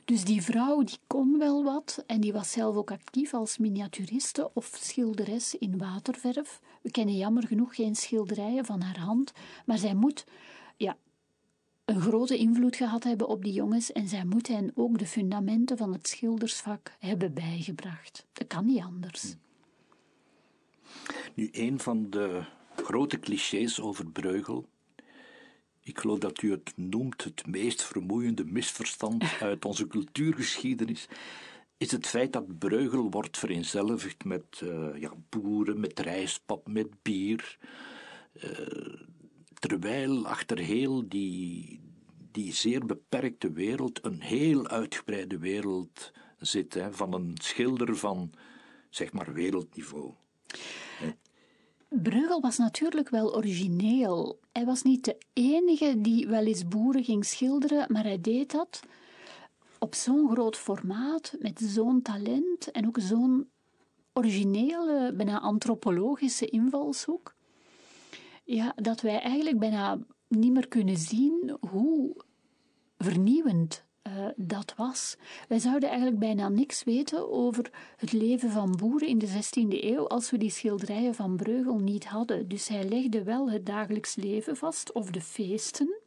Dus 0.05 0.24
die 0.24 0.41
vrouw 0.41 0.84
die 0.84 0.99
kon 1.08 1.38
wel 1.38 1.64
wat 1.64 2.03
en 2.08 2.22
die 2.22 2.34
was 2.34 2.51
zelf 2.51 2.76
ook 2.76 2.91
actief 2.91 3.34
als 3.34 3.58
miniaturiste 3.58 4.49
of 4.53 4.78
schilderes 4.82 5.55
in 5.55 5.78
waterverf. 5.78 6.62
We 6.82 6.91
kennen 6.91 7.16
jammer 7.16 7.47
genoeg 7.47 7.76
geen 7.76 7.95
schilderijen 7.95 8.66
van 8.66 8.82
haar 8.82 8.99
hand, 8.99 9.32
maar 9.66 9.78
zij 9.78 9.93
moet 9.93 10.26
ja, 10.78 10.97
een 11.88 12.01
grote 12.01 12.38
invloed 12.38 12.75
gehad 12.75 13.03
hebben 13.03 13.27
op 13.27 13.43
die 13.43 13.53
jongens 13.53 13.91
en 13.91 14.07
zij 14.07 14.25
moet 14.25 14.47
hen 14.47 14.71
ook 14.75 14.97
de 14.97 15.05
fundamenten 15.05 15.77
van 15.77 15.93
het 15.93 16.07
schildersvak 16.07 16.95
hebben 16.99 17.33
bijgebracht. 17.33 18.25
Dat 18.33 18.47
kan 18.47 18.65
niet 18.65 18.81
anders. 18.81 19.35
Nu, 21.33 21.49
een 21.51 21.79
van 21.79 22.09
de 22.09 22.43
grote 22.75 23.19
clichés 23.19 23.81
over 23.81 24.05
Breugel. 24.05 24.67
Ik 25.79 25.99
geloof 25.99 26.19
dat 26.19 26.41
u 26.41 26.51
het 26.51 26.73
noemt 26.75 27.23
het 27.23 27.47
meest 27.47 27.83
vermoeiende 27.83 28.45
misverstand 28.45 29.23
uit 29.39 29.65
onze 29.65 29.88
cultuurgeschiedenis. 29.88 31.07
Is 31.77 31.91
het 31.91 32.07
feit 32.07 32.33
dat 32.33 32.57
Breugel 32.57 33.09
wordt 33.09 33.38
vereenzelvigd 33.38 34.23
met 34.23 34.61
uh, 34.63 34.88
ja, 34.99 35.11
boeren, 35.29 35.79
met 35.79 35.99
rijstpap, 35.99 36.67
met 36.67 36.88
bier. 37.01 37.57
Uh, 38.33 39.05
terwijl 39.60 40.28
achter 40.28 40.58
heel 40.58 41.10
die, 41.10 41.80
die 42.32 42.53
zeer 42.53 42.86
beperkte 42.86 43.51
wereld 43.51 44.05
een 44.05 44.22
heel 44.22 44.68
uitgebreide 44.68 45.38
wereld 45.38 46.12
zit, 46.39 46.74
hè, 46.74 46.93
van 46.93 47.14
een 47.14 47.38
schilder 47.41 47.97
van, 47.97 48.32
zeg 48.89 49.14
maar, 49.14 49.34
wereldniveau. 49.34 50.14
Breugel 51.89 52.41
was 52.41 52.58
natuurlijk 52.58 53.10
wel 53.10 53.36
origineel. 53.36 54.39
Hij 54.51 54.66
was 54.66 54.82
niet 54.82 55.05
de 55.05 55.18
enige 55.34 56.01
die 56.01 56.28
wel 56.28 56.45
eens 56.45 56.68
boeren 56.68 57.03
ging 57.03 57.26
schilderen, 57.26 57.91
maar 57.91 58.03
hij 58.03 58.22
deed 58.22 58.51
dat 58.51 58.80
op 59.80 59.95
zo'n 59.95 60.30
groot 60.30 60.58
formaat, 60.58 61.36
met 61.39 61.60
zo'n 61.60 62.01
talent 62.01 62.72
en 62.72 62.88
ook 62.88 62.99
zo'n 62.99 63.49
originele, 64.14 65.14
bijna 65.14 65.39
antropologische 65.39 66.45
invalshoek. 66.45 67.36
Ja, 68.49 68.73
dat 68.75 69.01
wij 69.01 69.19
eigenlijk 69.19 69.59
bijna 69.59 69.99
niet 70.27 70.51
meer 70.51 70.67
kunnen 70.67 70.97
zien 70.97 71.57
hoe 71.69 72.15
vernieuwend 72.97 73.85
uh, 74.07 74.27
dat 74.35 74.73
was. 74.77 75.17
Wij 75.47 75.59
zouden 75.59 75.89
eigenlijk 75.89 76.19
bijna 76.19 76.49
niks 76.49 76.83
weten 76.83 77.31
over 77.31 77.71
het 77.97 78.11
leven 78.11 78.49
van 78.49 78.75
boeren 78.75 79.07
in 79.07 79.17
de 79.17 79.27
16e 79.27 79.83
eeuw 79.83 80.07
als 80.07 80.31
we 80.31 80.37
die 80.37 80.49
schilderijen 80.49 81.15
van 81.15 81.35
Breugel 81.35 81.79
niet 81.79 82.05
hadden. 82.05 82.47
Dus 82.47 82.67
hij 82.67 82.83
legde 82.83 83.23
wel 83.23 83.51
het 83.51 83.65
dagelijks 83.65 84.15
leven 84.15 84.57
vast 84.57 84.91
of 84.91 85.11
de 85.11 85.21
feesten, 85.21 85.99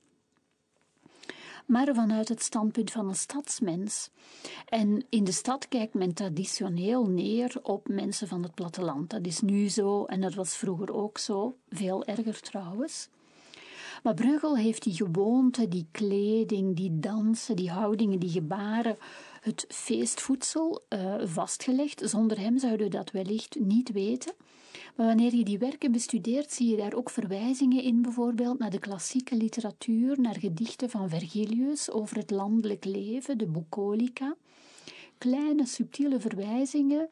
maar 1.71 1.95
vanuit 1.95 2.29
het 2.29 2.43
standpunt 2.43 2.91
van 2.91 3.09
een 3.09 3.15
stadsmens. 3.15 4.11
En 4.69 5.05
in 5.09 5.25
de 5.25 5.33
stad 5.33 5.69
kijkt 5.69 5.95
men 5.95 6.15
traditioneel 6.15 7.07
neer 7.07 7.55
op 7.63 7.89
mensen 7.89 8.29
van 8.29 8.43
het 8.43 8.55
platteland. 8.55 9.11
Dat 9.11 9.27
is 9.27 9.41
nu 9.41 9.69
zo 9.69 10.05
en 10.05 10.21
dat 10.21 10.35
was 10.35 10.57
vroeger 10.57 10.95
ook 10.95 11.19
zo, 11.19 11.57
veel 11.69 12.05
erger 12.05 12.41
trouwens. 12.41 13.09
Maar 14.03 14.15
Bruegel 14.15 14.57
heeft 14.57 14.83
die 14.83 14.95
gewoonte, 14.95 15.69
die 15.69 15.87
kleding, 15.91 16.77
die 16.77 16.99
dansen, 16.99 17.57
die 17.57 17.71
houdingen, 17.71 18.19
die 18.19 18.31
gebaren, 18.31 18.97
het 19.41 19.65
feestvoedsel 19.69 20.85
uh, 20.89 21.15
vastgelegd. 21.25 22.03
Zonder 22.05 22.39
hem 22.39 22.59
zouden 22.59 22.87
we 22.87 22.97
dat 22.97 23.11
wellicht 23.11 23.61
niet 23.61 23.93
weten. 23.93 24.33
Maar 24.97 25.07
wanneer 25.07 25.35
je 25.35 25.45
die 25.45 25.59
werken 25.59 25.93
bestudeert, 25.93 26.53
zie 26.53 26.71
je 26.71 26.77
daar 26.77 26.95
ook 26.95 27.11
verwijzingen 27.11 27.83
in, 27.83 28.03
bijvoorbeeld 28.03 28.59
naar 28.59 28.71
de 28.71 28.79
klassieke 28.79 29.37
literatuur, 29.37 30.21
naar 30.21 30.39
gedichten 30.39 30.91
van 30.91 31.09
Vergilius 31.09 31.91
over 31.91 32.17
het 32.17 32.31
landelijk 32.31 32.85
leven, 32.85 33.39
de 33.39 33.47
bucolica. 33.47 34.37
Kleine 35.19 35.67
subtiele 35.67 36.21
verwijzingen, 36.21 37.09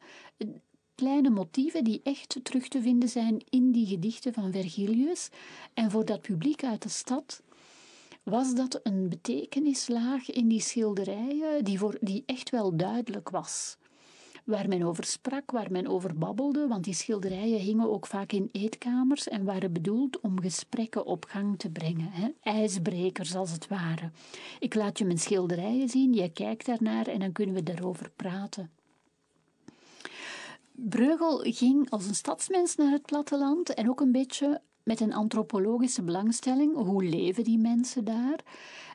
kleine 0.95 1.29
motieven 1.29 1.83
die 1.83 2.01
echt 2.03 2.39
terug 2.43 2.67
te 2.67 2.81
vinden 2.81 3.09
zijn 3.09 3.41
in 3.49 3.71
die 3.71 3.85
gedichten 3.85 4.33
van 4.33 4.51
Vergilius. 4.51 5.29
En 5.73 5.91
voor 5.91 6.05
dat 6.05 6.21
publiek 6.21 6.63
uit 6.63 6.81
de 6.81 6.89
stad 6.89 7.41
was 8.23 8.55
dat 8.55 8.79
een 8.83 9.09
betekenislaag 9.09 10.29
in 10.29 10.47
die 10.47 10.61
schilderijen 10.61 11.63
die, 11.63 11.79
voor, 11.79 11.97
die 12.01 12.23
echt 12.25 12.49
wel 12.49 12.77
duidelijk 12.77 13.29
was. 13.29 13.77
Waar 14.49 14.67
men 14.67 14.83
over 14.83 15.03
sprak, 15.03 15.51
waar 15.51 15.71
men 15.71 15.87
over 15.87 16.17
babbelde, 16.17 16.67
want 16.67 16.83
die 16.83 16.93
schilderijen 16.93 17.59
hingen 17.59 17.89
ook 17.89 18.05
vaak 18.05 18.31
in 18.31 18.49
eetkamers 18.51 19.27
en 19.27 19.43
waren 19.43 19.73
bedoeld 19.73 20.19
om 20.19 20.41
gesprekken 20.41 21.05
op 21.05 21.25
gang 21.25 21.59
te 21.59 21.69
brengen. 21.69 22.09
Hè? 22.11 22.27
IJsbrekers 22.41 23.35
als 23.35 23.51
het 23.51 23.67
ware. 23.67 24.11
Ik 24.59 24.75
laat 24.75 24.97
je 24.97 25.05
mijn 25.05 25.19
schilderijen 25.19 25.89
zien, 25.89 26.13
jij 26.13 26.29
kijkt 26.29 26.65
daarnaar 26.65 27.07
en 27.07 27.19
dan 27.19 27.31
kunnen 27.31 27.55
we 27.55 27.63
daarover 27.63 28.11
praten. 28.15 28.71
Breugel 30.71 31.37
ging 31.37 31.89
als 31.89 32.05
een 32.05 32.15
stadsmens 32.15 32.75
naar 32.75 32.91
het 32.91 33.05
platteland 33.05 33.73
en 33.73 33.89
ook 33.89 34.01
een 34.01 34.11
beetje 34.11 34.61
met 34.83 34.99
een 34.99 35.13
antropologische 35.13 36.01
belangstelling. 36.01 36.75
Hoe 36.75 37.03
leven 37.03 37.43
die 37.43 37.57
mensen 37.57 38.05
daar? 38.05 38.39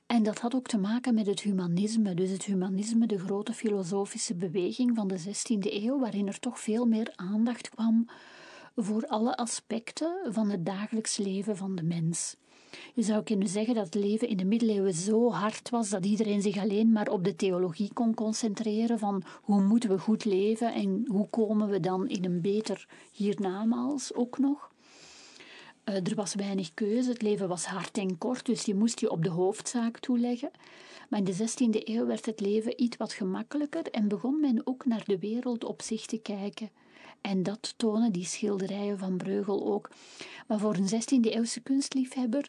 En 0.07 0.23
dat 0.23 0.39
had 0.39 0.55
ook 0.55 0.67
te 0.67 0.79
maken 0.79 1.15
met 1.15 1.27
het 1.27 1.41
humanisme. 1.41 2.15
Dus 2.15 2.31
het 2.31 2.45
humanisme, 2.45 3.07
de 3.07 3.19
grote 3.19 3.53
filosofische 3.53 4.35
beweging 4.35 4.95
van 4.95 5.09
de 5.09 5.19
16e 5.19 5.73
eeuw, 5.73 5.99
waarin 5.99 6.27
er 6.27 6.39
toch 6.39 6.61
veel 6.61 6.87
meer 6.87 7.13
aandacht 7.17 7.69
kwam 7.69 8.09
voor 8.77 9.07
alle 9.07 9.37
aspecten 9.37 10.17
van 10.29 10.51
het 10.51 10.67
dagelijks 10.67 11.17
leven 11.17 11.57
van 11.57 11.75
de 11.75 11.83
mens. 11.83 12.37
Je 12.95 13.03
zou 13.03 13.23
kunnen 13.23 13.49
zeggen 13.49 13.75
dat 13.75 13.85
het 13.85 13.95
leven 13.95 14.29
in 14.29 14.37
de 14.37 14.45
middeleeuwen 14.45 14.95
zo 14.95 15.31
hard 15.31 15.71
was 15.71 15.89
dat 15.89 16.07
iedereen 16.07 16.43
zich 16.43 16.57
alleen 16.57 16.93
maar 16.93 17.09
op 17.09 17.25
de 17.25 17.37
theologie 17.37 17.93
kon 17.93 18.15
concentreren 18.15 18.99
van 18.99 19.23
hoe 19.43 19.63
moeten 19.63 19.91
we 19.91 19.99
goed 19.99 20.25
leven 20.25 20.75
en 20.75 21.05
hoe 21.09 21.29
komen 21.29 21.69
we 21.69 21.81
dan 21.81 22.09
in 22.09 22.25
een 22.25 22.41
beter 22.41 22.89
hiernamaals 23.13 24.15
ook 24.15 24.39
nog. 24.39 24.73
Uh, 25.85 25.95
er 25.95 26.15
was 26.15 26.35
weinig 26.35 26.75
keuze, 26.75 27.11
het 27.11 27.23
leven 27.23 27.49
was 27.49 27.65
hard 27.65 27.99
en 27.99 28.19
kort, 28.19 28.47
dus 28.47 28.65
je 28.65 28.75
moest 28.75 29.01
je 29.01 29.11
op 29.11 29.23
de 29.23 29.31
hoofdzaak 29.31 29.99
toeleggen. 29.99 30.51
Maar 31.09 31.19
in 31.19 31.25
de 31.25 31.35
16e 31.35 31.89
eeuw 31.89 32.07
werd 32.07 32.27
het 32.27 32.41
leven 32.41 32.83
iets 32.83 32.97
wat 32.97 33.13
gemakkelijker 33.13 33.91
en 33.91 34.09
begon 34.09 34.41
men 34.41 34.67
ook 34.67 34.85
naar 34.85 35.05
de 35.05 35.19
wereld 35.19 35.65
op 35.65 35.83
zich 35.83 36.07
te 36.07 36.19
kijken. 36.19 36.71
En 37.21 37.43
dat 37.43 37.75
tonen 37.77 38.13
die 38.13 38.25
schilderijen 38.25 38.99
van 38.99 39.17
Breugel 39.17 39.73
ook. 39.73 39.91
Maar 40.49 40.59
voor 40.59 40.75
een 40.75 40.89
16e-eeuwse 40.89 41.63
kunstliefhebber 41.63 42.49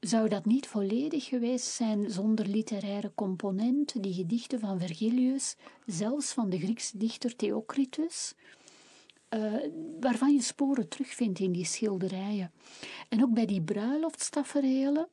zou 0.00 0.28
dat 0.28 0.44
niet 0.44 0.66
volledig 0.66 1.24
geweest 1.24 1.66
zijn 1.66 2.10
zonder 2.10 2.46
literaire 2.46 3.12
component, 3.14 4.02
die 4.02 4.14
gedichten 4.14 4.60
van 4.60 4.78
Vergilius, 4.80 5.56
zelfs 5.86 6.32
van 6.32 6.50
de 6.50 6.58
Griekse 6.58 6.98
dichter 6.98 7.36
Theocritus, 7.36 8.34
uh, 9.30 9.54
waarvan 10.00 10.32
je 10.32 10.42
sporen 10.42 10.88
terugvindt 10.88 11.38
in 11.38 11.52
die 11.52 11.64
schilderijen. 11.64 12.52
En 13.08 13.22
ook 13.22 13.34
bij 13.34 13.46
die 13.46 13.62
bruiloftstaferelen. 13.62 15.08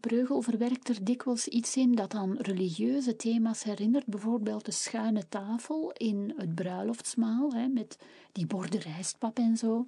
Breugel 0.00 0.42
verwerkt 0.42 0.88
er 0.88 1.04
dikwijls 1.04 1.48
iets 1.48 1.76
in 1.76 1.94
dat 1.94 2.14
aan 2.14 2.36
religieuze 2.36 3.16
thema's 3.16 3.62
herinnert, 3.62 4.06
bijvoorbeeld 4.06 4.64
de 4.64 4.72
schuine 4.72 5.28
tafel 5.28 5.92
in 5.92 6.34
het 6.36 6.54
bruiloftsmaal, 6.54 7.52
hè, 7.52 7.68
met 7.68 7.98
die 8.32 8.46
borden 8.46 8.80
rijstpap 8.80 9.38
en 9.38 9.56
zo. 9.56 9.86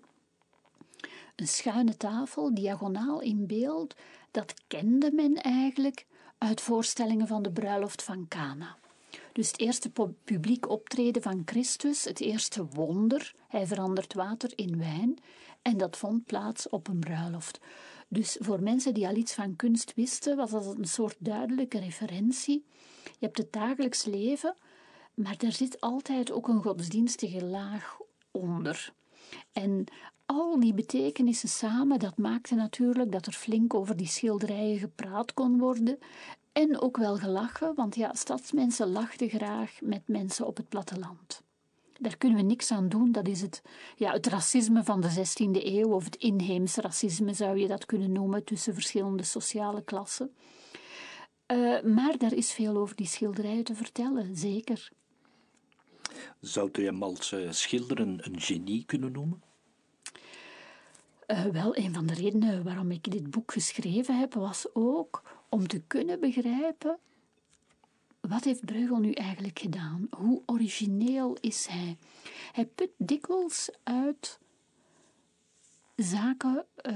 Een 1.36 1.48
schuine 1.48 1.96
tafel, 1.96 2.54
diagonaal 2.54 3.20
in 3.20 3.46
beeld, 3.46 3.94
dat 4.30 4.54
kende 4.66 5.12
men 5.12 5.34
eigenlijk 5.34 6.06
uit 6.38 6.60
voorstellingen 6.60 7.26
van 7.26 7.42
de 7.42 7.52
bruiloft 7.52 8.02
van 8.02 8.28
Cana. 8.28 8.76
Dus 9.32 9.46
het 9.46 9.60
eerste 9.60 9.90
publiek 10.24 10.68
optreden 10.70 11.22
van 11.22 11.42
Christus, 11.44 12.04
het 12.04 12.20
eerste 12.20 12.66
wonder, 12.66 13.34
hij 13.48 13.66
verandert 13.66 14.14
water 14.14 14.52
in 14.54 14.78
wijn, 14.78 15.18
en 15.62 15.76
dat 15.76 15.96
vond 15.96 16.24
plaats 16.24 16.68
op 16.68 16.88
een 16.88 16.98
bruiloft. 16.98 17.60
Dus 18.08 18.36
voor 18.40 18.62
mensen 18.62 18.94
die 18.94 19.08
al 19.08 19.16
iets 19.16 19.34
van 19.34 19.56
kunst 19.56 19.94
wisten, 19.94 20.36
was 20.36 20.50
dat 20.50 20.76
een 20.78 20.84
soort 20.84 21.16
duidelijke 21.18 21.78
referentie. 21.78 22.64
Je 23.04 23.26
hebt 23.26 23.38
het 23.38 23.52
dagelijks 23.52 24.04
leven, 24.04 24.54
maar 25.14 25.36
er 25.38 25.52
zit 25.52 25.80
altijd 25.80 26.32
ook 26.32 26.48
een 26.48 26.62
godsdienstige 26.62 27.44
laag 27.44 27.98
onder. 28.30 28.92
En 29.52 29.84
al 30.26 30.60
die 30.60 30.74
betekenissen 30.74 31.48
samen, 31.48 31.98
dat 31.98 32.16
maakte 32.16 32.54
natuurlijk 32.54 33.12
dat 33.12 33.26
er 33.26 33.32
flink 33.32 33.74
over 33.74 33.96
die 33.96 34.06
schilderijen 34.06 34.78
gepraat 34.78 35.34
kon 35.34 35.58
worden. 35.58 35.98
En 36.52 36.80
ook 36.80 36.96
wel 36.96 37.16
gelachen, 37.16 37.74
want 37.74 37.94
ja, 37.94 38.14
stadsmensen 38.14 38.90
lachten 38.90 39.28
graag 39.28 39.80
met 39.80 40.02
mensen 40.08 40.46
op 40.46 40.56
het 40.56 40.68
platteland. 40.68 41.42
Daar 41.98 42.16
kunnen 42.16 42.38
we 42.38 42.44
niks 42.44 42.70
aan 42.70 42.88
doen. 42.88 43.12
Dat 43.12 43.28
is 43.28 43.40
het, 43.40 43.62
ja, 43.96 44.12
het 44.12 44.26
racisme 44.26 44.84
van 44.84 45.00
de 45.00 45.10
16e 45.10 45.64
eeuw, 45.64 45.88
of 45.88 46.04
het 46.04 46.16
inheems 46.16 46.76
racisme 46.76 47.34
zou 47.34 47.58
je 47.58 47.68
dat 47.68 47.86
kunnen 47.86 48.12
noemen, 48.12 48.44
tussen 48.44 48.74
verschillende 48.74 49.22
sociale 49.22 49.82
klassen. 49.82 50.34
Uh, 51.52 51.82
maar 51.82 52.18
daar 52.18 52.32
is 52.32 52.52
veel 52.52 52.76
over 52.76 52.96
die 52.96 53.06
schilderijen 53.06 53.64
te 53.64 53.74
vertellen, 53.74 54.36
zeker. 54.36 54.90
Zou 56.40 56.68
u 56.72 56.84
hem 56.84 57.02
als 57.02 57.32
uh, 57.32 57.50
schilder 57.50 58.00
een, 58.00 58.20
genie 58.22 58.84
kunnen 58.84 59.12
noemen? 59.12 59.42
Uh, 61.26 61.44
wel, 61.44 61.76
een 61.76 61.94
van 61.94 62.06
de 62.06 62.14
redenen 62.14 62.64
waarom 62.64 62.90
ik 62.90 63.10
dit 63.10 63.30
boek 63.30 63.52
geschreven 63.52 64.18
heb, 64.18 64.34
was 64.34 64.66
ook 64.72 65.22
om 65.52 65.66
te 65.66 65.82
kunnen 65.86 66.20
begrijpen 66.20 66.98
wat 68.28 68.44
heeft 68.44 68.64
Breugel 68.64 68.98
nu 68.98 69.12
eigenlijk 69.12 69.58
gedaan? 69.58 70.08
Hoe 70.16 70.42
origineel 70.46 71.36
is 71.40 71.66
hij? 71.66 71.96
Hij 72.52 72.66
put 72.66 72.90
dikwijls 72.96 73.70
uit 73.82 74.38
zaken 75.96 76.64
uh, 76.82 76.94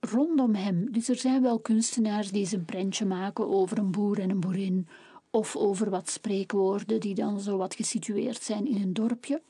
rondom 0.00 0.54
hem. 0.54 0.92
Dus 0.92 1.08
er 1.08 1.16
zijn 1.16 1.42
wel 1.42 1.58
kunstenaars 1.58 2.30
die 2.30 2.48
een 2.52 2.64
prentje 2.64 3.06
maken 3.06 3.48
over 3.48 3.78
een 3.78 3.90
boer 3.90 4.20
en 4.20 4.30
een 4.30 4.40
boerin, 4.40 4.88
of 5.30 5.56
over 5.56 5.90
wat 5.90 6.10
spreekwoorden 6.10 7.00
die 7.00 7.14
dan 7.14 7.40
zo 7.40 7.56
wat 7.56 7.74
gesitueerd 7.74 8.42
zijn 8.42 8.66
in 8.66 8.82
een 8.82 8.92
dorpje. 8.92 9.42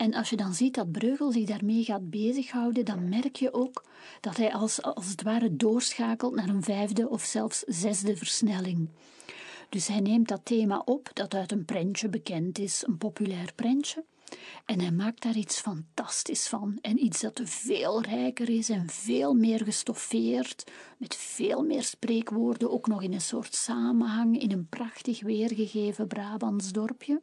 En 0.00 0.14
als 0.14 0.30
je 0.30 0.36
dan 0.36 0.54
ziet 0.54 0.74
dat 0.74 0.92
Breugel 0.92 1.32
zich 1.32 1.46
daarmee 1.46 1.84
gaat 1.84 2.10
bezighouden, 2.10 2.84
dan 2.84 3.08
merk 3.08 3.36
je 3.36 3.52
ook 3.52 3.84
dat 4.20 4.36
hij 4.36 4.52
als, 4.52 4.82
als 4.82 5.08
het 5.08 5.22
ware 5.22 5.56
doorschakelt 5.56 6.34
naar 6.34 6.48
een 6.48 6.62
vijfde 6.62 7.08
of 7.08 7.22
zelfs 7.22 7.62
zesde 7.66 8.16
versnelling. 8.16 8.88
Dus 9.68 9.86
hij 9.86 10.00
neemt 10.00 10.28
dat 10.28 10.40
thema 10.44 10.82
op 10.84 11.10
dat 11.12 11.34
uit 11.34 11.52
een 11.52 11.64
prentje 11.64 12.08
bekend 12.08 12.58
is, 12.58 12.82
een 12.86 12.98
populair 12.98 13.52
prentje, 13.54 14.04
en 14.64 14.80
hij 14.80 14.90
maakt 14.90 15.22
daar 15.22 15.36
iets 15.36 15.60
fantastisch 15.60 16.48
van. 16.48 16.78
En 16.80 17.04
iets 17.04 17.20
dat 17.20 17.40
veel 17.44 18.02
rijker 18.02 18.48
is 18.48 18.68
en 18.68 18.88
veel 18.88 19.34
meer 19.34 19.64
gestoffeerd, 19.64 20.70
met 20.96 21.16
veel 21.16 21.62
meer 21.62 21.82
spreekwoorden, 21.82 22.70
ook 22.70 22.86
nog 22.86 23.02
in 23.02 23.12
een 23.12 23.20
soort 23.20 23.54
samenhang, 23.54 24.40
in 24.40 24.52
een 24.52 24.66
prachtig 24.68 25.22
weergegeven 25.22 26.06
Brabants 26.06 26.72
dorpje. 26.72 27.20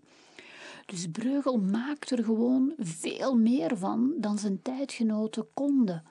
Dus 0.87 1.07
Breugel 1.11 1.57
maakt 1.57 2.11
er 2.11 2.23
gewoon 2.23 2.73
veel 2.77 3.35
meer 3.35 3.77
van 3.77 4.13
dan 4.17 4.37
zijn 4.39 4.61
tijdgenoten 4.61 5.47
konden. 5.53 6.03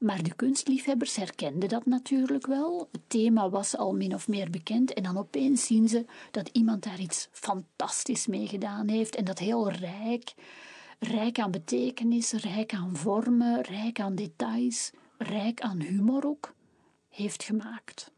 Maar 0.00 0.22
de 0.22 0.34
kunstliefhebbers 0.34 1.16
herkenden 1.16 1.68
dat 1.68 1.86
natuurlijk 1.86 2.46
wel. 2.46 2.88
Het 2.92 3.00
thema 3.06 3.50
was 3.50 3.76
al 3.76 3.94
min 3.94 4.14
of 4.14 4.28
meer 4.28 4.50
bekend 4.50 4.92
en 4.92 5.02
dan 5.02 5.18
opeens 5.18 5.66
zien 5.66 5.88
ze 5.88 6.04
dat 6.30 6.48
iemand 6.52 6.82
daar 6.82 7.00
iets 7.00 7.28
fantastisch 7.32 8.26
mee 8.26 8.46
gedaan 8.46 8.88
heeft 8.88 9.16
en 9.16 9.24
dat 9.24 9.38
heel 9.38 9.70
rijk, 9.70 10.34
rijk 10.98 11.38
aan 11.38 11.50
betekenis, 11.50 12.32
rijk 12.32 12.74
aan 12.74 12.96
vormen, 12.96 13.60
rijk 13.62 14.00
aan 14.00 14.14
details, 14.14 14.90
rijk 15.18 15.60
aan 15.60 15.80
humor 15.80 16.26
ook, 16.26 16.54
heeft 17.08 17.42
gemaakt. 17.42 18.10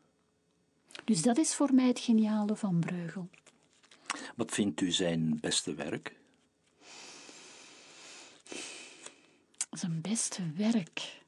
Dus 1.05 1.23
dat 1.23 1.39
is 1.39 1.55
voor 1.55 1.75
mij 1.75 1.87
het 1.87 2.01
geniale 2.01 2.57
van 2.57 2.79
Breugel. 2.79 3.29
Wat 4.37 4.51
vindt 4.51 4.81
u 4.81 4.91
zijn 4.91 5.39
beste 5.41 5.75
werk? 5.75 6.17
Zijn 9.71 10.01
beste 10.01 10.43
werk. 10.57 11.21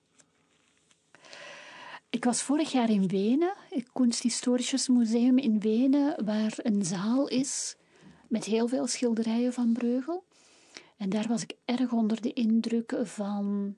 Ik 2.11 2.25
was 2.25 2.43
vorig 2.43 2.73
jaar 2.73 2.91
in 2.91 3.09
Wenen, 3.09 3.55
het 3.71 3.93
Kunsthistorisches 3.93 4.89
Museum 4.89 5.39
in 5.39 5.61
Wenen, 5.61 6.25
waar 6.25 6.55
een 6.57 6.85
zaal 6.85 7.29
is 7.29 7.77
met 8.29 8.45
heel 8.45 8.69
veel 8.69 8.87
schilderijen 8.87 9.53
van 9.53 9.73
Breugel. 9.73 10.25
En 10.97 11.11
daar 11.11 11.29
was 11.29 11.43
ik 11.43 11.57
erg 11.65 11.93
onder 11.93 12.21
de 12.21 12.33
indruk 12.33 13.01
van 13.03 13.77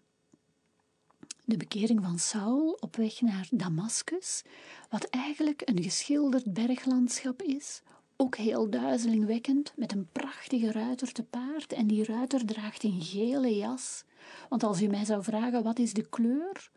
de 1.44 1.57
bekering 1.57 2.02
van 2.02 2.18
Saul 2.18 2.76
op 2.80 2.96
weg 2.96 3.20
naar 3.20 3.48
Damascus, 3.50 4.42
wat 4.90 5.04
eigenlijk 5.04 5.62
een 5.64 5.82
geschilderd 5.82 6.52
berglandschap 6.52 7.42
is, 7.42 7.82
ook 8.17 8.37
heel 8.37 8.71
duizelingwekkend, 8.71 9.73
met 9.77 9.93
een 9.93 10.09
prachtige 10.12 10.73
ruiter 10.73 11.12
te 11.12 11.23
paard. 11.23 11.73
En 11.73 11.87
die 11.87 12.05
ruiter 12.05 12.47
draagt 12.47 12.85
een 12.85 13.03
gele 13.03 13.57
jas. 13.57 14.05
Want 14.49 14.62
als 14.62 14.83
u 14.83 14.87
mij 14.87 15.05
zou 15.05 15.23
vragen 15.23 15.62
wat 15.62 15.79
is 15.79 15.93
de 15.93 16.09
kleur 16.09 16.71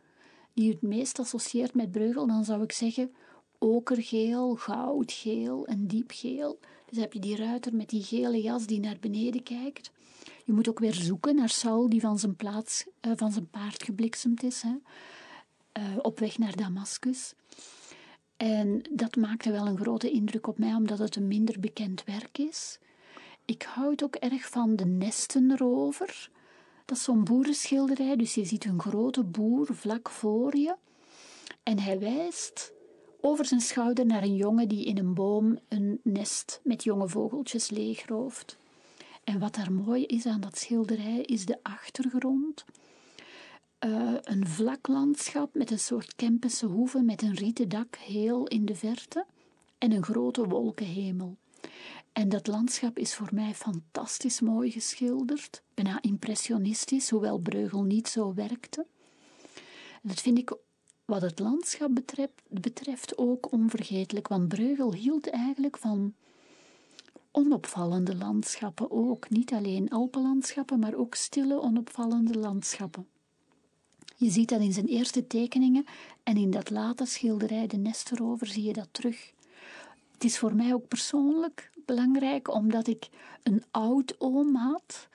die 0.54 0.68
u 0.68 0.72
het 0.72 0.82
meest 0.82 1.20
associeert 1.20 1.74
met 1.74 1.92
Breugel, 1.92 2.28
dan 2.28 2.46
zou 2.46 2.64
ik 2.64 2.72
zeggen 2.72 3.12
okergeel, 3.58 4.56
goudgeel 4.56 5.68
en 5.68 5.88
diepgeel. 5.88 6.60
Dus 6.90 6.98
heb 6.98 7.14
je 7.14 7.20
die 7.20 7.36
ruiter 7.36 7.76
met 7.76 7.90
die 7.90 8.04
gele 8.04 8.42
jas 8.42 8.66
die 8.66 8.80
naar 8.80 8.98
beneden 9.00 9.44
kijkt. 9.44 9.92
Je 10.46 10.54
moet 10.54 10.70
ook 10.70 10.80
weer 10.80 10.94
zoeken 10.94 11.36
naar 11.36 11.50
Saul 11.50 11.90
die 11.90 12.02
van 12.02 12.20
zijn, 12.20 12.36
plaats, 12.36 12.86
uh, 13.02 13.14
van 13.16 13.32
zijn 13.32 13.50
paard 13.50 13.84
gebliksemd 13.84 14.44
is, 14.44 14.62
hè, 14.62 14.76
uh, 15.82 15.98
op 16.02 16.20
weg 16.20 16.38
naar 16.38 16.56
Damascus. 16.56 17.34
En 18.40 18.82
dat 18.92 19.16
maakte 19.16 19.52
wel 19.52 19.68
een 19.68 19.78
grote 19.78 20.12
indruk 20.12 20.48
op 20.48 20.58
mij, 20.58 20.74
omdat 20.74 21.00
het 21.00 21.16
een 21.16 21.28
minder 21.28 21.60
bekend 21.60 22.04
werk 22.04 22.38
is. 22.38 22.80
ik 23.46 23.64
houd 23.64 24.04
ook 24.04 24.16
erg 24.16 24.50
van 24.50 24.76
de 24.76 24.86
nestenrover. 24.86 26.30
Dat 26.86 26.98
is 26.98 27.04
zo'n 27.04 27.24
boerenschilderij, 27.24 28.16
dus 28.16 28.34
je 28.34 28.46
ziet 28.46 28.66
een 28.66 28.80
grote 28.80 29.24
boer 29.24 29.68
vlak 29.72 30.10
voor 30.10 30.58
je. 30.58 30.76
En 31.64 31.80
hij 31.80 32.00
wijst 32.00 32.74
over 33.22 33.46
zijn 33.46 33.62
schouder 33.62 34.06
naar 34.06 34.24
een 34.24 34.36
jongen 34.36 34.68
die 34.68 34.86
in 34.86 34.98
een 34.98 35.14
boom 35.14 35.60
een 35.68 36.00
nest 36.04 36.60
met 36.64 36.84
jonge 36.84 37.08
vogeltjes 37.08 37.70
leegrooft. 37.70 38.58
En 39.24 39.40
wat 39.40 39.56
daar 39.56 39.72
mooi 39.72 40.06
is 40.06 40.26
aan 40.26 40.42
dat 40.42 40.58
schilderij 40.58 41.22
is 41.22 41.46
de 41.46 41.58
achtergrond. 41.62 42.66
Uh, 43.86 44.14
een 44.22 44.48
vlak 44.48 44.88
landschap 44.88 45.56
met 45.56 45.72
een 45.72 45.80
soort 45.80 46.16
Kempense 46.16 46.66
hoeve 46.66 47.02
met 47.02 47.22
een 47.22 47.34
rieten 47.34 47.70
dak 47.70 47.96
heel 47.96 48.48
in 48.48 48.66
de 48.66 48.76
verte 48.76 49.26
en 49.78 49.92
een 49.92 50.04
grote 50.04 50.48
wolkenhemel. 50.48 51.38
En 52.14 52.30
dat 52.30 52.48
landschap 52.48 52.98
is 52.98 53.16
voor 53.16 53.30
mij 53.32 53.54
fantastisch 53.54 54.40
mooi 54.40 54.72
geschilderd, 54.72 55.64
bijna 55.74 56.02
impressionistisch, 56.02 57.10
hoewel 57.10 57.38
Breugel 57.38 57.84
niet 57.84 58.08
zo 58.08 58.34
werkte. 58.34 58.86
Dat 60.02 60.22
vind 60.22 60.38
ik 60.38 60.58
wat 61.06 61.22
het 61.22 61.40
landschap 61.40 61.96
betreft, 61.96 62.42
betreft 62.48 63.18
ook 63.18 63.52
onvergetelijk, 63.52 64.28
want 64.28 64.48
Breugel 64.48 64.94
hield 64.94 65.30
eigenlijk 65.30 65.78
van 65.78 66.14
onopvallende 67.32 68.16
landschappen 68.16 68.92
ook. 68.92 69.30
Niet 69.30 69.54
alleen 69.54 69.90
Alpenlandschappen, 69.90 70.80
maar 70.80 70.94
ook 70.94 71.16
stille, 71.16 71.62
onopvallende 71.62 72.40
landschappen. 72.40 73.08
Je 74.20 74.30
ziet 74.30 74.50
dat 74.50 74.62
in 74.62 74.74
zijn 74.74 74.86
eerste 74.86 75.28
tekeningen 75.28 75.86
en 76.24 76.38
in 76.38 76.52
dat 76.52 76.70
late 76.70 77.06
schilderij 77.06 77.68
De 77.68 77.78
Nesterover 77.78 78.48
zie 78.48 78.64
je 78.64 78.74
dat 78.74 78.88
terug. 78.92 79.34
Het 80.12 80.24
is 80.24 80.38
voor 80.38 80.56
mij 80.56 80.74
ook 80.74 80.88
persoonlijk 80.88 81.72
belangrijk 81.86 82.54
omdat 82.54 82.88
ik 82.88 83.10
een 83.44 83.64
oud-oom 83.72 84.56
had, 84.56 85.08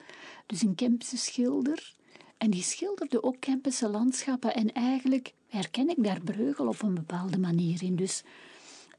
dus 0.45 0.61
een 0.61 0.75
Kempse 0.75 1.17
schilder. 1.17 1.93
En 2.37 2.49
die 2.49 2.63
schilderde 2.63 3.23
ook 3.23 3.39
Kempense 3.39 3.89
landschappen 3.89 4.53
en 4.53 4.73
eigenlijk 4.73 5.33
herken 5.47 5.89
ik 5.89 6.03
daar 6.03 6.21
Breugel 6.21 6.67
op 6.67 6.81
een 6.81 6.93
bepaalde 6.93 7.37
manier 7.37 7.83
in. 7.83 7.95
Dus 7.95 8.23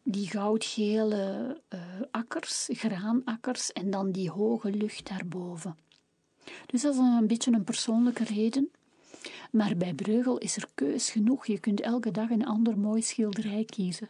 die 0.02 0.28
goudgele 0.28 1.60
uh, 1.74 1.80
akkers, 2.10 2.68
graanakkers 2.72 3.72
en 3.72 3.90
dan 3.90 4.10
die 4.10 4.30
hoge 4.30 4.70
lucht 4.70 5.08
daarboven. 5.08 5.76
Dus 6.66 6.82
dat 6.82 6.94
is 6.94 7.00
een 7.00 7.26
beetje 7.26 7.52
een 7.52 7.64
persoonlijke 7.64 8.24
reden. 8.24 8.70
Maar 9.50 9.76
bij 9.76 9.94
Breugel 9.94 10.38
is 10.38 10.56
er 10.56 10.66
keus 10.74 11.10
genoeg. 11.10 11.46
Je 11.46 11.58
kunt 11.58 11.80
elke 11.80 12.10
dag 12.10 12.30
een 12.30 12.46
ander 12.46 12.78
mooi 12.78 13.02
schilderij 13.02 13.64
kiezen. 13.64 14.08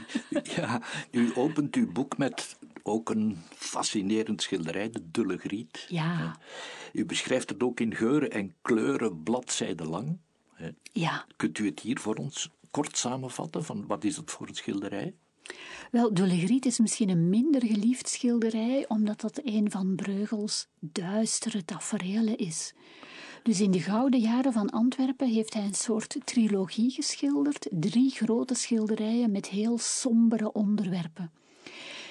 ja, 0.56 0.82
u 1.10 1.32
opent 1.34 1.74
uw 1.74 1.92
boek 1.92 2.18
met 2.18 2.56
ook 2.82 3.10
een 3.10 3.36
fascinerend 3.54 4.42
schilderij, 4.42 4.90
de 4.90 5.10
Dulle 5.10 5.38
Griet. 5.38 5.86
Ja. 5.88 6.36
U 6.92 7.04
beschrijft 7.04 7.50
het 7.50 7.62
ook 7.62 7.80
in 7.80 7.94
geuren 7.94 8.30
en 8.30 8.54
kleuren 8.62 9.22
bladzijden 9.22 9.88
lang. 9.88 10.18
Ja. 10.92 11.26
Kunt 11.36 11.58
u 11.58 11.66
het 11.66 11.80
hier 11.80 11.98
voor 11.98 12.14
ons 12.14 12.50
kort 12.70 12.96
samenvatten? 12.96 13.64
Van 13.64 13.86
wat 13.86 14.04
is 14.04 14.16
het 14.16 14.30
voor 14.30 14.48
een 14.48 14.54
schilderij? 14.54 15.14
Wel, 15.90 16.14
de 16.14 16.26
Legriet 16.26 16.66
is 16.66 16.78
misschien 16.78 17.08
een 17.08 17.28
minder 17.28 17.66
geliefd 17.66 18.08
schilderij, 18.08 18.84
omdat 18.88 19.20
dat 19.20 19.40
een 19.44 19.70
van 19.70 19.94
Breugels 19.94 20.68
duistere 20.80 21.64
tafereelen 21.64 22.36
is. 22.36 22.74
Dus 23.46 23.60
in 23.60 23.70
de 23.70 23.80
gouden 23.80 24.20
jaren 24.20 24.52
van 24.52 24.70
Antwerpen 24.70 25.28
heeft 25.28 25.54
hij 25.54 25.64
een 25.64 25.74
soort 25.74 26.16
trilogie 26.24 26.90
geschilderd, 26.90 27.66
drie 27.70 28.10
grote 28.10 28.54
schilderijen 28.54 29.30
met 29.30 29.48
heel 29.48 29.78
sombere 29.78 30.52
onderwerpen. 30.52 31.30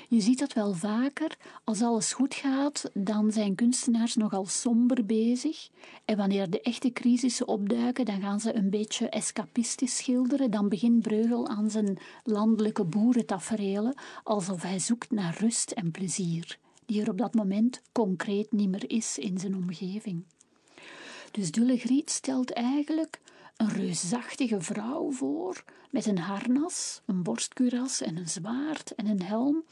Je 0.07 0.21
ziet 0.21 0.39
dat 0.39 0.53
wel 0.53 0.73
vaker. 0.73 1.37
Als 1.63 1.81
alles 1.81 2.13
goed 2.13 2.33
gaat, 2.33 2.89
dan 2.93 3.31
zijn 3.31 3.55
kunstenaars 3.55 4.15
nogal 4.15 4.45
somber 4.45 5.05
bezig. 5.05 5.69
En 6.05 6.17
wanneer 6.17 6.49
de 6.49 6.61
echte 6.61 6.91
crisissen 6.91 7.47
opduiken, 7.47 8.05
dan 8.05 8.21
gaan 8.21 8.39
ze 8.39 8.55
een 8.55 8.69
beetje 8.69 9.09
escapistisch 9.09 9.97
schilderen. 9.97 10.51
Dan 10.51 10.69
begint 10.69 11.01
Breugel 11.01 11.47
aan 11.47 11.69
zijn 11.69 11.97
landelijke 12.23 12.83
boerentaferelen, 12.83 13.95
alsof 14.23 14.61
hij 14.61 14.79
zoekt 14.79 15.11
naar 15.11 15.37
rust 15.39 15.71
en 15.71 15.91
plezier, 15.91 16.59
die 16.85 17.01
er 17.01 17.09
op 17.09 17.17
dat 17.17 17.33
moment 17.33 17.81
concreet 17.91 18.51
niet 18.51 18.69
meer 18.69 18.89
is 18.89 19.17
in 19.17 19.37
zijn 19.39 19.55
omgeving. 19.55 20.23
Dus 21.35 21.51
Dulle 21.51 21.77
Griet 21.77 22.09
stelt 22.09 22.51
eigenlijk 22.51 23.19
een 23.57 23.69
reusachtige 23.69 24.61
vrouw 24.61 25.11
voor 25.11 25.63
met 25.89 26.05
een 26.05 26.17
harnas, 26.17 27.01
een 27.05 27.23
borstkuras 27.23 28.01
en 28.01 28.17
een 28.17 28.29
zwaard 28.29 28.95
en 28.95 29.07
een 29.07 29.21
helm. 29.21 29.63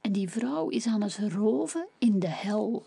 En 0.00 0.12
die 0.12 0.28
vrouw 0.28 0.68
is 0.68 0.86
aan 0.86 1.02
het 1.02 1.18
roven 1.18 1.88
in 1.98 2.18
de 2.18 2.28
hel. 2.28 2.84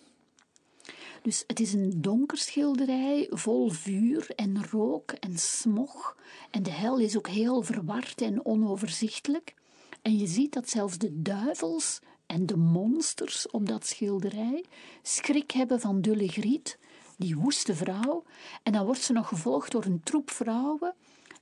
Dus 1.21 1.43
het 1.47 1.59
is 1.59 1.73
een 1.73 2.01
donker 2.01 2.37
schilderij 2.37 3.27
vol 3.29 3.69
vuur 3.69 4.31
en 4.35 4.65
rook 4.69 5.11
en 5.11 5.37
smog. 5.37 6.17
En 6.51 6.63
de 6.63 6.71
hel 6.71 6.97
is 6.97 7.17
ook 7.17 7.27
heel 7.27 7.61
verward 7.61 8.21
en 8.21 8.45
onoverzichtelijk. 8.45 9.53
En 10.01 10.17
je 10.17 10.27
ziet 10.27 10.53
dat 10.53 10.69
zelfs 10.69 10.97
de 10.97 11.21
duivels 11.21 11.99
en 12.25 12.45
de 12.45 12.57
monsters 12.57 13.49
op 13.49 13.67
dat 13.67 13.87
schilderij 13.87 14.65
schrik 15.01 15.51
hebben 15.51 15.79
van 15.79 16.01
Dulle 16.01 16.27
Griet, 16.27 16.77
die 17.19 17.37
woeste 17.37 17.75
vrouw. 17.75 18.23
En 18.63 18.73
dan 18.73 18.85
wordt 18.85 19.01
ze 19.01 19.13
nog 19.13 19.27
gevolgd 19.27 19.71
door 19.71 19.85
een 19.85 20.03
troep 20.03 20.31
vrouwen 20.31 20.93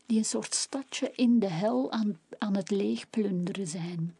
die 0.05 0.17
een 0.17 0.25
soort 0.25 0.55
stadje 0.55 1.11
in 1.15 1.39
de 1.39 1.49
hel 1.49 1.91
aan, 1.91 2.19
aan 2.37 2.55
het 2.55 2.69
leegplunderen 2.69 3.67
zijn. 3.67 4.15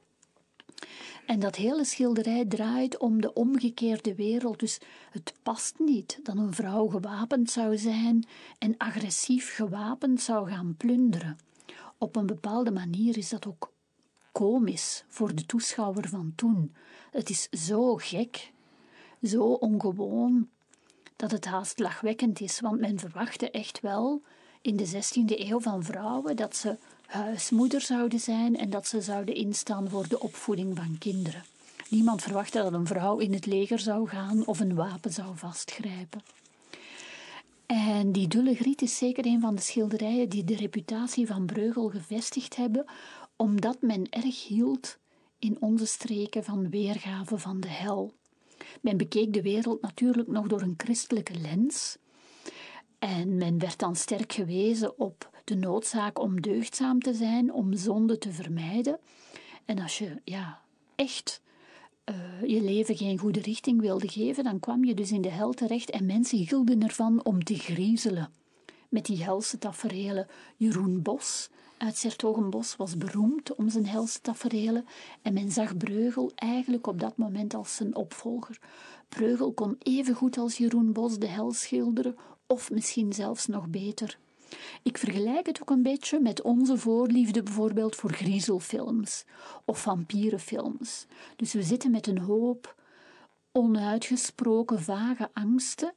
En 1.26 1.40
dat 1.40 1.56
hele 1.56 1.86
schilderij 1.86 2.46
draait 2.46 2.98
om 2.98 3.22
de 3.22 3.34
omgekeerde 3.34 4.16
wereld. 4.16 4.60
Dus 4.60 4.80
het 5.12 5.34
past 5.44 5.80
niet 5.80 6.20
dat 6.24 6.38
een 6.38 6.54
vrouw 6.54 6.88
gewapend 6.88 7.52
zou 7.52 7.78
zijn 7.78 8.28
en 8.60 8.78
agressief 8.78 9.56
gewapend 9.56 10.22
zou 10.22 10.50
gaan 10.50 10.76
plunderen. 10.78 11.38
Op 11.98 12.16
een 12.16 12.26
bepaalde 12.26 12.72
manier 12.72 13.18
is 13.18 13.30
dat 13.30 13.46
ook 13.46 13.72
komisch 14.32 15.04
voor 15.08 15.36
de 15.36 15.46
toeschouwer 15.46 16.10
van 16.10 16.34
toen. 16.36 16.76
Het 17.12 17.30
is 17.30 17.50
zo 17.50 17.96
gek, 17.96 18.52
zo 19.22 19.44
ongewoon, 19.44 20.50
dat 21.18 21.32
het 21.32 21.46
haast 21.46 21.80
lachwekkend 21.80 22.40
is, 22.40 22.60
want 22.60 22.80
men 22.80 23.00
verwachtte 23.00 23.52
echt 23.52 23.82
wel 23.82 24.22
in 24.62 24.76
de 24.76 24.88
16e 24.88 25.40
eeuw 25.40 25.60
van 25.60 25.84
vrouwen 25.84 26.36
dat 26.36 26.56
ze 26.56 26.78
huismoeder 27.06 27.82
zouden 27.82 28.20
zijn 28.20 28.58
en 28.58 28.70
dat 28.70 28.88
ze 28.88 29.02
zouden 29.02 29.36
instaan 29.36 29.90
voor 29.90 30.08
de 30.08 30.20
opvoeding 30.20 30.78
van 30.78 30.96
kinderen. 31.00 31.44
Niemand 31.90 32.22
verwachtte 32.22 32.62
dat 32.62 32.74
een 32.74 32.88
vrouw 32.88 33.18
in 33.18 33.34
het 33.34 33.46
leger 33.46 33.80
zou 33.80 34.08
gaan 34.08 34.46
of 34.46 34.60
een 34.60 34.76
wapen 34.76 35.14
zou 35.14 35.38
vastgrijpen. 35.38 36.22
En 37.66 38.12
die 38.12 38.28
Dulle 38.28 38.56
Griet 38.56 38.82
is 38.82 38.98
zeker 38.98 39.26
een 39.26 39.42
van 39.42 39.56
de 39.56 39.62
schilderijen 39.62 40.30
die 40.30 40.44
de 40.44 40.56
reputatie 40.56 41.28
van 41.28 41.46
Breugel 41.46 41.90
gevestigd 41.90 42.56
hebben, 42.56 42.86
omdat 43.36 43.82
men 43.82 44.10
erg 44.10 44.48
hield 44.48 44.98
in 45.40 45.58
onze 45.60 45.86
streken 45.86 46.44
van 46.44 46.70
weergave 46.70 47.38
van 47.38 47.60
de 47.60 47.68
hel. 47.68 48.14
Men 48.82 48.98
bekeek 48.98 49.34
de 49.34 49.42
wereld 49.42 49.82
natuurlijk 49.82 50.28
nog 50.28 50.48
door 50.48 50.62
een 50.62 50.74
christelijke 50.78 51.40
lens. 51.40 51.98
En 53.00 53.38
men 53.38 53.60
werd 53.60 53.80
dan 53.80 53.96
sterk 53.96 54.34
gewezen 54.34 55.00
op 55.00 55.30
de 55.44 55.56
noodzaak 55.56 56.20
om 56.20 56.42
deugdzaam 56.42 57.00
te 57.00 57.14
zijn, 57.14 57.54
om 57.54 57.74
zonde 57.74 58.18
te 58.18 58.32
vermijden. 58.32 59.00
En 59.66 59.80
als 59.80 59.98
je 59.98 60.22
ja, 60.24 60.62
echt 60.96 61.42
uh, 62.10 62.50
je 62.50 62.62
leven 62.62 62.98
geen 62.98 63.18
goede 63.18 63.40
richting 63.40 63.82
wilde 63.82 64.08
geven, 64.08 64.44
dan 64.44 64.60
kwam 64.60 64.84
je 64.84 64.94
dus 64.94 65.12
in 65.12 65.22
de 65.22 65.30
hel 65.30 65.52
terecht 65.52 65.90
en 65.90 66.06
mensen 66.06 66.38
hielden 66.38 66.84
ervan 66.84 67.26
om 67.26 67.44
te 67.44 67.56
griezelen. 67.56 68.32
Met 68.90 69.06
die 69.06 69.24
helse 69.24 69.58
taferelen. 69.58 70.28
Jeroen 70.58 71.02
Bos 71.02 71.50
uit 71.78 71.98
Sertogenbos 71.98 72.76
was 72.76 72.98
beroemd 72.98 73.56
om 73.56 73.70
zijn 73.70 73.86
helse 73.86 74.22
taferelen 74.22 74.86
en 75.22 75.34
men 75.34 75.52
zag 75.52 75.78
Breugel 75.78 76.32
eigenlijk 76.36 76.88
op 76.88 77.00
dat 77.00 77.18
moment 77.18 77.54
als 77.54 77.76
zijn 77.76 77.96
opvolger. 77.96 78.60
Breugel 79.10 79.54
kon 79.54 79.76
even 79.80 80.16
goed 80.16 80.38
als 80.38 80.58
Jeroen 80.58 80.94
Bos 80.94 81.18
de 81.18 81.28
hel 81.28 81.52
schilderen, 81.52 82.16
of 82.48 82.72
misschien 82.72 83.14
zelfs 83.14 83.48
nog 83.48 83.68
beter. 83.68 84.18
Ik 84.84 84.98
vergelijk 84.98 85.46
het 85.46 85.62
ook 85.62 85.70
een 85.70 85.84
beetje 85.84 86.20
met 86.20 86.42
onze 86.42 86.78
voorliefde 86.78 87.44
bijvoorbeeld 87.44 87.96
voor 87.96 88.12
griezelfilms 88.12 89.26
of 89.66 89.82
vampierenfilms. 89.82 91.06
Dus 91.36 91.54
we 91.54 91.64
zitten 91.64 91.92
met 91.92 92.08
een 92.08 92.20
hoop 92.20 92.76
onuitgesproken 93.52 94.82
vage 94.82 95.30
angsten 95.34 95.94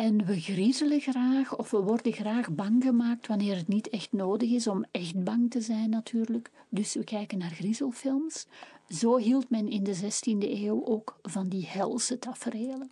en 0.00 0.24
we 0.24 0.40
griezelen 0.40 1.00
graag 1.00 1.56
of 1.56 1.70
we 1.70 1.80
worden 1.80 2.12
graag 2.12 2.50
bang 2.50 2.82
gemaakt 2.82 3.26
wanneer 3.26 3.56
het 3.56 3.68
niet 3.68 3.88
echt 3.88 4.12
nodig 4.12 4.50
is 4.50 4.66
om 4.66 4.84
echt 4.90 5.24
bang 5.24 5.50
te 5.50 5.60
zijn 5.60 5.90
natuurlijk. 5.90 6.50
Dus 6.68 6.94
we 6.94 7.04
kijken 7.04 7.38
naar 7.38 7.50
griezelfilms. 7.50 8.46
Zo 8.88 9.16
hield 9.16 9.50
men 9.50 9.68
in 9.68 9.84
de 9.84 9.96
16e 9.96 10.50
eeuw 10.50 10.84
ook 10.84 11.18
van 11.22 11.48
die 11.48 11.66
helse 11.66 12.18
tafereelen. 12.18 12.90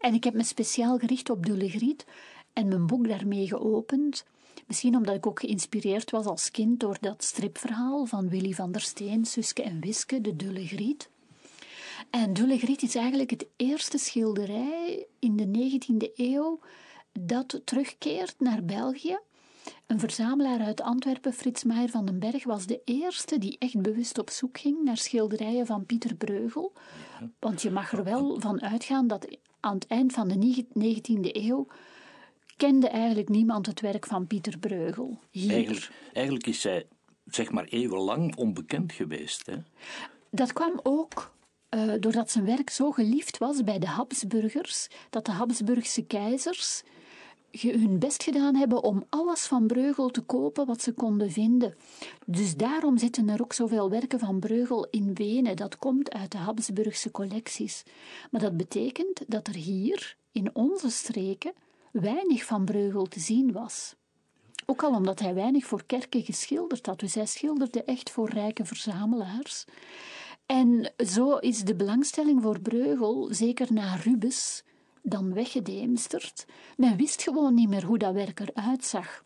En 0.00 0.14
ik 0.14 0.24
heb 0.24 0.34
me 0.34 0.44
speciaal 0.44 0.98
gericht 0.98 1.30
op 1.30 1.46
de 1.46 1.56
Legriet 1.56 2.06
en 2.52 2.68
mijn 2.68 2.86
boek 2.86 3.08
daarmee 3.08 3.46
geopend. 3.46 4.24
Misschien 4.66 4.96
omdat 4.96 5.14
ik 5.14 5.26
ook 5.26 5.40
geïnspireerd 5.40 6.10
was 6.10 6.24
als 6.24 6.50
kind 6.50 6.80
door 6.80 6.96
dat 7.00 7.24
stripverhaal 7.24 8.06
van 8.06 8.28
Willy 8.28 8.52
van 8.52 8.72
der 8.72 8.80
Steen, 8.80 9.24
Suske 9.24 9.62
en 9.62 9.80
Wiske, 9.80 10.20
de 10.20 10.36
Dulle 10.36 10.66
Griet. 10.66 11.08
En 12.10 12.32
Dulle 12.32 12.58
Griet 12.58 12.82
is 12.82 12.94
eigenlijk 12.94 13.30
het 13.30 13.46
eerste 13.56 13.98
schilderij 13.98 15.06
in 15.18 15.36
de 15.36 15.46
19e 15.46 16.12
eeuw 16.14 16.60
dat 17.12 17.60
terugkeert 17.64 18.34
naar 18.38 18.64
België. 18.64 19.18
Een 19.86 19.98
verzamelaar 19.98 20.60
uit 20.60 20.80
Antwerpen, 20.80 21.32
Frits 21.32 21.64
Maier 21.64 21.88
van 21.88 22.04
den 22.06 22.18
Berg, 22.18 22.44
was 22.44 22.66
de 22.66 22.80
eerste 22.84 23.38
die 23.38 23.56
echt 23.58 23.82
bewust 23.82 24.18
op 24.18 24.30
zoek 24.30 24.58
ging 24.58 24.84
naar 24.84 24.96
schilderijen 24.96 25.66
van 25.66 25.86
Pieter 25.86 26.14
Breugel. 26.14 26.72
Want 27.38 27.62
je 27.62 27.70
mag 27.70 27.92
er 27.92 28.04
wel 28.04 28.40
van 28.40 28.62
uitgaan 28.62 29.06
dat 29.06 29.38
aan 29.60 29.74
het 29.74 29.86
eind 29.86 30.12
van 30.12 30.28
de 30.28 30.64
19e 30.74 31.30
eeuw 31.32 31.66
kende 32.56 32.88
eigenlijk 32.88 33.28
niemand 33.28 33.66
het 33.66 33.80
werk 33.80 34.06
van 34.06 34.26
Pieter 34.26 34.58
Breugel. 34.58 35.18
Eigenlijk, 35.32 35.90
eigenlijk 36.12 36.46
is 36.46 36.60
zij 36.60 36.86
zeg 37.26 37.50
maar 37.50 37.64
eeuwenlang 37.64 38.36
onbekend 38.36 38.92
geweest. 38.92 39.46
Hè? 39.46 39.56
Dat 40.30 40.52
kwam 40.52 40.80
ook 40.82 41.32
uh, 41.74 41.92
doordat 42.00 42.30
zijn 42.30 42.44
werk 42.44 42.70
zo 42.70 42.90
geliefd 42.90 43.38
was 43.38 43.64
bij 43.64 43.78
de 43.78 43.86
Habsburgers, 43.86 44.88
dat 45.10 45.26
de 45.26 45.32
Habsburgse 45.32 46.04
keizers 46.04 46.82
hun 47.60 47.98
best 47.98 48.22
gedaan 48.22 48.54
hebben 48.54 48.82
om 48.82 49.04
alles 49.08 49.46
van 49.46 49.66
Breugel 49.66 50.10
te 50.10 50.20
kopen 50.20 50.66
wat 50.66 50.82
ze 50.82 50.92
konden 50.92 51.30
vinden. 51.30 51.74
Dus 52.26 52.56
daarom 52.56 52.98
zitten 52.98 53.28
er 53.28 53.42
ook 53.42 53.52
zoveel 53.52 53.90
werken 53.90 54.18
van 54.18 54.38
Breugel 54.38 54.86
in 54.90 55.14
Wenen. 55.14 55.56
Dat 55.56 55.78
komt 55.78 56.12
uit 56.12 56.32
de 56.32 56.38
Habsburgse 56.38 57.10
collecties. 57.10 57.82
Maar 58.30 58.40
dat 58.40 58.56
betekent 58.56 59.20
dat 59.26 59.46
er 59.46 59.54
hier, 59.54 60.16
in 60.32 60.50
onze 60.52 60.90
streken, 60.90 61.52
weinig 61.92 62.44
van 62.44 62.64
Breugel 62.64 63.06
te 63.06 63.20
zien 63.20 63.52
was. 63.52 63.94
Ook 64.66 64.82
al 64.82 64.94
omdat 64.94 65.20
hij 65.20 65.34
weinig 65.34 65.64
voor 65.64 65.84
kerken 65.86 66.22
geschilderd 66.22 66.86
had. 66.86 67.00
Dus 67.00 67.14
hij 67.14 67.26
schilderde 67.26 67.84
echt 67.84 68.10
voor 68.10 68.28
rijke 68.28 68.64
verzamelaars. 68.64 69.64
En 70.46 70.92
zo 71.06 71.36
is 71.36 71.62
de 71.62 71.74
belangstelling 71.74 72.42
voor 72.42 72.60
Breugel, 72.60 73.28
zeker 73.30 73.72
na 73.72 73.94
Rubens, 73.94 74.62
dan 75.02 75.34
weggedemsterd. 75.34 76.46
Men 76.76 76.96
wist 76.96 77.22
gewoon 77.22 77.54
niet 77.54 77.68
meer 77.68 77.84
hoe 77.84 77.98
dat 77.98 78.14
werk 78.14 78.40
eruit 78.40 78.84
zag. 78.84 79.24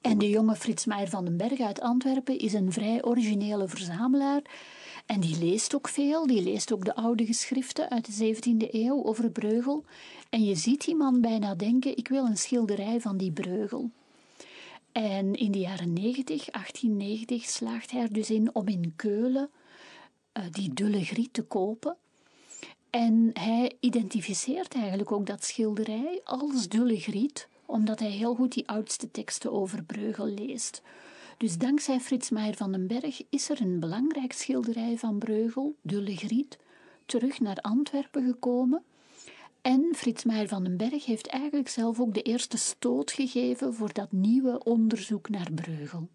En 0.00 0.18
de 0.18 0.28
jonge 0.28 0.56
Frits 0.56 0.84
Meijer 0.84 1.08
van 1.08 1.24
den 1.24 1.36
Berg 1.36 1.60
uit 1.60 1.80
Antwerpen 1.80 2.38
is 2.38 2.52
een 2.52 2.72
vrij 2.72 3.04
originele 3.04 3.68
verzamelaar. 3.68 4.42
En 5.06 5.20
die 5.20 5.38
leest 5.38 5.74
ook 5.74 5.88
veel, 5.88 6.26
die 6.26 6.42
leest 6.42 6.72
ook 6.72 6.84
de 6.84 6.94
oude 6.94 7.26
geschriften 7.26 7.90
uit 7.90 8.18
de 8.18 8.34
17e 8.34 8.70
eeuw 8.70 9.04
over 9.04 9.30
Breugel. 9.30 9.84
En 10.30 10.44
je 10.44 10.54
ziet 10.54 10.84
die 10.84 10.96
man 10.96 11.20
bijna 11.20 11.54
denken: 11.54 11.96
ik 11.96 12.08
wil 12.08 12.24
een 12.24 12.36
schilderij 12.36 13.00
van 13.00 13.16
die 13.16 13.32
Breugel. 13.32 13.90
En 14.92 15.34
in 15.34 15.52
de 15.52 15.58
jaren 15.58 15.92
90, 15.92 16.50
1890, 16.50 17.44
slaagt 17.44 17.90
hij 17.90 18.00
er 18.00 18.12
dus 18.12 18.30
in 18.30 18.54
om 18.54 18.68
in 18.68 18.92
Keulen 18.96 19.50
die 20.50 20.74
dulle 20.74 21.04
griet 21.04 21.32
te 21.32 21.42
kopen. 21.42 21.96
En 22.90 23.30
hij 23.32 23.76
identificeert 23.80 24.74
eigenlijk 24.74 25.12
ook 25.12 25.26
dat 25.26 25.44
schilderij 25.44 26.20
als 26.24 26.68
dulle 26.68 27.00
griet, 27.00 27.48
omdat 27.66 27.98
hij 27.98 28.10
heel 28.10 28.34
goed 28.34 28.52
die 28.52 28.68
oudste 28.68 29.10
teksten 29.10 29.52
over 29.52 29.82
Breugel 29.82 30.26
leest. 30.26 30.82
Dus 31.36 31.58
dankzij 31.58 32.00
Frits 32.00 32.30
Meijer 32.30 32.56
van 32.56 32.72
den 32.72 32.86
Berg 32.86 33.22
is 33.30 33.50
er 33.50 33.60
een 33.60 33.80
belangrijk 33.80 34.32
schilderij 34.32 34.98
van 34.98 35.18
Breugel, 35.18 35.76
Dulle 35.82 36.16
Griet, 36.16 36.58
terug 37.06 37.40
naar 37.40 37.56
Antwerpen 37.56 38.26
gekomen. 38.26 38.82
En 39.62 39.88
Frits 39.94 40.24
Meijer 40.24 40.48
van 40.48 40.64
den 40.64 40.76
Berg 40.76 41.04
heeft 41.04 41.26
eigenlijk 41.26 41.68
zelf 41.68 42.00
ook 42.00 42.14
de 42.14 42.22
eerste 42.22 42.56
stoot 42.56 43.10
gegeven 43.10 43.74
voor 43.74 43.92
dat 43.92 44.12
nieuwe 44.12 44.64
onderzoek 44.64 45.28
naar 45.28 45.52
Breugel. 45.54 46.08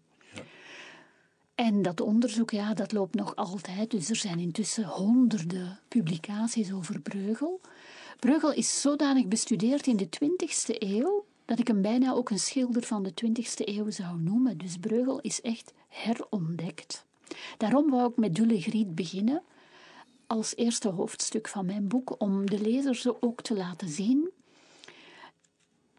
En 1.54 1.82
dat 1.82 2.00
onderzoek, 2.00 2.50
ja, 2.50 2.74
dat 2.74 2.92
loopt 2.92 3.14
nog 3.14 3.36
altijd. 3.36 3.90
Dus 3.90 4.10
er 4.10 4.16
zijn 4.16 4.38
intussen 4.38 4.84
honderden 4.84 5.78
publicaties 5.88 6.72
over 6.72 7.00
Breugel. 7.00 7.60
Breugel 8.20 8.52
is 8.52 8.80
zodanig 8.80 9.26
bestudeerd 9.26 9.86
in 9.86 9.96
de 9.96 10.08
20e 10.24 10.74
eeuw 10.78 11.24
dat 11.44 11.58
ik 11.58 11.66
hem 11.66 11.82
bijna 11.82 12.12
ook 12.12 12.30
een 12.30 12.38
schilder 12.38 12.82
van 12.82 13.02
de 13.02 13.12
20e 13.24 13.64
eeuw 13.64 13.90
zou 13.90 14.18
noemen. 14.18 14.58
Dus 14.58 14.76
Breugel 14.76 15.20
is 15.20 15.40
echt 15.40 15.72
herontdekt. 15.88 17.04
Daarom 17.56 17.90
wou 17.90 18.10
ik 18.10 18.16
met 18.16 18.34
Dulle 18.34 18.60
Griet 18.60 18.94
beginnen 18.94 19.42
als 20.26 20.56
eerste 20.56 20.88
hoofdstuk 20.88 21.48
van 21.48 21.66
mijn 21.66 21.88
boek, 21.88 22.14
om 22.20 22.50
de 22.50 22.60
lezer 22.60 22.94
zo 22.94 23.16
ook 23.20 23.42
te 23.42 23.54
laten 23.54 23.88
zien. 23.88 24.30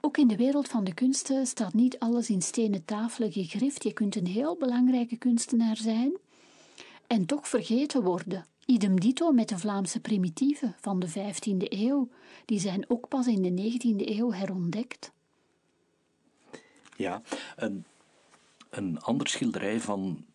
Ook 0.05 0.17
in 0.17 0.27
de 0.27 0.35
wereld 0.35 0.67
van 0.67 0.83
de 0.83 0.93
kunsten 0.93 1.45
staat 1.45 1.73
niet 1.73 1.99
alles 1.99 2.29
in 2.29 2.41
stenen 2.41 2.85
tafelen 2.85 3.31
gegrift. 3.31 3.83
Je 3.83 3.93
kunt 3.93 4.15
een 4.15 4.27
heel 4.27 4.55
belangrijke 4.57 5.17
kunstenaar 5.17 5.77
zijn 5.77 6.17
en 7.07 7.25
toch 7.25 7.47
vergeten 7.47 8.01
worden. 8.03 8.45
Idem 8.65 8.99
dito 8.99 9.31
met 9.31 9.49
de 9.49 9.57
Vlaamse 9.57 9.99
primitieven 9.99 10.75
van 10.81 10.99
de 10.99 11.09
15e 11.09 11.57
eeuw. 11.57 12.09
Die 12.45 12.59
zijn 12.59 12.89
ook 12.89 13.07
pas 13.07 13.27
in 13.27 13.41
de 13.41 13.71
19e 13.71 14.07
eeuw 14.07 14.31
herontdekt. 14.31 15.11
Ja, 16.97 17.21
een, 17.55 17.85
een 18.69 18.99
ander 18.99 19.27
schilderij 19.27 19.79
van 19.79 20.25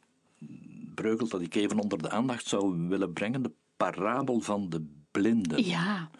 Breugel 0.94 1.28
dat 1.28 1.40
ik 1.40 1.54
even 1.54 1.78
onder 1.78 2.02
de 2.02 2.10
aandacht 2.10 2.46
zou 2.46 2.88
willen 2.88 3.12
brengen, 3.12 3.42
de 3.42 3.52
parabel 3.76 4.40
van 4.40 4.70
de 4.70 4.86
blinden. 5.10 5.64
Ja. 5.64 6.10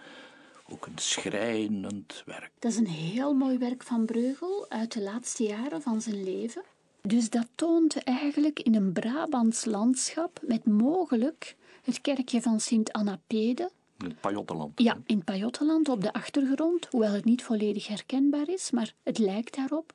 Ook 0.73 0.87
een 0.87 0.99
schrijnend 0.99 2.23
werk. 2.27 2.51
Dat 2.59 2.73
is 2.73 2.79
een 2.79 2.87
heel 2.87 3.35
mooi 3.35 3.59
werk 3.59 3.83
van 3.83 4.05
Breugel 4.05 4.67
uit 4.69 4.93
de 4.93 5.03
laatste 5.03 5.43
jaren 5.43 5.83
van 5.83 6.01
zijn 6.01 6.25
leven. 6.25 6.63
Dus 7.03 7.31
dat 7.31 7.47
toont 7.55 8.03
eigenlijk 8.03 8.61
in 8.61 8.75
een 8.75 8.93
Brabants 8.93 9.65
landschap 9.65 10.41
met 10.43 10.67
mogelijk 10.67 11.57
het 11.83 12.01
kerkje 12.01 12.43
van 12.43 12.61
Sint-Anna-Pede. 12.61 13.71
In 13.99 14.07
het 14.07 14.21
Pajottenland. 14.21 14.81
Ja, 14.81 14.99
in 15.07 15.17
het 15.17 15.25
Pajottenland 15.25 15.89
op 15.89 16.01
de 16.03 16.13
achtergrond, 16.13 16.87
hoewel 16.91 17.13
het 17.13 17.25
niet 17.25 17.43
volledig 17.43 17.87
herkenbaar 17.87 18.49
is, 18.49 18.71
maar 18.71 18.95
het 19.03 19.19
lijkt 19.19 19.57
daarop. 19.57 19.93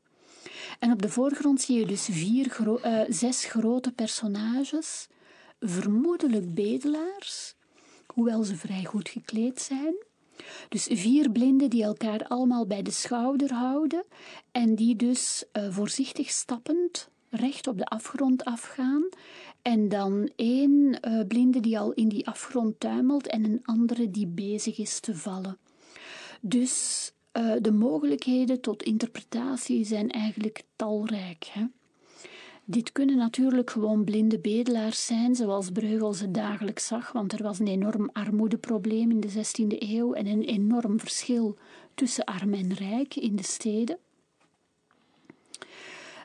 En 0.80 0.92
op 0.92 1.02
de 1.02 1.10
voorgrond 1.10 1.62
zie 1.62 1.80
je 1.80 1.86
dus 1.86 2.06
vier 2.06 2.58
uh, 2.60 3.02
zes 3.10 3.46
grote 3.46 3.92
personages, 3.92 5.08
vermoedelijk 5.60 6.54
bedelaars, 6.54 7.56
hoewel 8.06 8.44
ze 8.44 8.56
vrij 8.56 8.84
goed 8.84 9.10
gekleed 9.10 9.62
zijn. 9.62 9.96
Dus 10.70 10.88
vier 10.92 11.32
blinden 11.32 11.70
die 11.70 11.84
elkaar 11.84 12.28
allemaal 12.28 12.68
bij 12.68 12.82
de 12.82 12.92
schouder 12.92 13.54
houden 13.54 14.04
en 14.52 14.76
die 14.76 14.96
dus 14.96 15.44
uh, 15.54 15.68
voorzichtig 15.70 16.30
stappend 16.30 17.10
recht 17.30 17.68
op 17.68 17.78
de 17.78 17.86
afgrond 17.86 18.46
afgaan. 18.46 19.10
En 19.62 19.90
dan 19.90 20.30
één 20.36 21.00
uh, 21.08 21.28
blinde 21.28 21.60
die 21.60 21.80
al 21.80 21.94
in 21.94 22.10
die 22.10 22.28
afgrond 22.28 22.80
tuimelt 22.80 23.28
en 23.28 23.44
een 23.44 23.62
andere 23.64 24.12
die 24.12 24.28
bezig 24.28 24.78
is 24.78 25.00
te 25.00 25.16
vallen. 25.16 25.58
Dus 26.42 27.12
uh, 27.34 27.54
de 27.62 27.72
mogelijkheden 27.72 28.62
tot 28.62 28.84
interpretatie 28.84 29.86
zijn 29.86 30.10
eigenlijk 30.10 30.64
talrijk. 30.76 31.44
Hè? 31.52 31.66
Dit 32.68 32.92
kunnen 32.92 33.18
natuurlijk 33.18 33.70
gewoon 33.70 34.04
blinde 34.04 34.40
bedelaars 34.40 35.06
zijn, 35.06 35.36
zoals 35.36 35.70
Breugel 35.70 36.14
ze 36.14 36.32
dagelijks 36.32 36.88
zag, 36.88 37.12
want 37.12 37.34
er 37.34 37.44
was 37.44 37.60
een 37.60 37.68
enorm 37.68 38.10
armoedeprobleem 38.14 39.12
in 39.12 39.20
de 39.20 39.32
16e 39.32 39.78
eeuw 39.80 40.14
en 40.14 40.28
een 40.28 40.44
enorm 40.44 41.00
verschil 41.00 41.58
tussen 41.94 42.24
arm 42.24 42.54
en 42.54 42.74
rijk 42.74 43.16
in 43.16 43.36
de 43.36 43.44
steden. 43.44 43.98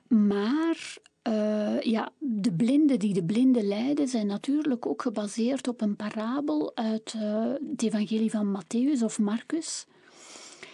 Maar 0.09 0.97
uh, 1.28 1.80
ja, 1.80 2.12
de 2.18 2.53
blinden 2.53 2.99
die 2.99 3.14
de 3.14 3.24
blinden 3.24 3.68
leiden 3.68 4.09
zijn 4.09 4.26
natuurlijk 4.26 4.86
ook 4.86 5.03
gebaseerd 5.03 5.68
op 5.68 5.80
een 5.80 5.97
parabel 5.97 6.76
uit 6.76 7.14
uh, 7.16 7.53
het 7.70 7.82
evangelie 7.82 8.30
van 8.30 8.61
Matthäus 8.61 9.03
of 9.05 9.18
Marcus, 9.18 9.86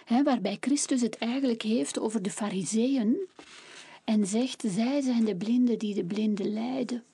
hè, 0.04 0.22
waarbij 0.22 0.56
Christus 0.60 1.00
het 1.00 1.18
eigenlijk 1.18 1.62
heeft 1.62 1.98
over 1.98 2.22
de 2.22 2.30
fariseeën 2.30 3.28
en 4.06 4.26
zegt, 4.26 4.64
zij 4.66 5.00
zijn 5.00 5.24
de 5.24 5.36
blinden 5.36 5.78
die 5.78 5.94
de 5.94 6.04
blinden 6.04 6.52
leiden. 6.52 7.04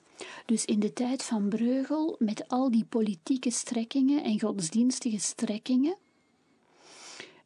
Dus 0.45 0.65
in 0.65 0.79
de 0.79 0.93
tijd 0.93 1.23
van 1.23 1.49
Breugel, 1.49 2.15
met 2.19 2.47
al 2.47 2.71
die 2.71 2.85
politieke 2.85 3.51
strekkingen 3.51 4.23
en 4.23 4.39
godsdienstige 4.39 5.19
strekkingen, 5.19 5.95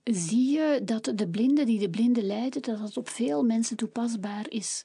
zie 0.04 0.52
je 0.52 0.82
dat 0.84 1.12
de 1.16 1.28
blinden 1.28 1.66
die 1.66 1.80
de 1.80 1.90
blinden 1.90 2.26
leiden, 2.26 2.62
dat 2.62 2.80
dat 2.80 2.98
op 2.98 3.10
veel 3.10 3.44
mensen 3.44 3.78
toepasbaar 3.78 4.50
is. 4.50 4.84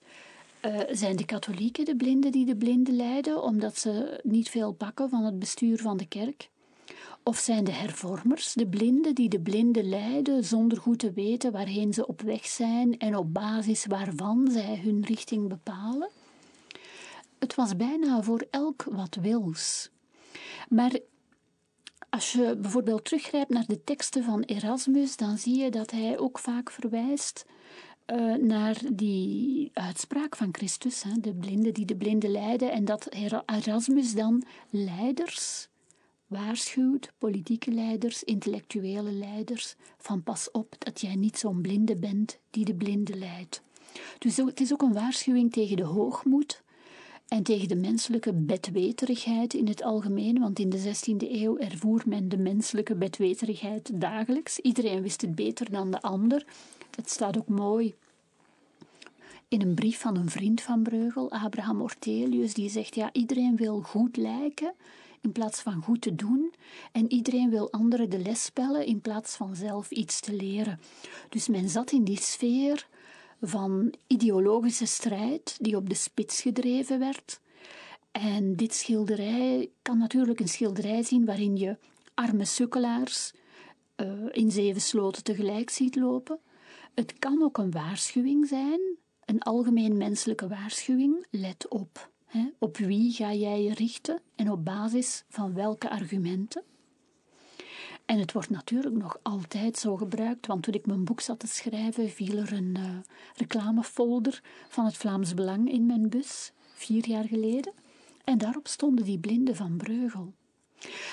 Uh, 0.67 0.81
zijn 0.91 1.17
de 1.17 1.25
katholieken 1.25 1.85
de 1.85 1.97
blinden 1.97 2.33
die 2.33 2.47
de 2.47 2.57
blinden 2.57 2.97
leiden, 2.97 3.43
omdat 3.43 3.79
ze 3.79 4.21
niet 4.23 4.49
veel 4.49 4.73
pakken 4.73 5.09
van 5.09 5.25
het 5.25 5.39
bestuur 5.39 5.79
van 5.79 5.97
de 5.97 6.07
kerk? 6.07 6.51
Of 7.25 7.39
zijn 7.39 7.65
de 7.65 7.73
hervormers 7.73 8.53
de 8.53 8.67
blinden 8.67 9.15
die 9.15 9.29
de 9.29 9.41
blinden 9.41 9.89
leiden 9.89 10.45
zonder 10.45 10.79
goed 10.79 10.99
te 10.99 11.13
weten 11.13 11.53
waarheen 11.53 11.93
ze 11.93 12.07
op 12.07 12.21
weg 12.21 12.47
zijn 12.47 12.99
en 12.99 13.17
op 13.17 13.35
basis 13.35 13.87
waarvan 13.87 14.49
zij 14.51 14.81
hun 14.83 15.05
richting 15.05 15.49
bepalen? 15.49 16.11
Het 17.39 17.55
was 17.55 17.77
bijna 17.77 18.23
voor 18.23 18.47
elk 18.51 18.85
wat 18.91 19.15
wils. 19.21 19.91
Maar 20.69 20.99
als 22.11 22.33
je 22.33 22.57
bijvoorbeeld 22.61 23.05
teruggrijpt 23.05 23.51
naar 23.51 23.67
de 23.67 23.85
teksten 23.85 24.25
van 24.25 24.43
Erasmus, 24.43 25.17
dan 25.17 25.39
zie 25.39 25.59
je 25.59 25.71
dat 25.71 25.91
hij 25.91 26.19
ook 26.19 26.39
vaak 26.39 26.71
verwijst 26.71 27.45
uh, 28.07 28.35
naar 28.35 28.81
die 28.93 29.71
uitspraak 29.73 30.37
van 30.37 30.49
Christus, 30.53 31.03
hè, 31.03 31.11
de 31.21 31.35
blinden 31.35 31.75
die 31.75 31.85
de 31.85 31.97
blinden 31.97 32.31
leiden, 32.31 32.73
en 32.73 32.85
dat 32.85 33.09
Erasmus 33.47 34.15
dan 34.15 34.45
leiders 34.71 35.69
waarschuwt 36.33 37.13
politieke 37.19 37.71
leiders, 37.71 38.25
intellectuele 38.25 39.13
leiders, 39.13 39.75
van 39.99 40.23
pas 40.23 40.51
op 40.51 40.75
dat 40.79 41.01
jij 41.01 41.15
niet 41.15 41.39
zo'n 41.39 41.61
blinde 41.61 41.97
bent 41.97 42.39
die 42.51 42.65
de 42.65 42.75
blinde 42.75 43.17
leidt. 43.17 43.63
Dus 44.19 44.37
het 44.37 44.61
is 44.61 44.73
ook 44.73 44.83
een 44.83 44.93
waarschuwing 44.93 45.53
tegen 45.53 45.77
de 45.77 45.85
hoogmoed 45.85 46.63
en 47.29 47.43
tegen 47.43 47.69
de 47.69 47.77
menselijke 47.77 48.33
bedweterigheid 48.33 49.55
in 49.55 49.69
het 49.69 49.83
algemeen, 49.83 50.39
want 50.41 50.59
in 50.59 50.71
de 50.71 50.79
16e 50.79 51.31
eeuw 51.31 51.59
ervoer 51.59 52.03
men 52.07 52.29
de 52.29 52.39
menselijke 52.39 52.95
bedweterigheid 52.95 54.01
dagelijks. 54.01 54.59
Iedereen 54.59 55.03
wist 55.03 55.21
het 55.21 55.35
beter 55.35 55.71
dan 55.71 55.91
de 55.91 56.03
ander. 56.03 56.47
Het 56.97 57.11
staat 57.11 57.39
ook 57.39 57.49
mooi 57.49 57.95
in 59.53 59.63
een 59.63 59.75
brief 59.75 60.01
van 60.01 60.17
een 60.17 60.31
vriend 60.31 60.61
van 60.61 60.83
Breugel, 60.83 61.31
Abraham 61.31 61.81
Ortelius, 61.81 62.55
die 62.55 62.71
zegt: 62.71 62.95
Ja, 62.95 63.13
iedereen 63.13 63.57
wil 63.57 63.81
goed 63.81 64.17
lijken 64.17 64.73
in 65.23 65.33
plaats 65.33 65.61
van 65.61 65.83
goed 65.83 66.01
te 66.01 66.15
doen, 66.15 66.55
en 66.93 67.13
iedereen 67.13 67.51
wil 67.51 67.73
anderen 67.73 68.11
de 68.11 68.19
les 68.19 68.45
spellen 68.45 68.87
in 68.87 69.01
plaats 69.01 69.37
van 69.37 69.57
zelf 69.57 69.91
iets 69.91 70.21
te 70.21 70.33
leren. 70.33 70.81
Dus 71.29 71.49
men 71.49 71.69
zat 71.69 71.93
in 71.93 72.05
die 72.05 72.21
sfeer 72.21 72.87
van 73.41 73.95
ideologische 74.07 74.87
strijd 74.87 75.57
die 75.61 75.77
op 75.77 75.89
de 75.89 75.95
spits 75.95 76.43
gedreven 76.43 76.99
werd. 76.99 77.41
En 78.13 78.57
dit 78.57 78.75
schilderij 78.75 79.71
kan 79.83 79.99
natuurlijk 79.99 80.41
een 80.41 80.49
schilderij 80.49 81.03
zien 81.03 81.25
waarin 81.25 81.57
je 81.57 81.77
arme 82.15 82.45
sukkelaars 82.45 83.33
uh, 83.97 84.07
in 84.31 84.51
zeven 84.51 84.81
sloten 84.81 85.25
tegelijk 85.25 85.71
ziet 85.71 85.97
lopen. 85.97 86.39
Het 86.95 87.19
kan 87.19 87.43
ook 87.43 87.59
een 87.59 87.71
waarschuwing 87.71 88.47
zijn, 88.47 88.81
een 89.25 89.43
algemeen 89.43 89.97
menselijke 89.97 90.49
waarschuwing. 90.49 91.27
Let 91.31 91.69
op. 91.69 92.12
Op 92.59 92.77
wie 92.77 93.13
ga 93.13 93.33
jij 93.33 93.63
je 93.63 93.75
richten 93.75 94.21
en 94.35 94.51
op 94.51 94.65
basis 94.65 95.25
van 95.29 95.55
welke 95.55 95.91
argumenten? 95.91 96.63
En 98.07 98.19
het 98.19 98.33
wordt 98.33 98.51
natuurlijk 98.51 98.95
nog 98.95 99.19
altijd 99.23 99.79
zo 99.79 99.97
gebruikt, 99.97 100.47
want 100.47 100.63
toen 100.63 100.75
ik 100.75 100.87
mijn 100.87 101.05
boek 101.05 101.21
zat 101.21 101.39
te 101.39 101.47
schrijven, 101.47 102.11
viel 102.11 102.37
er 102.37 102.53
een 102.53 102.75
uh, 102.79 102.99
reclamefolder 103.37 104.43
van 104.69 104.85
het 104.85 104.97
Vlaams 104.97 105.35
Belang 105.35 105.71
in 105.71 105.87
mijn 105.87 106.09
bus, 106.09 106.53
vier 106.75 107.09
jaar 107.09 107.25
geleden. 107.25 107.73
En 108.25 108.39
daarop 108.39 108.69
stonden 108.69 109.05
die 109.05 109.19
blinden 109.19 109.57
van 109.57 109.77
Breugel. 109.77 110.33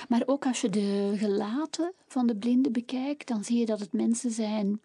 Maar 0.10 0.24
ook 0.26 0.46
als 0.46 0.62
je 0.62 0.70
de 0.70 1.14
gelaten 1.16 1.94
van 2.08 2.28
de 2.28 2.36
blinden 2.36 2.72
bekijkt, 2.72 3.28
dan 3.28 3.44
zie 3.44 3.60
je 3.60 3.66
dat 3.66 3.80
het 3.80 3.94
mensen 3.94 4.32
zijn 4.32 4.82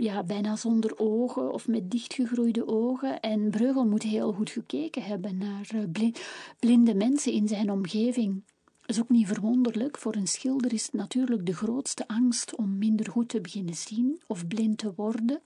ja, 0.00 0.22
bijna 0.22 0.56
zonder 0.56 0.98
ogen 0.98 1.52
of 1.52 1.68
met 1.68 1.90
dichtgegroeide 1.90 2.66
ogen. 2.66 3.20
En 3.20 3.50
Breugel 3.50 3.86
moet 3.86 4.02
heel 4.02 4.32
goed 4.32 4.50
gekeken 4.50 5.02
hebben 5.02 5.38
naar 5.38 5.70
eh, 5.74 6.10
blinde 6.58 6.94
mensen 6.94 7.32
in 7.32 7.48
zijn 7.48 7.70
omgeving. 7.70 8.42
Dat 8.80 8.96
is 8.96 9.00
ook 9.00 9.08
niet 9.08 9.26
verwonderlijk. 9.26 9.98
Voor 9.98 10.14
een 10.14 10.26
schilder 10.26 10.72
is 10.72 10.82
het 10.82 10.92
natuurlijk 10.92 11.46
de 11.46 11.54
grootste 11.54 12.08
angst 12.08 12.56
om 12.56 12.78
minder 12.78 13.10
goed 13.10 13.28
te 13.28 13.40
beginnen 13.40 13.74
zien 13.74 14.20
of 14.26 14.46
blind 14.46 14.78
te 14.78 14.92
worden. 14.96 15.40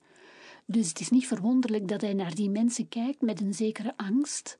Dus 0.65 0.87
het 0.87 0.99
is 0.99 1.09
niet 1.09 1.27
verwonderlijk 1.27 1.87
dat 1.87 2.01
hij 2.01 2.13
naar 2.13 2.35
die 2.35 2.49
mensen 2.49 2.87
kijkt 2.87 3.21
met 3.21 3.41
een 3.41 3.53
zekere 3.53 3.93
angst 3.97 4.57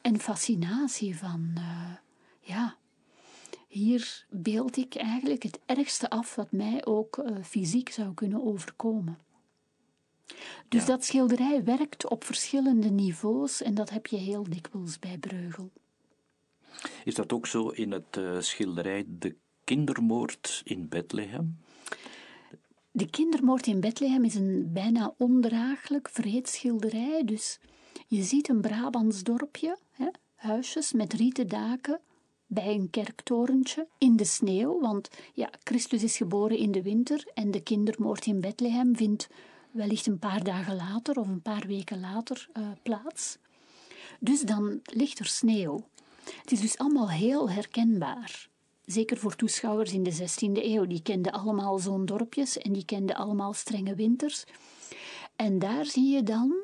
en 0.00 0.18
fascinatie 0.18 1.16
van, 1.16 1.50
uh, 1.54 1.92
ja, 2.40 2.76
hier 3.68 4.26
beeld 4.30 4.76
ik 4.76 4.94
eigenlijk 4.94 5.42
het 5.42 5.58
ergste 5.66 6.10
af 6.10 6.34
wat 6.34 6.52
mij 6.52 6.86
ook 6.86 7.16
uh, 7.16 7.36
fysiek 7.44 7.88
zou 7.88 8.14
kunnen 8.14 8.44
overkomen. 8.44 9.18
Dus 10.68 10.84
dat 10.84 11.04
schilderij 11.04 11.64
werkt 11.64 12.08
op 12.08 12.24
verschillende 12.24 12.90
niveaus 12.90 13.62
en 13.62 13.74
dat 13.74 13.90
heb 13.90 14.06
je 14.06 14.16
heel 14.16 14.42
dikwijls 14.42 14.98
bij 14.98 15.18
Breugel. 15.18 15.70
Is 17.04 17.14
dat 17.14 17.32
ook 17.32 17.46
zo 17.46 17.68
in 17.68 17.92
het 17.92 18.16
uh, 18.18 18.40
schilderij 18.40 19.04
De 19.06 19.36
kindermoord 19.64 20.60
in 20.64 20.88
Bethlehem? 20.88 21.58
De 22.90 23.10
kindermoord 23.10 23.66
in 23.66 23.80
Bethlehem 23.80 24.24
is 24.24 24.34
een 24.34 24.72
bijna 24.72 25.14
ondraaglijk 25.16 26.08
vreed 26.08 26.48
schilderij. 26.48 27.24
Dus 27.24 27.60
je 28.06 28.22
ziet 28.22 28.48
een 28.48 28.60
Brabants 28.60 29.22
dorpje, 29.22 29.78
hè, 29.90 30.08
huisjes 30.34 30.92
met 30.92 31.12
rieten 31.12 31.48
daken, 31.48 32.00
bij 32.48 32.74
een 32.74 32.90
kerktorentje 32.90 33.86
in 33.98 34.16
de 34.16 34.24
sneeuw, 34.24 34.80
want 34.80 35.08
ja, 35.34 35.50
Christus 35.62 36.02
is 36.02 36.16
geboren 36.16 36.58
in 36.58 36.72
de 36.72 36.82
winter 36.82 37.24
en 37.34 37.50
de 37.50 37.60
kindermoord 37.60 38.26
in 38.26 38.40
Bethlehem 38.40 38.96
vindt 38.96 39.28
wellicht 39.70 40.06
een 40.06 40.18
paar 40.18 40.44
dagen 40.44 40.76
later 40.76 41.18
of 41.18 41.28
een 41.28 41.42
paar 41.42 41.66
weken 41.66 42.00
later 42.00 42.48
uh, 42.58 42.68
plaats. 42.82 43.38
Dus 44.20 44.40
dan 44.40 44.80
ligt 44.82 45.18
er 45.18 45.26
sneeuw. 45.26 45.88
Het 46.40 46.52
is 46.52 46.60
dus 46.60 46.78
allemaal 46.78 47.10
heel 47.10 47.50
herkenbaar. 47.50 48.48
Zeker 48.84 49.16
voor 49.16 49.36
toeschouwers 49.36 49.92
in 49.92 50.02
de 50.02 50.14
16e 50.14 50.62
eeuw. 50.64 50.86
Die 50.86 51.02
kenden 51.02 51.32
allemaal 51.32 51.78
zo'n 51.78 52.06
dorpjes 52.06 52.58
en 52.58 52.72
die 52.72 52.84
kenden 52.84 53.16
allemaal 53.16 53.52
strenge 53.52 53.94
winters. 53.94 54.44
En 55.36 55.58
daar 55.58 55.84
zie 55.84 56.14
je 56.14 56.22
dan 56.22 56.54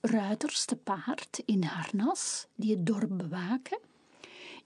ruiters 0.00 0.64
te 0.64 0.76
paard 0.76 1.42
in 1.44 1.62
harnas 1.62 2.46
die 2.54 2.70
het 2.70 2.86
dorp 2.86 3.18
bewaken. 3.18 3.78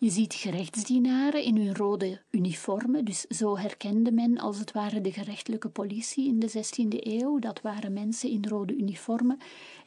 Je 0.01 0.11
ziet 0.11 0.35
gerechtsdienaren 0.35 1.43
in 1.43 1.57
hun 1.57 1.77
rode 1.77 2.21
uniformen, 2.31 3.05
dus 3.05 3.21
zo 3.21 3.59
herkende 3.59 4.13
men 4.13 4.39
als 4.39 4.59
het 4.59 4.73
ware 4.73 5.01
de 5.01 5.13
gerechtelijke 5.13 5.69
politie 5.69 6.27
in 6.27 6.39
de 6.39 6.51
16e 6.51 6.97
eeuw. 6.99 7.39
Dat 7.39 7.61
waren 7.61 7.93
mensen 7.93 8.31
in 8.31 8.45
rode 8.49 8.77
uniformen. 8.77 9.39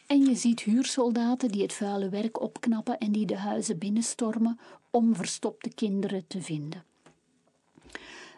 En 0.08 0.26
je 0.26 0.36
ziet 0.36 0.62
huursoldaten 0.62 1.52
die 1.52 1.62
het 1.62 1.74
vuile 1.74 2.10
werk 2.10 2.42
opknappen 2.42 2.98
en 2.98 3.12
die 3.12 3.26
de 3.26 3.38
huizen 3.38 3.78
binnenstormen 3.78 4.60
om 4.90 5.16
verstopte 5.16 5.70
kinderen 5.74 6.28
te 6.28 6.42
vinden. 6.42 6.84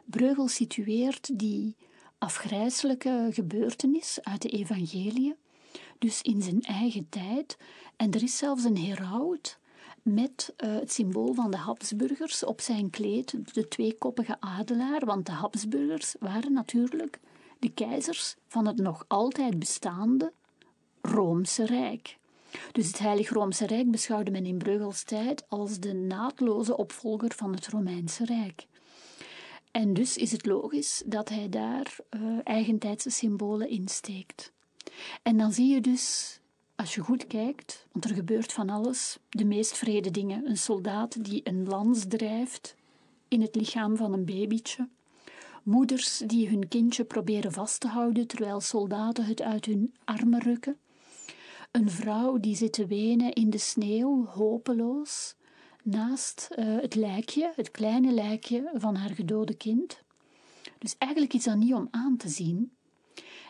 Breugel 0.05 0.47
situeert 0.47 1.39
die 1.39 1.76
afgrijzelijke 2.17 3.30
gebeurtenis 3.32 4.19
uit 4.21 4.41
de 4.41 4.49
evangeliën, 4.49 5.36
dus 5.99 6.21
in 6.21 6.41
zijn 6.41 6.61
eigen 6.61 7.09
tijd. 7.09 7.57
En 7.95 8.11
er 8.11 8.23
is 8.23 8.38
zelfs 8.38 8.63
een 8.63 8.78
heraut 8.78 9.59
met 10.06 10.53
uh, 10.58 10.74
het 10.74 10.91
symbool 10.91 11.34
van 11.34 11.51
de 11.51 11.58
Habsburgers 11.58 12.43
op 12.43 12.62
zijn 12.62 12.89
kleed, 12.89 13.53
de 13.53 13.68
tweekoppige 13.68 14.38
adelaar, 14.39 15.06
want 15.06 15.26
de 15.26 15.32
Habsburgers 15.32 16.16
waren 16.20 16.53
natuurlijk 16.53 17.20
de 17.60 17.70
keizers 17.70 18.36
van 18.47 18.68
het 18.68 18.78
nog 18.78 19.06
altijd 19.08 19.60
bestaande 19.60 20.34
Roomse 21.01 21.66
Rijk. 21.66 22.18
Dus 22.72 22.88
het 22.88 22.99
Heilig 22.99 23.30
Roomse 23.30 23.66
Rijk 23.66 23.91
beschouwde 23.91 24.32
men 24.32 24.45
in 24.45 24.58
Breugels 24.58 25.03
tijd 25.03 25.49
als 25.49 25.80
de 25.80 25.93
naadloze 25.93 26.78
opvolger 26.78 27.32
van 27.36 27.53
het 27.53 27.68
Romeinse 27.68 28.26
Rijk. 28.26 28.66
En 29.72 29.93
dus 29.93 30.18
is 30.18 30.32
het 30.32 30.45
logisch 30.45 31.03
dat 31.06 31.30
hij 31.30 31.49
daar 31.49 31.95
uh, 32.10 32.39
eigentijdse 32.43 33.10
symbolen 33.10 33.70
insteekt. 33.70 34.51
En 35.24 35.38
dan 35.38 35.51
zie 35.51 35.74
je 35.74 35.82
dus 35.82 36.39
als 36.76 36.95
je 36.95 37.01
goed 37.01 37.28
kijkt, 37.28 37.86
want 37.91 38.05
er 38.05 38.15
gebeurt 38.15 38.53
van 38.53 38.69
alles, 38.69 39.17
de 39.30 39.45
meest 39.45 39.78
vrede 39.78 40.11
dingen. 40.11 40.49
Een 40.49 40.57
soldaat 40.57 41.23
die 41.23 41.41
een 41.43 41.67
lans 41.67 42.05
drijft 42.07 42.76
in 43.28 43.41
het 43.41 43.55
lichaam 43.55 43.97
van 43.97 44.13
een 44.13 44.26
babytje. 44.26 44.88
Moeders 45.63 46.17
die 46.17 46.49
hun 46.49 46.67
kindje 46.67 47.03
proberen 47.03 47.51
vast 47.51 47.80
te 47.80 47.88
houden 47.88 48.28
terwijl 48.28 48.61
soldaten 48.61 49.26
het 49.26 49.41
uit 49.41 49.65
hun 49.65 49.93
armen 50.03 50.41
rukken. 50.41 50.78
Een 51.71 51.89
vrouw 51.89 52.38
die 52.38 52.55
zit 52.55 52.73
te 52.73 52.86
wenen 52.86 53.34
in 53.34 53.49
de 53.49 53.57
sneeuw, 53.57 54.26
hopeloos, 54.26 55.36
naast 55.84 56.47
uh, 56.55 56.82
het 56.82 56.95
lijkje, 56.95 57.51
het 57.55 57.71
kleine 57.71 58.11
lijkje 58.11 58.71
van 58.73 58.95
haar 58.95 59.09
gedode 59.09 59.53
kind. 59.53 60.03
Dus 60.78 60.95
eigenlijk 60.97 61.34
is 61.34 61.43
dat 61.43 61.57
niet 61.57 61.73
om 61.73 61.88
aan 61.91 62.17
te 62.17 62.30
zien, 62.30 62.71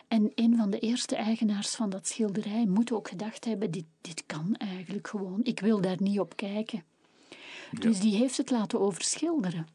en 0.08 0.32
een 0.34 0.56
van 0.56 0.70
de 0.70 0.78
eerste 0.78 1.16
eigenaars 1.16 1.74
van 1.74 1.90
dat 1.90 2.06
schilderij 2.06 2.66
moet 2.66 2.92
ook 2.92 3.08
gedacht 3.08 3.44
hebben: 3.44 3.70
dit, 3.70 3.84
dit 4.00 4.26
kan 4.26 4.54
eigenlijk 4.54 5.08
gewoon. 5.08 5.40
Ik 5.42 5.60
wil 5.60 5.80
daar 5.80 6.02
niet 6.02 6.20
op 6.20 6.36
kijken. 6.36 6.84
Dus 7.78 8.00
die 8.00 8.16
heeft 8.16 8.36
het 8.36 8.50
laten 8.50 8.80
overschilderen. 8.80 9.68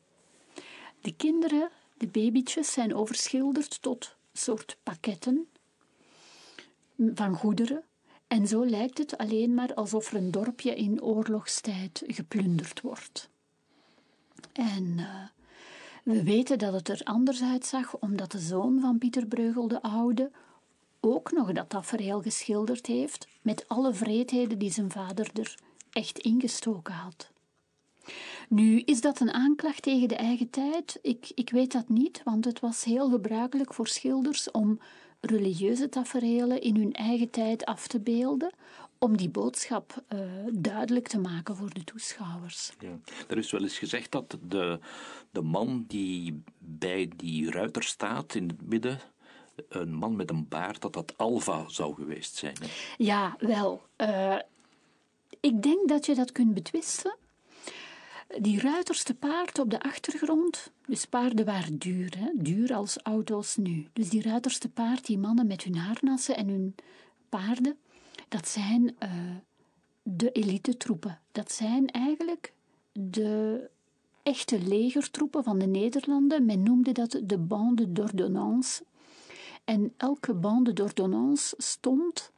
De 1.01 1.13
kinderen, 1.15 1.69
de 1.97 2.07
babytjes, 2.07 2.71
zijn 2.73 2.95
overschilderd 2.95 3.81
tot 3.81 4.15
soort 4.33 4.77
pakketten 4.83 5.47
van 6.97 7.35
goederen. 7.35 7.83
En 8.27 8.47
zo 8.47 8.65
lijkt 8.65 8.97
het 8.97 9.17
alleen 9.17 9.53
maar 9.53 9.73
alsof 9.73 10.11
er 10.11 10.17
een 10.17 10.31
dorpje 10.31 10.75
in 10.75 11.01
oorlogstijd 11.01 12.03
geplunderd 12.07 12.81
wordt. 12.81 13.29
En 14.53 14.83
uh, 14.83 15.23
we 16.03 16.23
weten 16.23 16.59
dat 16.59 16.73
het 16.73 16.89
er 16.89 17.01
anders 17.03 17.41
uitzag, 17.41 17.97
omdat 17.97 18.31
de 18.31 18.39
zoon 18.39 18.79
van 18.79 18.97
Pieter 18.97 19.25
Breugel 19.25 19.67
de 19.67 19.81
Oude 19.81 20.31
ook 20.99 21.31
nog 21.31 21.51
dat 21.51 21.69
tafereel 21.69 22.21
geschilderd 22.21 22.85
heeft, 22.85 23.27
met 23.41 23.67
alle 23.67 23.93
vreedheden 23.93 24.59
die 24.59 24.71
zijn 24.71 24.91
vader 24.91 25.29
er 25.33 25.55
echt 25.91 26.19
ingestoken 26.19 26.93
had. 26.93 27.31
Nu, 28.49 28.79
is 28.79 29.01
dat 29.01 29.19
een 29.19 29.31
aanklacht 29.31 29.81
tegen 29.81 30.07
de 30.07 30.15
eigen 30.15 30.49
tijd? 30.49 30.99
Ik, 31.01 31.31
ik 31.35 31.49
weet 31.49 31.71
dat 31.71 31.89
niet, 31.89 32.21
want 32.23 32.45
het 32.45 32.59
was 32.59 32.83
heel 32.83 33.09
gebruikelijk 33.09 33.73
voor 33.73 33.87
schilders 33.87 34.51
om 34.51 34.79
religieuze 35.19 35.89
taferelen 35.89 36.61
in 36.61 36.75
hun 36.75 36.93
eigen 36.93 37.29
tijd 37.29 37.65
af 37.65 37.87
te 37.87 37.99
beelden, 37.99 38.51
om 39.03 39.17
die 39.17 39.29
boodschap 39.29 40.03
uh, 40.13 40.19
duidelijk 40.53 41.07
te 41.07 41.19
maken 41.19 41.55
voor 41.55 41.73
de 41.73 41.83
toeschouwers. 41.83 42.71
Ja. 42.79 42.99
Er 43.27 43.37
is 43.37 43.51
wel 43.51 43.61
eens 43.61 43.77
gezegd 43.77 44.11
dat 44.11 44.37
de, 44.47 44.79
de 45.31 45.41
man 45.41 45.85
die 45.87 46.43
bij 46.57 47.09
die 47.15 47.51
ruiter 47.51 47.83
staat 47.83 48.35
in 48.35 48.47
het 48.47 48.67
midden, 48.67 48.99
een 49.69 49.93
man 49.93 50.15
met 50.15 50.29
een 50.29 50.47
baard, 50.47 50.81
dat 50.81 50.93
dat 50.93 51.17
Alva 51.17 51.63
zou 51.67 51.95
geweest 51.95 52.35
zijn. 52.35 52.55
Hè? 52.59 52.67
Ja, 52.97 53.35
wel. 53.39 53.81
Uh, 53.97 54.39
ik 55.39 55.61
denk 55.61 55.89
dat 55.89 56.05
je 56.05 56.15
dat 56.15 56.31
kunt 56.31 56.53
betwisten. 56.53 57.15
Die 58.37 58.59
ruiters 58.59 59.03
te 59.03 59.13
paard 59.13 59.59
op 59.59 59.69
de 59.69 59.81
achtergrond, 59.81 60.71
dus 60.85 61.05
paarden 61.05 61.45
waren 61.45 61.77
duur, 61.77 62.13
hè? 62.17 62.29
duur 62.33 62.73
als 62.73 62.97
auto's 62.97 63.55
nu. 63.55 63.87
Dus 63.93 64.09
die 64.09 64.21
ruiters 64.21 64.57
te 64.57 64.69
paard, 64.69 65.05
die 65.05 65.17
mannen 65.17 65.47
met 65.47 65.63
hun 65.63 65.77
harnassen 65.77 66.35
en 66.35 66.47
hun 66.47 66.75
paarden, 67.29 67.77
dat 68.31 68.47
zijn 68.47 68.83
uh, 68.83 69.09
de 70.03 70.31
elitetroepen. 70.31 71.19
Dat 71.31 71.51
zijn 71.51 71.87
eigenlijk 71.87 72.53
de 72.91 73.69
echte 74.23 74.59
legertroepen 74.61 75.43
van 75.43 75.59
de 75.59 75.65
Nederlanden. 75.65 76.45
Men 76.45 76.63
noemde 76.63 76.91
dat 76.91 77.19
de 77.23 77.37
bande 77.37 77.91
d'ordonnance. 77.91 78.83
En 79.63 79.93
elke 79.97 80.33
bande 80.33 80.73
d'ordonnance 80.73 81.55
stond 81.57 82.31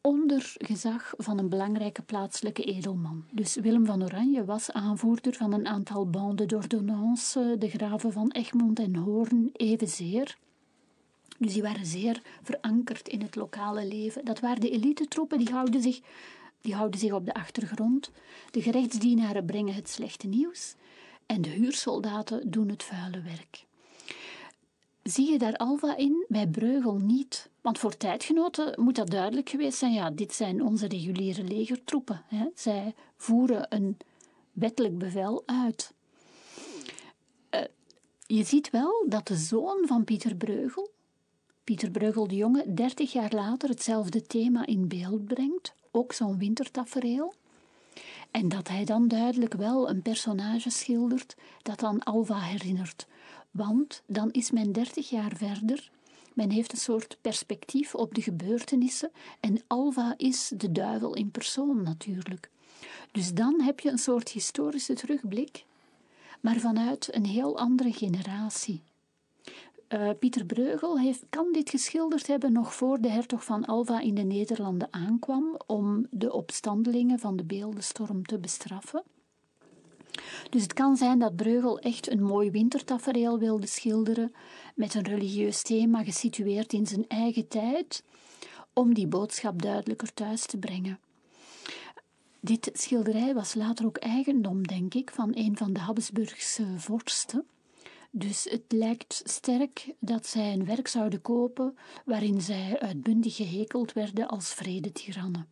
onder 0.00 0.54
gezag 0.58 1.14
van 1.16 1.38
een 1.38 1.48
belangrijke 1.48 2.02
plaatselijke 2.02 2.64
edelman. 2.64 3.24
Dus 3.30 3.54
Willem 3.54 3.86
van 3.86 4.02
Oranje 4.02 4.44
was 4.44 4.72
aanvoerder 4.72 5.34
van 5.34 5.52
een 5.52 5.66
aantal 5.66 6.10
banden 6.10 6.48
d'ordonnance, 6.48 7.56
de 7.58 7.68
graven 7.68 8.12
van 8.12 8.30
Egmond 8.30 8.78
en 8.78 8.96
Hoorn 8.96 9.50
evenzeer. 9.52 10.38
Dus 11.38 11.52
die 11.52 11.62
waren 11.62 11.86
zeer 11.86 12.22
verankerd 12.42 13.08
in 13.08 13.20
het 13.20 13.34
lokale 13.34 13.86
leven. 13.86 14.24
Dat 14.24 14.40
waren 14.40 14.60
de 14.60 14.70
elitetroepen, 14.70 15.38
die 15.38 15.52
houden 15.52 15.82
zich, 15.82 16.00
die 16.60 16.74
houden 16.74 17.00
zich 17.00 17.12
op 17.12 17.24
de 17.24 17.34
achtergrond. 17.34 18.10
De 18.50 18.62
gerechtsdienaren 18.62 19.44
brengen 19.44 19.74
het 19.74 19.88
slechte 19.88 20.26
nieuws 20.26 20.74
en 21.26 21.42
de 21.42 21.48
huursoldaten 21.48 22.50
doen 22.50 22.68
het 22.68 22.82
vuile 22.82 23.22
werk. 23.22 23.64
Zie 25.02 25.30
je 25.30 25.38
daar 25.38 25.56
Alva 25.56 25.96
in? 25.96 26.24
Bij 26.28 26.48
Breugel 26.48 26.96
niet. 26.96 27.50
Want 27.60 27.78
voor 27.78 27.96
tijdgenoten 27.96 28.80
moet 28.80 28.96
dat 28.96 29.10
duidelijk 29.10 29.48
geweest 29.48 29.78
zijn. 29.78 29.92
Ja, 29.92 30.10
dit 30.10 30.34
zijn 30.34 30.62
onze 30.62 30.88
reguliere 30.88 31.44
legertroepen. 31.44 32.22
Hè. 32.26 32.46
Zij 32.54 32.94
voeren 33.16 33.66
een 33.68 33.96
wettelijk 34.52 34.98
bevel 34.98 35.42
uit. 35.46 35.92
Uh, 37.54 37.60
je 38.26 38.44
ziet 38.44 38.70
wel 38.70 39.04
dat 39.08 39.26
de 39.26 39.36
zoon 39.36 39.86
van 39.86 40.04
Pieter 40.04 40.34
Breugel, 40.34 40.91
Pieter 41.64 41.90
Breugel 41.90 42.28
de 42.28 42.36
Jonge, 42.36 42.74
dertig 42.74 43.12
jaar 43.12 43.32
later 43.32 43.68
hetzelfde 43.68 44.22
thema 44.22 44.66
in 44.66 44.88
beeld 44.88 45.24
brengt. 45.24 45.74
Ook 45.90 46.12
zo'n 46.12 46.38
wintertafereel. 46.38 47.34
En 48.30 48.48
dat 48.48 48.68
hij 48.68 48.84
dan 48.84 49.08
duidelijk 49.08 49.54
wel 49.54 49.88
een 49.88 50.02
personage 50.02 50.70
schildert 50.70 51.36
dat 51.62 51.82
aan 51.82 52.02
Alva 52.02 52.38
herinnert. 52.38 53.06
Want 53.50 54.02
dan 54.06 54.30
is 54.30 54.50
men 54.50 54.72
dertig 54.72 55.10
jaar 55.10 55.32
verder. 55.36 55.90
Men 56.34 56.50
heeft 56.50 56.72
een 56.72 56.78
soort 56.78 57.16
perspectief 57.20 57.94
op 57.94 58.14
de 58.14 58.22
gebeurtenissen 58.22 59.10
en 59.40 59.62
Alva 59.66 60.14
is 60.16 60.52
de 60.56 60.72
duivel 60.72 61.14
in 61.14 61.30
persoon 61.30 61.82
natuurlijk. 61.82 62.50
Dus 63.12 63.34
dan 63.34 63.60
heb 63.60 63.80
je 63.80 63.90
een 63.90 63.98
soort 63.98 64.28
historische 64.28 64.94
terugblik, 64.94 65.64
maar 66.40 66.56
vanuit 66.56 67.14
een 67.14 67.26
heel 67.26 67.58
andere 67.58 67.92
generatie. 67.92 68.82
Uh, 69.94 70.10
Pieter 70.18 70.44
Breugel 70.44 70.98
heeft, 70.98 71.24
kan 71.30 71.52
dit 71.52 71.70
geschilderd 71.70 72.26
hebben 72.26 72.52
nog 72.52 72.74
voor 72.74 73.00
de 73.00 73.08
hertog 73.08 73.44
van 73.44 73.64
Alva 73.64 74.00
in 74.00 74.14
de 74.14 74.22
Nederlanden 74.22 74.88
aankwam 74.90 75.60
om 75.66 76.06
de 76.10 76.32
opstandelingen 76.32 77.18
van 77.18 77.36
de 77.36 77.44
beeldenstorm 77.44 78.24
te 78.24 78.38
bestraffen. 78.38 79.02
Dus 80.50 80.62
het 80.62 80.72
kan 80.72 80.96
zijn 80.96 81.18
dat 81.18 81.36
Breugel 81.36 81.78
echt 81.78 82.10
een 82.10 82.22
mooi 82.22 82.50
wintertafereel 82.50 83.38
wilde 83.38 83.66
schilderen 83.66 84.32
met 84.74 84.94
een 84.94 85.04
religieus 85.04 85.62
thema 85.62 86.04
gesitueerd 86.04 86.72
in 86.72 86.86
zijn 86.86 87.04
eigen 87.08 87.48
tijd, 87.48 88.02
om 88.72 88.94
die 88.94 89.06
boodschap 89.06 89.62
duidelijker 89.62 90.14
thuis 90.14 90.46
te 90.46 90.58
brengen. 90.58 90.98
Dit 92.40 92.70
schilderij 92.72 93.34
was 93.34 93.54
later 93.54 93.86
ook 93.86 93.96
eigendom, 93.96 94.66
denk 94.66 94.94
ik, 94.94 95.10
van 95.10 95.30
een 95.34 95.56
van 95.56 95.72
de 95.72 95.80
Habsburgse 95.80 96.66
vorsten. 96.76 97.46
Dus 98.14 98.44
het 98.50 98.64
lijkt 98.68 99.22
sterk 99.24 99.94
dat 99.98 100.26
zij 100.26 100.52
een 100.52 100.64
werk 100.64 100.88
zouden 100.88 101.20
kopen 101.20 101.76
waarin 102.04 102.40
zij 102.40 102.80
uitbundig 102.80 103.36
gehekeld 103.36 103.92
werden 103.92 104.28
als 104.28 104.54
vredetirannen. 104.54 105.48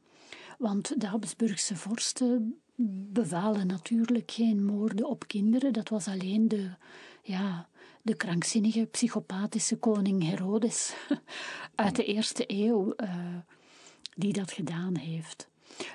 Want 0.58 1.00
de 1.00 1.06
Habsburgse 1.06 1.76
vorsten 1.76 2.60
bevalen 3.12 3.66
natuurlijk 3.66 4.30
geen 4.30 4.64
moorden 4.64 5.06
op 5.06 5.26
kinderen. 5.26 5.72
Dat 5.72 5.88
was 5.88 6.08
alleen 6.08 6.48
de, 6.48 6.70
ja, 7.22 7.68
de 8.02 8.14
krankzinnige, 8.14 8.84
psychopathische 8.84 9.76
koning 9.76 10.22
Herodes 10.22 10.94
uit 11.74 11.96
de 11.96 12.04
eerste 12.04 12.44
eeuw 12.46 12.94
uh, 12.96 13.36
die 14.16 14.32
dat 14.32 14.52
gedaan 14.52 14.96
heeft. 14.96 15.48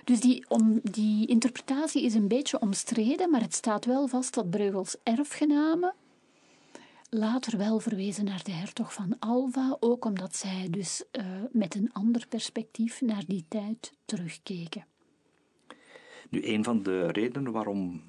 Dus 0.03 0.19
die, 0.19 0.45
om, 0.49 0.79
die 0.83 1.27
interpretatie 1.27 2.03
is 2.03 2.13
een 2.13 2.27
beetje 2.27 2.59
omstreden, 2.59 3.29
maar 3.29 3.41
het 3.41 3.53
staat 3.53 3.85
wel 3.85 4.07
vast 4.07 4.33
dat 4.33 4.49
Breugels 4.49 4.95
erfgenamen 5.03 5.93
later 7.17 7.57
wel 7.57 7.79
verwezen 7.79 8.25
naar 8.25 8.43
de 8.43 8.51
hertog 8.51 8.93
van 8.93 9.15
Alva, 9.19 9.77
ook 9.79 10.05
omdat 10.05 10.35
zij 10.35 10.67
dus 10.69 11.03
uh, 11.11 11.25
met 11.51 11.75
een 11.75 11.89
ander 11.93 12.27
perspectief 12.27 13.01
naar 13.01 13.23
die 13.27 13.45
tijd 13.47 13.91
terugkeken. 14.05 14.85
Nu, 16.29 16.47
een 16.47 16.63
van 16.63 16.83
de 16.83 17.11
redenen 17.11 17.51
waarom 17.51 18.01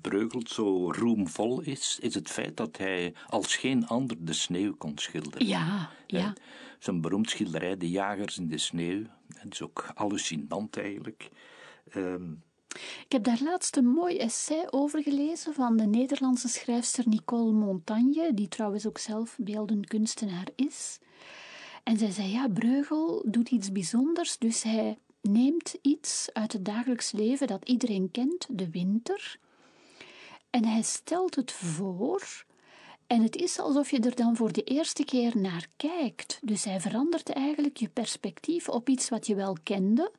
Breugel 0.00 0.42
zo 0.44 0.90
roemvol 0.90 1.60
is, 1.60 1.98
is 2.00 2.14
het 2.14 2.30
feit 2.30 2.56
dat 2.56 2.76
hij 2.76 3.14
als 3.28 3.56
geen 3.56 3.86
ander 3.86 4.16
de 4.24 4.32
sneeuw 4.32 4.74
kon 4.76 4.98
schilderen. 4.98 5.46
Ja, 5.46 5.90
ja. 6.06 6.34
Zijn 6.78 7.00
beroemd 7.00 7.30
schilderij, 7.30 7.76
De 7.76 7.90
Jagers 7.90 8.38
in 8.38 8.48
de 8.48 8.58
Sneeuw, 8.58 9.02
dat 9.26 9.52
is 9.52 9.62
ook 9.62 9.90
hallucinant 9.94 10.76
eigenlijk. 10.76 11.30
Um, 11.94 12.42
ik 12.74 13.12
heb 13.12 13.24
daar 13.24 13.40
laatst 13.42 13.76
een 13.76 13.86
mooi 13.86 14.16
essay 14.16 14.66
over 14.70 15.02
gelezen 15.02 15.54
van 15.54 15.76
de 15.76 15.86
Nederlandse 15.86 16.48
schrijfster 16.48 17.08
Nicole 17.08 17.52
Montagne, 17.52 18.34
die 18.34 18.48
trouwens 18.48 18.86
ook 18.86 18.98
zelf 18.98 19.36
beeldend 19.40 19.86
kunstenaar 19.86 20.46
is. 20.56 20.98
En 21.82 21.98
zij 21.98 22.10
zei: 22.10 22.28
Ja, 22.28 22.48
Breugel 22.48 23.24
doet 23.26 23.50
iets 23.50 23.72
bijzonders, 23.72 24.38
dus 24.38 24.62
hij 24.62 24.98
neemt 25.20 25.74
iets 25.82 26.28
uit 26.32 26.52
het 26.52 26.64
dagelijks 26.64 27.12
leven 27.12 27.46
dat 27.46 27.68
iedereen 27.68 28.10
kent, 28.10 28.46
de 28.50 28.70
winter, 28.70 29.38
en 30.50 30.64
hij 30.64 30.82
stelt 30.82 31.34
het 31.34 31.52
voor. 31.52 32.44
En 33.06 33.22
het 33.22 33.36
is 33.36 33.58
alsof 33.58 33.90
je 33.90 34.00
er 34.00 34.14
dan 34.14 34.36
voor 34.36 34.52
de 34.52 34.62
eerste 34.62 35.04
keer 35.04 35.38
naar 35.38 35.66
kijkt. 35.76 36.38
Dus 36.42 36.64
hij 36.64 36.80
verandert 36.80 37.30
eigenlijk 37.30 37.76
je 37.76 37.88
perspectief 37.88 38.68
op 38.68 38.88
iets 38.88 39.08
wat 39.08 39.26
je 39.26 39.34
wel 39.34 39.56
kende, 39.62 40.12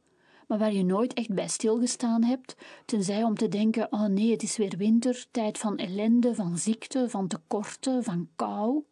maar 0.54 0.62
waar 0.62 0.78
je 0.78 0.84
nooit 0.84 1.14
echt 1.14 1.34
bij 1.34 1.47
stilgestaan 1.47 2.24
hebt, 2.24 2.56
tenzij 2.86 3.24
om 3.24 3.36
te 3.36 3.47
denken: 3.47 3.88
oh 3.91 4.06
nee, 4.06 4.32
het 4.32 4.43
is 4.43 4.58
weer 4.58 4.78
winter, 4.78 5.26
tijd 5.32 5.58
van 5.58 5.78
ellende, 5.78 6.36
van 6.36 6.58
ziekte, 6.58 7.10
van 7.10 7.28
tekorten, 7.28 8.04
van 8.04 8.28
kou. 8.36 8.84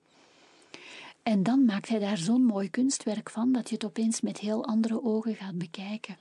En 1.24 1.43
dan 1.43 1.66
maakt 1.66 1.89
hij 1.89 1.99
daar 1.99 2.18
zo'n 2.18 2.45
mooi 2.45 2.70
kunstwerk 2.70 3.30
van 3.30 3.51
dat 3.51 3.70
je 3.70 3.76
het 3.76 3.86
opeens 3.86 4.22
met 4.22 4.39
heel 4.39 4.66
andere 4.66 5.03
ogen 5.03 5.36
gaat 5.36 5.57
bekijken. 5.57 6.17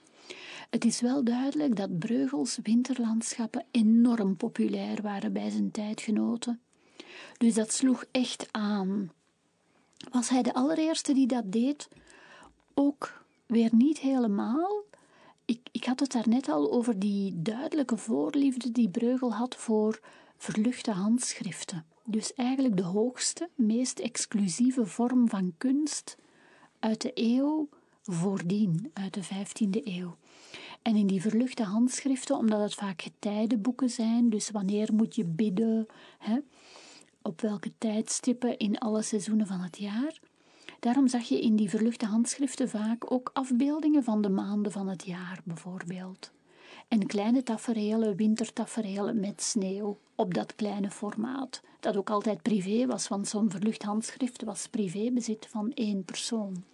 Het 0.71 0.85
is 0.85 1.01
wel 1.01 1.25
duidelijk 1.25 1.77
dat 1.77 1.99
Breugels 1.99 2.59
winterlandschappen 2.62 3.65
enorm 3.71 4.37
populair 4.37 5.03
waren 5.03 5.33
bij 5.33 5.51
zijn 5.51 5.71
tijdgenoten. 5.71 6.61
Dus 7.39 7.55
dat 7.55 7.73
sloeg 7.73 8.05
echt 8.11 8.49
aan. 8.51 9.11
Was 10.11 10.29
hij 10.29 10.43
de 10.43 10.55
allereerste 10.55 11.12
die 11.12 11.27
dat 11.27 11.53
deed? 11.53 11.89
Ook 12.75 13.25
weer 13.47 13.71
niet 13.73 13.99
helemaal. 13.99 14.89
Ik, 15.51 15.69
ik 15.73 15.85
had 15.85 16.01
het 16.01 16.13
daarnet 16.13 16.49
al 16.49 16.73
over 16.73 16.99
die 16.99 17.43
duidelijke 17.43 17.97
voorliefde 17.97 18.73
die 18.73 18.89
Breugel 18.89 19.35
had 19.35 19.57
voor 19.57 20.01
verluchte 20.37 20.91
handschriften. 20.91 21.85
Dus 22.05 22.35
eigenlijk 22.35 22.77
de 22.77 22.83
hoogste, 22.83 23.49
meest 23.55 23.99
exclusieve 23.99 24.87
vorm 24.87 25.29
van 25.29 25.55
kunst 25.59 26.17
uit 26.79 27.01
de 27.01 27.11
eeuw 27.15 27.69
voordien, 28.03 28.91
uit 28.93 29.15
de 29.15 29.25
15e 29.25 29.85
eeuw. 29.85 30.17
En 30.83 30.97
in 30.97 31.07
die 31.07 31.21
verluchte 31.21 31.63
handschriften, 31.63 32.37
omdat 32.37 32.61
het 32.61 32.75
vaak 32.75 33.03
getijdenboeken 33.03 33.91
zijn, 33.91 34.31
dus 34.31 34.51
wanneer 34.51 34.95
moet 34.95 35.15
je 35.15 35.25
bidden, 35.25 35.87
hè, 36.19 36.39
op 37.23 37.41
welke 37.41 37.73
tijdstippen 37.79 38.59
in 38.59 38.79
alle 38.79 39.03
seizoenen 39.03 39.47
van 39.47 39.61
het 39.61 39.79
jaar. 39.79 40.21
Daarom 40.81 41.09
zag 41.09 41.23
je 41.23 41.40
in 41.40 41.57
die 41.57 41.70
verluchte 41.70 42.07
handschriften 42.07 42.69
vaak 42.69 43.12
ook 43.12 43.31
afbeeldingen 43.32 44.05
van 44.05 44.23
de 44.23 44.28
maanden 44.28 44.73
van 44.73 44.89
het 44.89 45.05
jaar, 45.05 45.40
bijvoorbeeld. 45.44 46.31
En 46.89 47.07
kleine 47.07 47.43
tafereelen, 47.43 48.16
wintertafereelen 48.16 49.20
met 49.20 49.43
sneeuw 49.43 49.98
op 50.15 50.35
dat 50.35 50.55
kleine 50.55 50.90
formaat. 50.90 51.62
Dat 51.81 51.97
ook 51.97 52.11
altijd 52.11 52.43
privé 52.43 52.86
was, 52.86 53.09
want 53.09 53.28
zo'n 53.28 53.51
verlucht 53.51 53.82
handschrift 53.82 54.44
was 54.44 54.69
privébezit 54.69 55.47
van 55.51 55.73
één 55.73 56.05
persoon. 56.05 56.65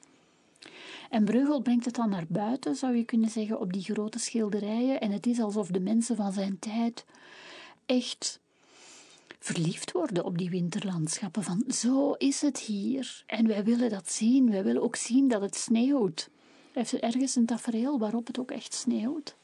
En 1.10 1.24
Breugel 1.24 1.62
brengt 1.62 1.84
het 1.84 1.94
dan 1.94 2.08
naar 2.08 2.26
buiten, 2.28 2.74
zou 2.74 2.96
je 2.96 3.04
kunnen 3.04 3.30
zeggen, 3.30 3.60
op 3.60 3.72
die 3.72 3.82
grote 3.82 4.18
schilderijen. 4.18 5.00
En 5.00 5.10
het 5.10 5.26
is 5.26 5.40
alsof 5.40 5.68
de 5.68 5.80
mensen 5.80 6.16
van 6.16 6.32
zijn 6.32 6.58
tijd 6.58 7.04
echt 7.86 8.40
verliefd 9.46 9.92
worden 9.92 10.24
op 10.24 10.38
die 10.38 10.50
winterlandschappen. 10.50 11.42
Van 11.42 11.64
zo 11.68 12.12
is 12.12 12.40
het 12.40 12.58
hier. 12.58 13.22
En 13.26 13.46
wij 13.46 13.64
willen 13.64 13.90
dat 13.90 14.12
zien. 14.12 14.50
Wij 14.50 14.64
willen 14.64 14.82
ook 14.82 14.96
zien 14.96 15.28
dat 15.28 15.40
het 15.40 15.56
sneeuwt. 15.56 16.30
Heeft 16.72 16.92
ergens 16.92 17.36
een 17.36 17.46
tafereel 17.46 17.98
waarop 17.98 18.26
het 18.26 18.38
ook 18.38 18.50
echt 18.50 18.74
sneeuwt. 18.74 19.36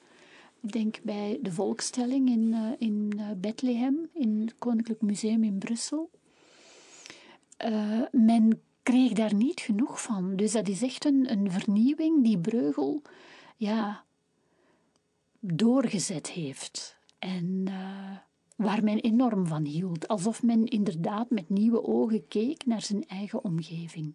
Ik 0.61 0.73
denk 0.73 1.01
bij 1.03 1.39
de 1.43 1.53
volkstelling 1.53 2.29
in, 2.29 2.49
uh, 2.53 2.71
in 2.79 3.13
uh, 3.17 3.31
Bethlehem, 3.37 4.09
in 4.15 4.41
het 4.41 4.55
Koninklijk 4.59 5.01
Museum 5.01 5.45
in 5.45 5.59
Brussel. 5.59 6.11
Uh, 7.65 8.03
men 8.11 8.61
kreeg 8.83 9.13
daar 9.13 9.35
niet 9.35 9.61
genoeg 9.61 10.03
van. 10.03 10.37
Dus 10.37 10.53
dat 10.53 10.69
is 10.69 10.83
echt 10.83 11.05
een, 11.05 11.31
een 11.31 11.51
vernieuwing 11.51 12.25
die 12.25 12.39
Breugel 12.39 13.03
ja, 13.57 14.05
doorgezet 15.41 16.31
heeft. 16.31 16.97
En 17.19 17.65
waar 18.63 18.85
men 18.85 19.01
enorm 19.01 19.47
van 19.47 19.65
hield. 19.65 20.09
Alsof 20.09 20.43
men 20.43 20.67
inderdaad 20.67 21.31
met 21.31 21.49
nieuwe 21.49 21.85
ogen 21.85 22.29
keek 22.29 22.67
naar 22.67 22.83
zijn 22.83 23.07
eigen 23.07 23.45
omgeving. 23.45 24.15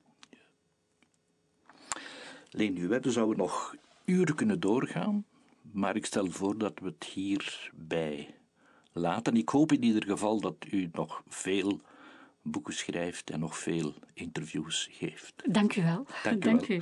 Leen, 2.49 2.73
nu 2.73 2.87
we 2.87 3.11
zouden 3.11 3.37
nog 3.37 3.75
uren 4.05 4.35
kunnen 4.35 4.59
doorgaan, 4.59 5.25
maar 5.71 5.95
ik 5.95 6.05
stel 6.05 6.25
voor 6.25 6.57
dat 6.57 6.79
we 6.79 6.85
het 6.85 7.03
hierbij 7.03 8.35
laten. 8.91 9.35
Ik 9.35 9.49
hoop 9.49 9.71
in 9.71 9.83
ieder 9.83 10.03
geval 10.03 10.39
dat 10.39 10.55
u 10.71 10.89
nog 10.91 11.23
veel 11.27 11.79
boeken 12.41 12.73
schrijft 12.73 13.29
en 13.29 13.39
nog 13.39 13.57
veel 13.57 13.93
interviews 14.13 14.87
geeft. 14.91 15.53
Dank 15.53 15.75
u 15.75 15.83
wel. 15.83 16.05
Dank 16.23 16.45
u. 16.45 16.49
Dank 16.49 16.67
u. 16.67 16.81